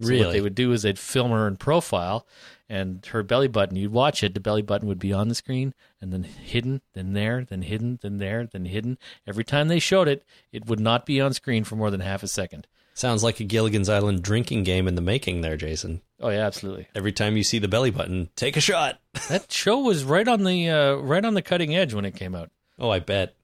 [0.00, 2.26] So what they would do is they'd film her in profile,
[2.68, 3.76] and her belly button.
[3.76, 4.34] You'd watch it.
[4.34, 8.00] The belly button would be on the screen, and then hidden, then there, then hidden,
[8.02, 8.98] then there, then hidden.
[9.26, 12.24] Every time they showed it, it would not be on screen for more than half
[12.24, 12.66] a second.
[12.94, 16.00] Sounds like a Gilligan's Island drinking game in the making there, Jason.
[16.20, 16.86] Oh yeah, absolutely.
[16.94, 19.00] Every time you see the belly button, take a shot.
[19.28, 22.34] That show was right on the uh, right on the cutting edge when it came
[22.34, 22.50] out.
[22.78, 23.34] Oh, I bet.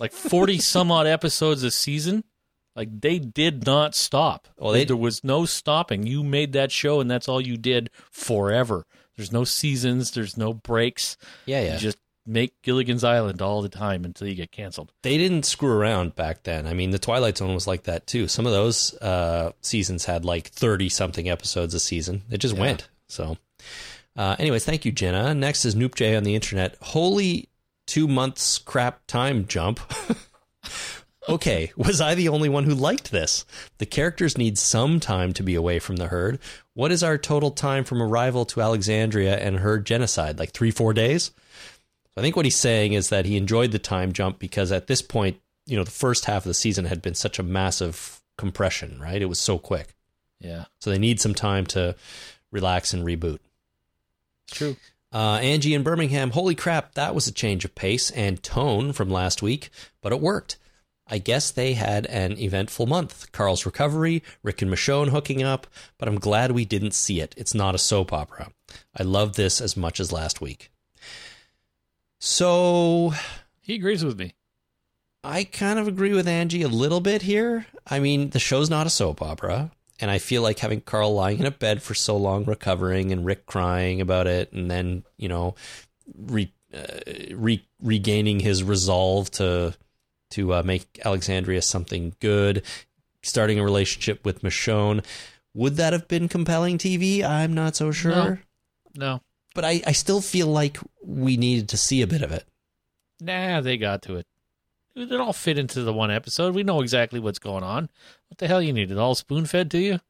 [0.00, 2.24] Like forty some odd episodes a season.
[2.76, 4.48] Like they did not stop.
[4.58, 6.06] Well, they- there was no stopping.
[6.06, 8.84] You made that show, and that's all you did forever.
[9.16, 10.10] There's no seasons.
[10.10, 11.16] There's no breaks.
[11.46, 11.74] Yeah, yeah.
[11.74, 14.92] You just make Gilligan's Island all the time until you get canceled.
[15.02, 16.66] they didn't screw around back then.
[16.66, 18.28] I mean, the Twilight Zone was like that too.
[18.28, 22.22] Some of those uh, seasons had like thirty something episodes a season.
[22.30, 22.88] It just went.
[23.08, 23.36] So,
[24.16, 25.34] uh, anyways, thank you, Jenna.
[25.34, 26.76] Next is Noop J on the internet.
[26.80, 27.48] Holy
[27.86, 29.80] two months crap time jump.
[31.28, 33.44] okay, was I the only one who liked this?
[33.78, 36.38] The characters need some time to be away from the herd.
[36.72, 40.38] What is our total time from arrival to Alexandria and herd genocide?
[40.38, 41.30] Like three, four days?
[42.16, 45.02] I think what he's saying is that he enjoyed the time jump because at this
[45.02, 48.98] point, you know, the first half of the season had been such a massive compression,
[49.00, 49.20] right?
[49.20, 49.94] It was so quick.
[50.40, 51.96] Yeah, So they need some time to
[52.50, 53.38] relax and reboot.
[54.46, 54.76] it's true.
[55.12, 59.08] Uh, Angie in Birmingham, holy crap, that was a change of pace and tone from
[59.10, 59.70] last week,
[60.02, 60.58] but it worked.
[61.06, 63.30] I guess they had an eventful month.
[63.30, 65.66] Carl's recovery, Rick and Michonne hooking up,
[65.98, 67.34] but I'm glad we didn't see it.
[67.38, 68.50] It's not a soap opera.
[68.98, 70.70] I love this as much as last week.
[72.26, 73.12] So
[73.60, 74.32] He agrees with me.
[75.22, 77.66] I kind of agree with Angie a little bit here.
[77.86, 81.40] I mean, the show's not a soap opera, and I feel like having Carl lying
[81.40, 85.28] in a bed for so long recovering and Rick crying about it and then, you
[85.28, 85.54] know,
[86.16, 86.86] re, uh,
[87.32, 89.74] re, regaining his resolve to
[90.30, 92.62] to uh, make Alexandria something good,
[93.22, 95.04] starting a relationship with Michonne.
[95.52, 97.22] Would that have been compelling TV?
[97.22, 98.40] I'm not so sure.
[98.96, 99.20] No,
[99.54, 102.44] But I, I still feel like we needed to see a bit of it.
[103.20, 104.26] nah, they got to it.
[104.96, 106.54] It all fit into the one episode.
[106.54, 107.88] We know exactly what's going on.
[108.28, 110.00] What the hell you need it all spoon fed to you?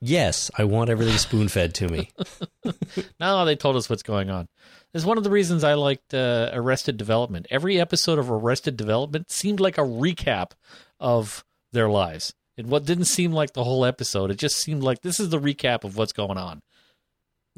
[0.00, 2.10] Yes, I want everything spoon fed to me.
[3.20, 4.48] No, they told us what's going on.
[4.94, 7.46] It's one of the reasons I liked uh, Arrested Development.
[7.50, 10.52] Every episode of Arrested Development seemed like a recap
[11.00, 12.32] of their lives.
[12.56, 14.30] It what didn't seem like the whole episode.
[14.30, 16.60] It just seemed like this is the recap of what's going on.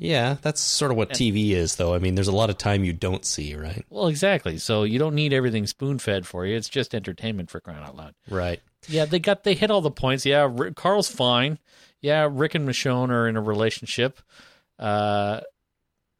[0.02, 1.92] Yeah, that's sort of what TV is, though.
[1.94, 3.84] I mean, there's a lot of time you don't see, right?
[3.90, 4.56] Well, exactly.
[4.56, 6.56] So you don't need everything spoon fed for you.
[6.56, 8.14] It's just entertainment for crying out loud.
[8.30, 8.60] Right.
[8.88, 10.24] Yeah, they got they hit all the points.
[10.24, 11.58] Yeah, Rick, Carl's fine.
[12.00, 14.20] Yeah, Rick and Michonne are in a relationship.
[14.78, 15.40] Uh,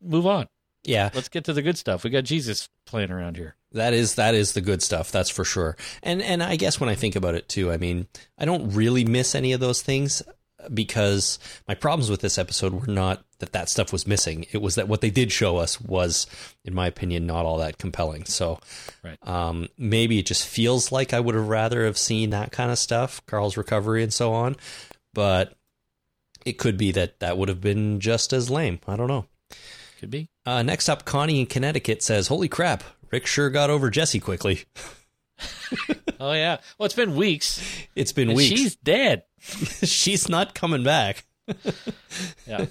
[0.03, 0.47] move on.
[0.85, 2.05] Yeah, Let's get to the good stuff.
[2.05, 3.55] We got Jesus playing around here.
[3.73, 5.11] that is that is the good stuff.
[5.11, 5.77] That's for sure.
[6.03, 8.09] And and I guess when I think about it too, I mean,
[8.39, 10.23] I don't really miss any of those things
[10.73, 14.47] because my problems with this episode were not that that stuff was missing.
[14.53, 16.27] It was that what they did show us was,
[16.65, 18.25] in my opinion, not all that compelling.
[18.25, 18.61] So,
[19.03, 19.19] Right.
[19.27, 22.79] um, maybe it just feels like I would have rather have seen that kind of
[22.79, 24.57] stuff, Carl's recovery and so on.
[25.13, 25.55] But
[26.47, 28.81] it could be that that would have been just as lame.
[28.87, 29.27] I don't know.
[29.99, 30.29] Could be.
[30.47, 34.65] Uh, next up, Connie in Connecticut says, "Holy crap, Rick sure got over Jesse quickly.
[36.19, 36.59] Oh yeah.
[36.79, 37.63] Well, it's been weeks.
[37.97, 38.51] It's been And weeks.
[38.55, 39.23] She's dead.
[39.41, 41.25] She's not coming back."
[42.47, 42.67] Yeah,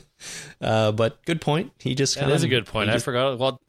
[0.62, 1.72] Uh, but good point.
[1.80, 2.90] He just that kind is of a good point.
[2.90, 3.38] I just- forgot.
[3.40, 3.62] Well,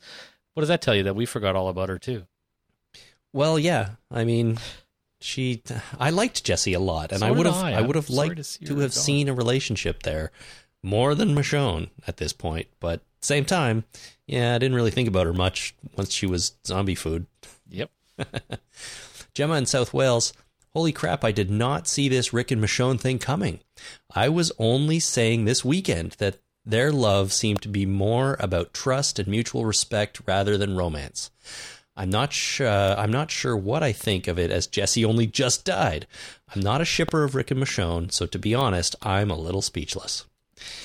[0.55, 1.05] what does that tell you?
[1.05, 2.27] That we forgot all about her too.
[3.33, 3.91] well, yeah.
[4.11, 4.59] I mean,
[5.21, 5.63] she.
[5.99, 7.55] I liked Jesse a lot, and So I would have.
[7.57, 7.75] I.
[7.75, 9.03] I would have liked to see to have gone.
[9.03, 10.33] seen a relationship there
[10.83, 12.67] more than Michonne at this point.
[12.81, 13.85] But same time,
[14.27, 17.27] yeah, I didn't really think about her much once she was zombie food.
[17.69, 17.91] Yep.
[19.35, 20.33] Gemma in South Wales.
[20.73, 23.61] Holy crap, I did not see this Rick and Michonne thing coming.
[24.15, 29.19] I was only saying this weekend that their love seemed to be more about trust
[29.19, 31.31] and mutual respect rather than romance.
[31.97, 32.69] I'm not sure.
[32.69, 36.07] Uh, I'm not sure what I think of it as Jesse only just died.
[36.55, 39.63] I'm not a shipper of Rick and Michonne, so to be honest, I'm a little
[39.63, 40.25] speechless.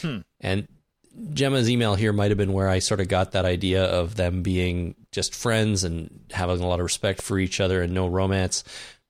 [0.01, 0.19] Hmm.
[0.41, 0.67] And
[1.33, 4.41] Gemma's email here might have been where I sort of got that idea of them
[4.41, 8.63] being just friends and having a lot of respect for each other and no romance.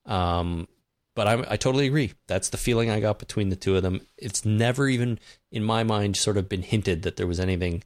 [0.05, 0.67] Um,
[1.15, 2.13] but I, I totally agree.
[2.27, 4.01] That's the feeling I got between the two of them.
[4.17, 5.19] It's never even
[5.51, 7.83] in my mind sort of been hinted that there was anything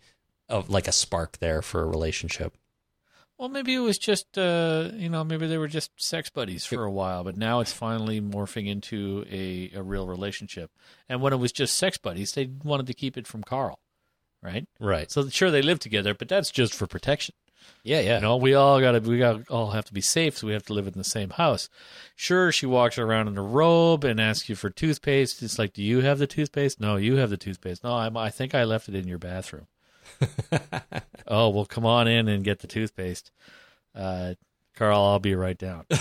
[0.50, 2.56] of like a spark there for a relationship.
[3.38, 6.84] Well, maybe it was just, uh, you know, maybe they were just sex buddies for
[6.84, 10.72] a while, but now it's finally morphing into a, a real relationship.
[11.08, 13.80] And when it was just sex buddies, they wanted to keep it from Carl,
[14.44, 14.68] right?
[14.78, 15.10] Right.
[15.10, 17.34] So sure, they live together, but that's just for protection.
[17.84, 18.16] Yeah, yeah.
[18.16, 20.54] You know, we all got to, we got all have to be safe, so we
[20.54, 21.70] have to live in the same house.
[22.16, 25.42] Sure, she walks around in a robe and asks you for toothpaste.
[25.42, 26.80] It's like, do you have the toothpaste?
[26.80, 27.84] No, you have the toothpaste.
[27.84, 29.68] No, I'm, I think I left it in your bathroom.
[31.28, 33.32] oh well, come on in and get the toothpaste,
[33.96, 34.34] uh,
[34.76, 35.02] Carl.
[35.02, 35.86] I'll be right down.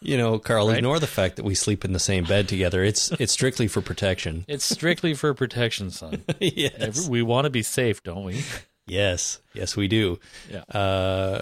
[0.00, 0.76] You know, Carl, Right?
[0.76, 2.84] ignore the fact that we sleep in the same bed together.
[2.84, 4.44] It's it's strictly for protection.
[4.46, 6.24] It's strictly for protection, son.
[6.40, 7.08] yes.
[7.08, 8.44] We want to be safe, don't we?
[8.86, 9.40] Yes.
[9.54, 10.18] Yes, we do.
[10.50, 10.62] Yeah.
[10.62, 11.40] Uh,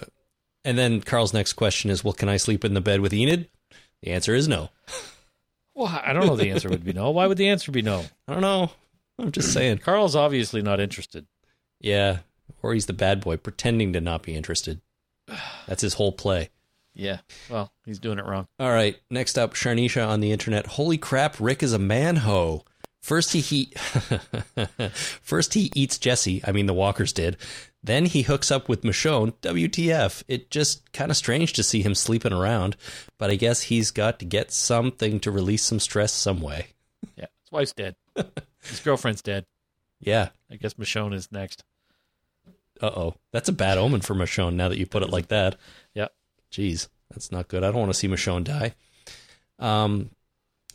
[0.65, 3.49] and then Carl's next question is, well, can I sleep in the bed with Enid?
[4.03, 4.71] The answer is no.
[5.75, 6.37] Well, I don't know.
[6.37, 7.11] The answer would be no.
[7.13, 8.05] Why would the answer be no?
[8.29, 8.71] I don't know.
[9.19, 9.79] I'm just saying.
[9.79, 11.27] Carl's obviously not interested.
[11.81, 12.19] Yeah.
[12.63, 14.83] Or he's the bad boy pretending to not be interested.
[15.67, 16.51] That's his whole play.
[16.95, 17.21] Yeah.
[17.49, 18.49] Well, he's doing it wrong.
[18.59, 19.01] All right.
[19.11, 20.67] Next up, Sharnisha on the internet.
[20.67, 22.65] Holy crap, Rick is a manho.
[23.03, 23.65] First he, he
[25.23, 26.41] first he eats Jesse.
[26.47, 27.37] I mean, the Walkers did.
[27.83, 29.35] Then he hooks up with Michonne.
[29.43, 30.23] WTF?
[30.29, 32.77] It just kind of strange to see him sleeping around,
[33.19, 36.69] but I guess he's got to get something to release some stress some way.
[37.17, 37.27] Yeah.
[37.43, 37.97] His wife's dead.
[38.63, 39.47] His girlfriend's dead.
[40.01, 40.29] Yeah.
[40.49, 41.65] I guess Michonne is next.
[42.81, 43.15] Uh oh.
[43.33, 45.57] That's a bad omen for Michonne now that you put it like that.
[45.93, 46.09] Yeah.
[46.53, 47.65] Jeez, that's not good.
[47.65, 48.75] I don't want to see Michonne die.
[49.59, 50.11] Um,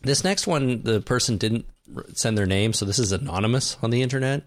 [0.01, 1.65] this next one, the person didn't
[2.13, 4.43] send their name, so this is anonymous on the internet.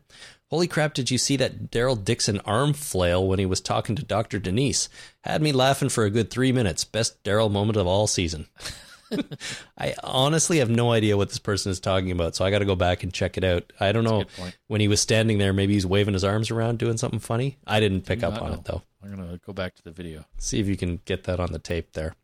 [0.51, 4.05] Holy crap, did you see that Daryl Dixon arm flail when he was talking to
[4.05, 4.41] Dr.
[4.41, 4.89] Denise?
[5.23, 6.85] Had me laughing for a good three minutes.
[6.85, 8.47] Best Daryl moment of all season.
[9.79, 12.65] I honestly have no idea what this person is talking about, so I got to
[12.65, 13.73] go back and check it out.
[13.79, 14.25] I don't know
[14.67, 17.59] when he was standing there, maybe he's waving his arms around doing something funny.
[17.67, 18.59] I didn't pick mm, up on know.
[18.59, 18.83] it though.
[19.03, 20.25] I'm gonna go back to the video.
[20.39, 22.15] See if you can get that on the tape there.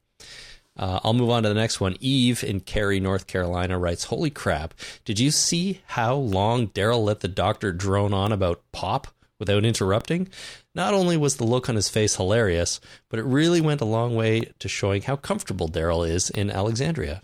[0.77, 1.97] Uh, I'll move on to the next one.
[2.01, 4.75] Eve in Cary, North Carolina writes, Holy crap.
[5.05, 9.09] Did you see how long Daryl let the doctor drone on about pop
[9.39, 10.29] without interrupting?
[10.75, 14.15] Not only was the look on his face hilarious, but it really went a long
[14.15, 17.23] way to showing how comfortable Daryl is in Alexandria.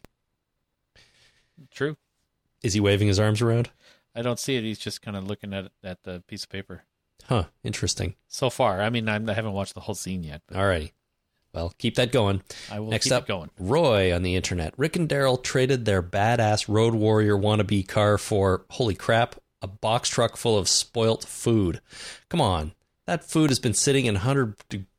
[1.70, 1.97] True.
[2.62, 3.70] Is he waving his arms around?
[4.15, 4.62] I don't see it.
[4.62, 6.85] He's just kind of looking at at the piece of paper.
[7.29, 8.15] Huh, interesting.
[8.29, 10.93] So far, I mean, I'm, I haven't watched the whole scene yet, but Alrighty.
[11.55, 12.43] Well, keep that going.
[12.70, 13.51] I will Next keep up, it going.
[13.59, 14.74] Roy on the internet.
[14.77, 20.09] Rick and Daryl traded their badass Road Warrior wannabe car for, holy crap, a box
[20.09, 21.81] truck full of spoilt food.
[22.29, 22.73] Come on.
[23.07, 24.55] That food has been sitting in 100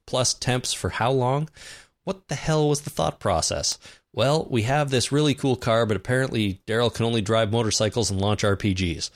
[0.06, 1.50] plus temps for how long?
[2.04, 3.80] What the hell was the thought process?
[4.12, 8.22] Well, we have this really cool car, but apparently Daryl can only drive motorcycles and
[8.22, 9.10] launch RPGs.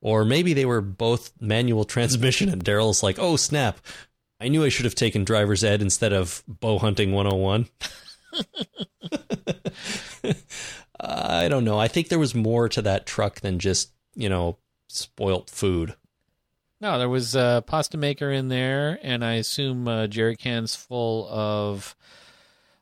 [0.00, 3.80] Or maybe they were both manual transmission, and Daryl's like, oh, snap.
[4.40, 7.68] I knew I should have taken driver's ed instead of bow hunting 101.
[11.00, 11.78] I don't know.
[11.78, 14.58] I think there was more to that truck than just, you know,
[14.88, 15.94] spoilt food.
[16.80, 21.28] No, there was a pasta maker in there, and I assume uh, jerry cans full
[21.28, 21.94] of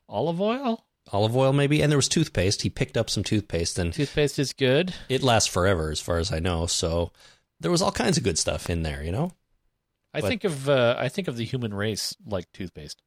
[0.09, 0.85] olive oil.
[1.13, 1.83] Olive oil, maybe.
[1.83, 2.63] And there was toothpaste.
[2.63, 4.95] He picked up some toothpaste, and Toothpaste is good.
[5.09, 6.67] it lasts forever, as far as I know.
[6.67, 7.13] So
[7.59, 9.33] there was all kinds of good stuff in there, you know?
[10.15, 13.03] I But- think of uh, I think of the human race like toothpaste.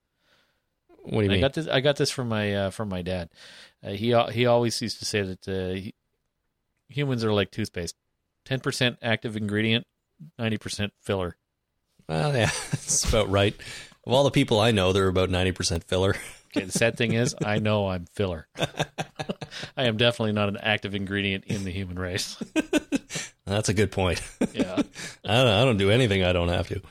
[1.04, 1.42] What do you I mean?
[1.42, 1.68] got this.
[1.68, 3.30] I got this from my uh, from my dad.
[3.84, 5.96] Uh, he he always used to say that uh, he,
[6.90, 7.96] humans are like toothpaste.
[8.46, 9.86] Ten percent active ingredient,
[10.38, 11.38] ninety percent filler.
[12.08, 13.56] Well, yeah, that's about right.
[14.06, 16.16] Of all the people I know, they're about 90% filler.
[16.58, 18.48] Okay, the sad thing is, I know I'm filler.
[19.78, 22.36] I am definitely not an active ingredient in the human race.
[23.52, 24.22] That's a good point.
[24.54, 24.82] Yeah.
[25.24, 26.82] I don't, I don't do anything I don't have to.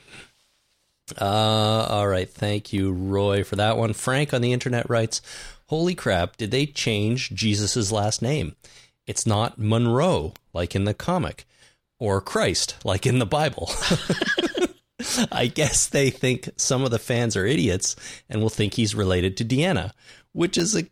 [1.19, 2.29] Uh, all right.
[2.29, 3.93] Thank you, Roy, for that one.
[3.93, 5.21] Frank on the internet writes,
[5.67, 8.55] Holy crap, did they change Jesus' last name?
[9.05, 11.45] It's not Monroe, like in the comic,
[11.99, 13.69] or Christ, like in the Bible.
[15.31, 17.95] I guess they think some of the fans are idiots
[18.29, 19.91] and will think he's related to Deanna,
[20.33, 20.87] which is a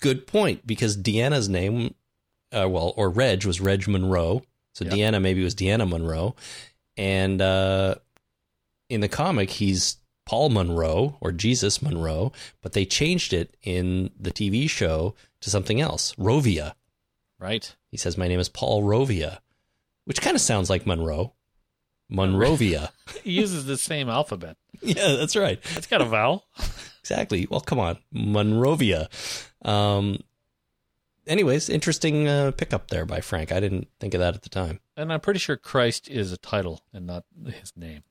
[0.00, 1.94] good point because Deanna's name,
[2.52, 4.42] uh, well, or Reg was Reg Monroe.
[4.76, 4.90] So Yeah.
[4.92, 6.36] Deanna maybe was Deanna Monroe.
[6.98, 7.94] And uh,
[8.90, 9.96] in the comic, he's
[10.26, 12.30] Paul Monroe or Jesus Monroe,
[12.60, 16.74] but they changed it in the TV show to something else, Rovia.
[17.38, 17.74] Right.
[17.90, 19.38] He says, My name is Paul Rovia,
[20.04, 21.32] which kind of sounds like Monroe.
[22.10, 22.92] Monrovia.
[23.24, 24.58] He uses the same alphabet.
[24.82, 25.58] yeah, that's right.
[25.74, 26.44] It's got a vowel.
[27.00, 27.46] Exactly.
[27.50, 27.96] Well, come on.
[28.12, 29.08] Monrovia.
[29.64, 30.20] Um,
[31.26, 33.52] anyways, interesting uh, pickup there by Frank.
[33.52, 34.80] I didn't think of that at the time.
[34.96, 38.02] And I'm pretty sure Christ is a title and not his name.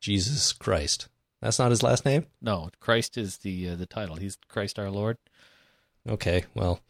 [0.00, 1.08] Jesus Christ.
[1.40, 2.26] That's not his last name?
[2.42, 4.16] No, Christ is the uh, the title.
[4.16, 5.18] He's Christ our Lord.
[6.08, 6.80] Okay, well,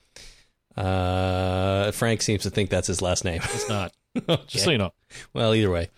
[0.76, 3.40] uh, Frank seems to think that's his last name.
[3.42, 3.92] It's not.
[4.46, 4.92] Just so you know.
[5.34, 5.90] Well, either way.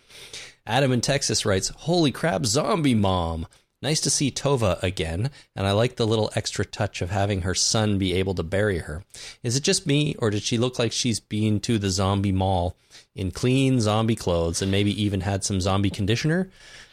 [0.66, 3.46] Adam in Texas writes, Holy crap, zombie mom.
[3.82, 7.54] Nice to see Tovah again, and I like the little extra touch of having her
[7.54, 9.04] son be able to bury her.
[9.42, 12.76] Is it just me, or did she look like she's been to the zombie mall
[13.14, 16.50] in clean zombie clothes and maybe even had some zombie conditioner?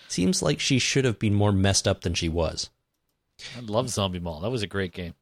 [0.07, 2.69] Seems like she should have been more messed up than she was.
[3.55, 4.39] I love Zombie Mall.
[4.39, 5.13] That was a great game.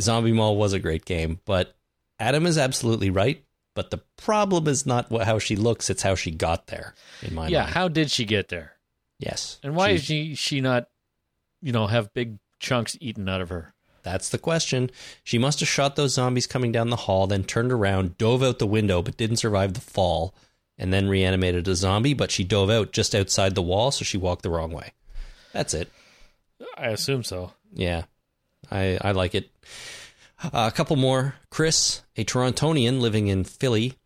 [0.00, 1.74] Zombie Mall was a great game, but
[2.18, 3.44] Adam is absolutely right.
[3.74, 6.94] But the problem is not what, how she looks; it's how she got there.
[7.22, 8.72] In my yeah, mind, how did she get there?
[9.18, 9.58] yes.
[9.62, 10.88] And why is she she not,
[11.62, 13.74] you know, have big chunks eaten out of her?
[14.02, 14.90] That's the question.
[15.24, 18.58] She must have shot those zombies coming down the hall, then turned around, dove out
[18.58, 20.34] the window, but didn't survive the fall,
[20.78, 22.14] and then reanimated a zombie.
[22.14, 24.92] But she dove out just outside the wall, so she walked the wrong way.
[25.52, 25.90] That's it.
[26.76, 27.52] I assume so.
[27.72, 28.04] Yeah,
[28.70, 29.50] I I like it.
[30.42, 31.34] Uh, a couple more.
[31.50, 33.98] Chris, a Torontonian living in Philly,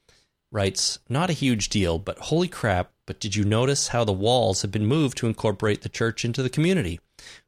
[0.51, 2.91] writes, "Not a huge deal, but holy crap!
[3.07, 6.43] But did you notice how the walls have been moved to incorporate the church into
[6.43, 6.99] the community?"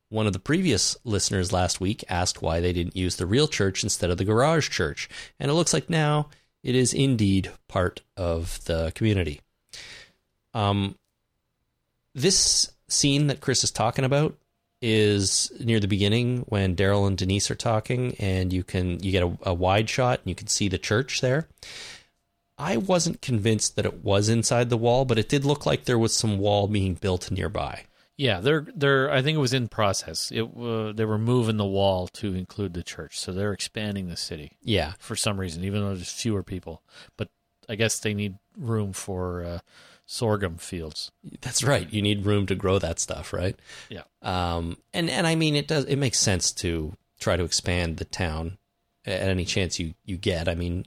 [0.09, 3.83] One of the previous listeners last week asked why they didn't use the real church
[3.83, 5.09] instead of the garage church,
[5.41, 6.29] and it looks like now
[6.63, 9.41] it is indeed part of the community.
[10.55, 10.97] Um,
[12.15, 14.37] this scene that Chris is talking about
[14.81, 19.23] is near the beginning when Daryl and Denise are talking, and you can you get
[19.23, 21.49] a, a wide shot and you can see the church there.
[22.59, 25.99] I wasn't convinced that it was inside the wall, but it did look like there
[25.99, 27.85] was some wall being built nearby.
[28.17, 29.11] Yeah, they're they're.
[29.11, 30.31] I think it was in process.
[30.33, 34.17] It uh, they were moving the wall to include the church, so they're expanding the
[34.17, 36.83] city Yeah, for some reason, even though there's fewer people.
[37.17, 37.29] But
[37.69, 39.59] I guess they need room for uh,
[40.07, 41.11] sorghum fields.
[41.43, 41.93] that's right.
[41.93, 43.59] You need room to grow that stuff, right?
[43.91, 45.85] Yeah, Um, and and I mean, it does.
[45.85, 48.57] It makes sense to try to expand the town
[49.05, 50.49] at any chance you you get.
[50.49, 50.87] I mean,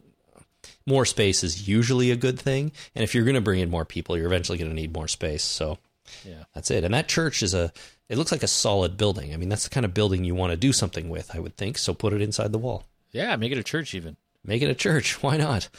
[0.88, 3.86] more space is usually a good thing, and if you're going to bring in more
[3.86, 5.44] people, you're eventually going to need more space.
[5.44, 5.78] So
[6.26, 6.44] yeah.
[6.54, 6.84] that's it.
[6.84, 7.72] And that church is a.
[8.08, 9.34] It looks like a solid building.
[9.34, 11.34] I mean, that's the kind of building you want to do something with.
[11.36, 11.78] I would think.
[11.78, 12.86] So put it inside the wall.
[13.12, 14.18] Yeah, make it a church even.
[14.44, 15.22] Make it a church.
[15.24, 15.70] Why not?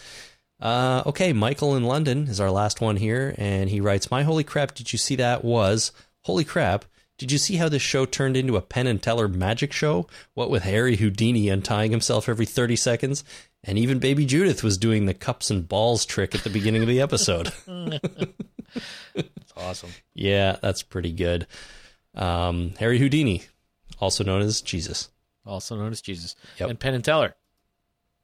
[0.61, 4.44] Uh, okay, Michael in London is our last one here, and he writes, "My holy
[4.44, 4.74] crap!
[4.74, 5.44] Did you see that?
[5.44, 5.90] Was
[6.23, 6.85] holy crap!
[7.16, 10.07] Did you see how this show turned into a Penn and Teller magic show?
[10.35, 13.24] What with Harry Houdini untying himself every thirty seconds,
[13.65, 16.89] and even Baby Judith was doing the cups and balls trick at the beginning of
[16.89, 17.53] the episode.
[19.15, 19.91] It's awesome.
[20.15, 21.47] yeah, that's pretty good.
[22.15, 23.43] Um, Harry Houdini,
[24.01, 25.09] also known as Jesus.
[25.47, 26.70] Also known as Jesus Yep.
[26.70, 27.35] and Penn and Teller,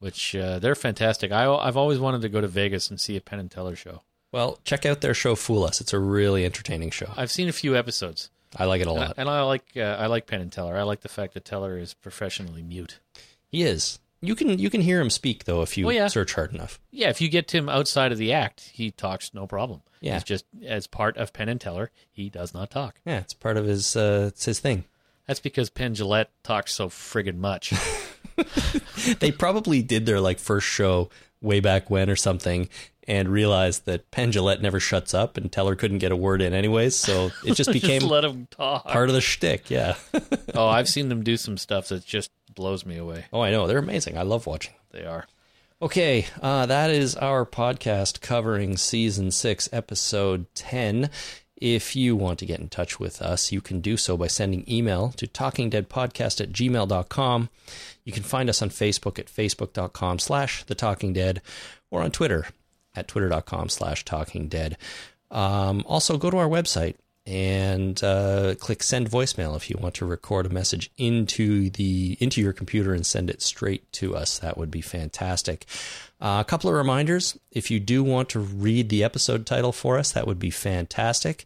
[0.00, 1.32] which uh, they're fantastic.
[1.32, 4.02] I I've always wanted to go to Vegas and see a Penn and Teller show.
[4.32, 5.80] Well, check out their show Fool Us.
[5.80, 7.10] It's a really entertaining show.
[7.16, 9.14] I've seen a few episodes, I like it a and I, lot.
[9.16, 10.76] and I like uh, I like Penn and Teller.
[10.76, 12.98] I like the fact that Teller is professionally mute.
[13.48, 13.98] He is.
[14.26, 16.08] You can you can hear him speak though if you Oh, yeah.
[16.08, 16.78] search hard enough.
[16.90, 19.82] Yeah, if you get him outside of the act, he talks no problem.
[20.00, 20.16] Yeah.
[20.16, 23.00] It's just as part of Penn and Teller, he does not talk.
[23.06, 24.84] Yeah, it's part of his uh, it's his thing.
[25.26, 27.72] That's because Penn Jillette talks so friggin' much.
[29.20, 31.08] They probably did their like first show
[31.40, 32.68] way back when or something,
[33.06, 36.52] and realized that Penn Jillette never shuts up, and Teller couldn't get a word in
[36.52, 38.84] anyways, so it just became just let him talk.
[38.86, 39.70] part of the shtick.
[39.70, 39.94] Yeah.
[40.54, 43.26] oh, I've seen them do some stuff that's just blows me away.
[43.32, 44.18] oh, I know they're amazing.
[44.18, 44.74] I love watching.
[44.90, 45.26] They are.
[45.80, 51.10] Okay, uh, that is our podcast covering season six, episode 10.
[51.58, 54.64] If you want to get in touch with us, you can do so by sending
[54.70, 57.50] email to talkingdeadpodcast at gmail.com.
[58.04, 61.42] You can find us on Facebook at facebook.com slash the talking dead
[61.90, 62.46] or on Twitter
[62.94, 64.78] at twitter.com slash talking dead.
[65.30, 66.96] Um, also, go to our website
[67.26, 72.40] and uh, click send voicemail if you want to record a message into the into
[72.40, 74.38] your computer and send it straight to us.
[74.38, 75.66] That would be fantastic.
[76.20, 79.98] Uh, a couple of reminders: if you do want to read the episode title for
[79.98, 81.44] us, that would be fantastic.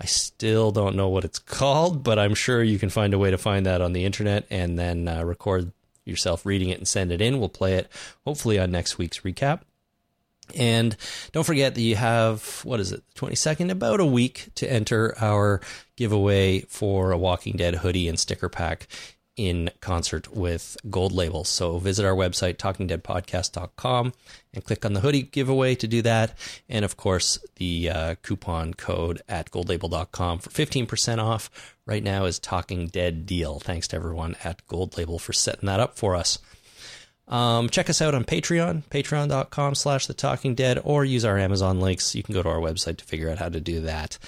[0.00, 3.30] I still don't know what it's called, but I'm sure you can find a way
[3.30, 5.72] to find that on the internet and then uh, record
[6.04, 7.38] yourself reading it and send it in.
[7.38, 7.90] We'll play it
[8.24, 9.60] hopefully on next week's recap.
[10.56, 10.96] And
[11.32, 15.14] don't forget that you have, what is it, the 22nd, about a week to enter
[15.20, 15.60] our
[15.96, 18.86] giveaway for a Walking Dead hoodie and sticker pack
[19.40, 21.44] in concert with Gold Label.
[21.44, 24.12] So visit our website, talkingdeadpodcast.com,
[24.52, 26.36] and click on the hoodie giveaway to do that.
[26.68, 32.38] And of course, the uh, coupon code at goldlabel.com for 15% off right now is
[32.38, 33.60] Talking Dead Deal.
[33.60, 36.38] Thanks to everyone at Gold Label for setting that up for us.
[37.30, 41.80] Um, check us out on Patreon, patreon.com slash the talking dead, or use our Amazon
[41.80, 42.14] links.
[42.14, 44.18] You can go to our website to figure out how to do that.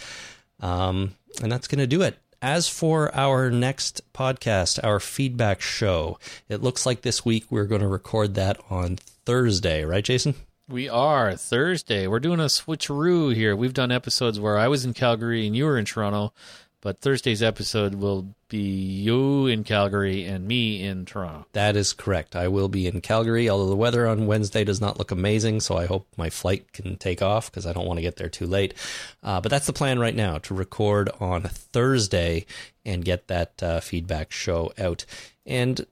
[0.61, 2.17] Um, and that's going to do it.
[2.43, 6.19] as for our next podcast, our feedback show,
[6.49, 10.35] it looks like this week we're going to record that on Thursday, right, Jason?
[10.69, 12.07] We are Thursday.
[12.07, 13.55] We're doing a switcheroo here.
[13.55, 16.33] We've done episodes where I was in Calgary and you were in Toronto,
[16.81, 21.47] but Thursday's episode will be you in Calgary and me in Toronto.
[21.53, 22.37] That is correct.
[22.37, 25.79] I will be in Calgary, although the weather on Wednesday does not look amazing, so
[25.79, 28.47] I hope my flight can take off because I don't want to get there too
[28.47, 28.75] late.
[29.23, 32.45] Uh, but that's the plan right now to record on Thursday
[32.85, 35.07] and get that uh, feedback show out.
[35.47, 35.87] And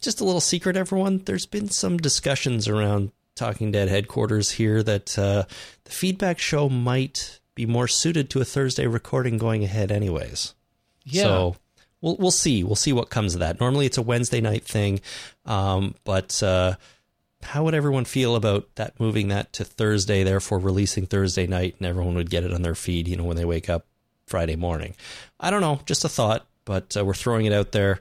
[0.00, 5.18] just a little secret, everyone, there's been some discussions around Talking Dead headquarters here that
[5.18, 5.44] uh,
[5.84, 10.54] the feedback show might be more suited to a Thursday recording going ahead, anyways.
[11.04, 11.22] Yeah.
[11.22, 11.56] So
[12.00, 12.64] we'll we'll see.
[12.64, 13.60] We'll see what comes of that.
[13.60, 15.00] Normally it's a Wednesday night thing,
[15.44, 16.76] um, but uh,
[17.42, 21.86] how would everyone feel about that moving that to Thursday, therefore releasing Thursday night, and
[21.86, 23.86] everyone would get it on their feed, you know, when they wake up
[24.26, 24.94] Friday morning?
[25.38, 28.00] I don't know, just a thought, but uh, we're throwing it out there.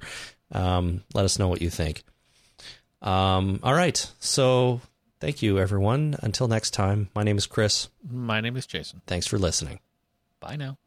[0.51, 2.03] Um, let us know what you think.
[3.01, 4.81] Um, all right, so
[5.19, 6.15] thank you, everyone.
[6.21, 7.89] Until next time, my name is Chris.
[8.09, 9.01] My name is Jason.
[9.05, 9.79] Thanks for listening.
[10.39, 10.77] Bye now.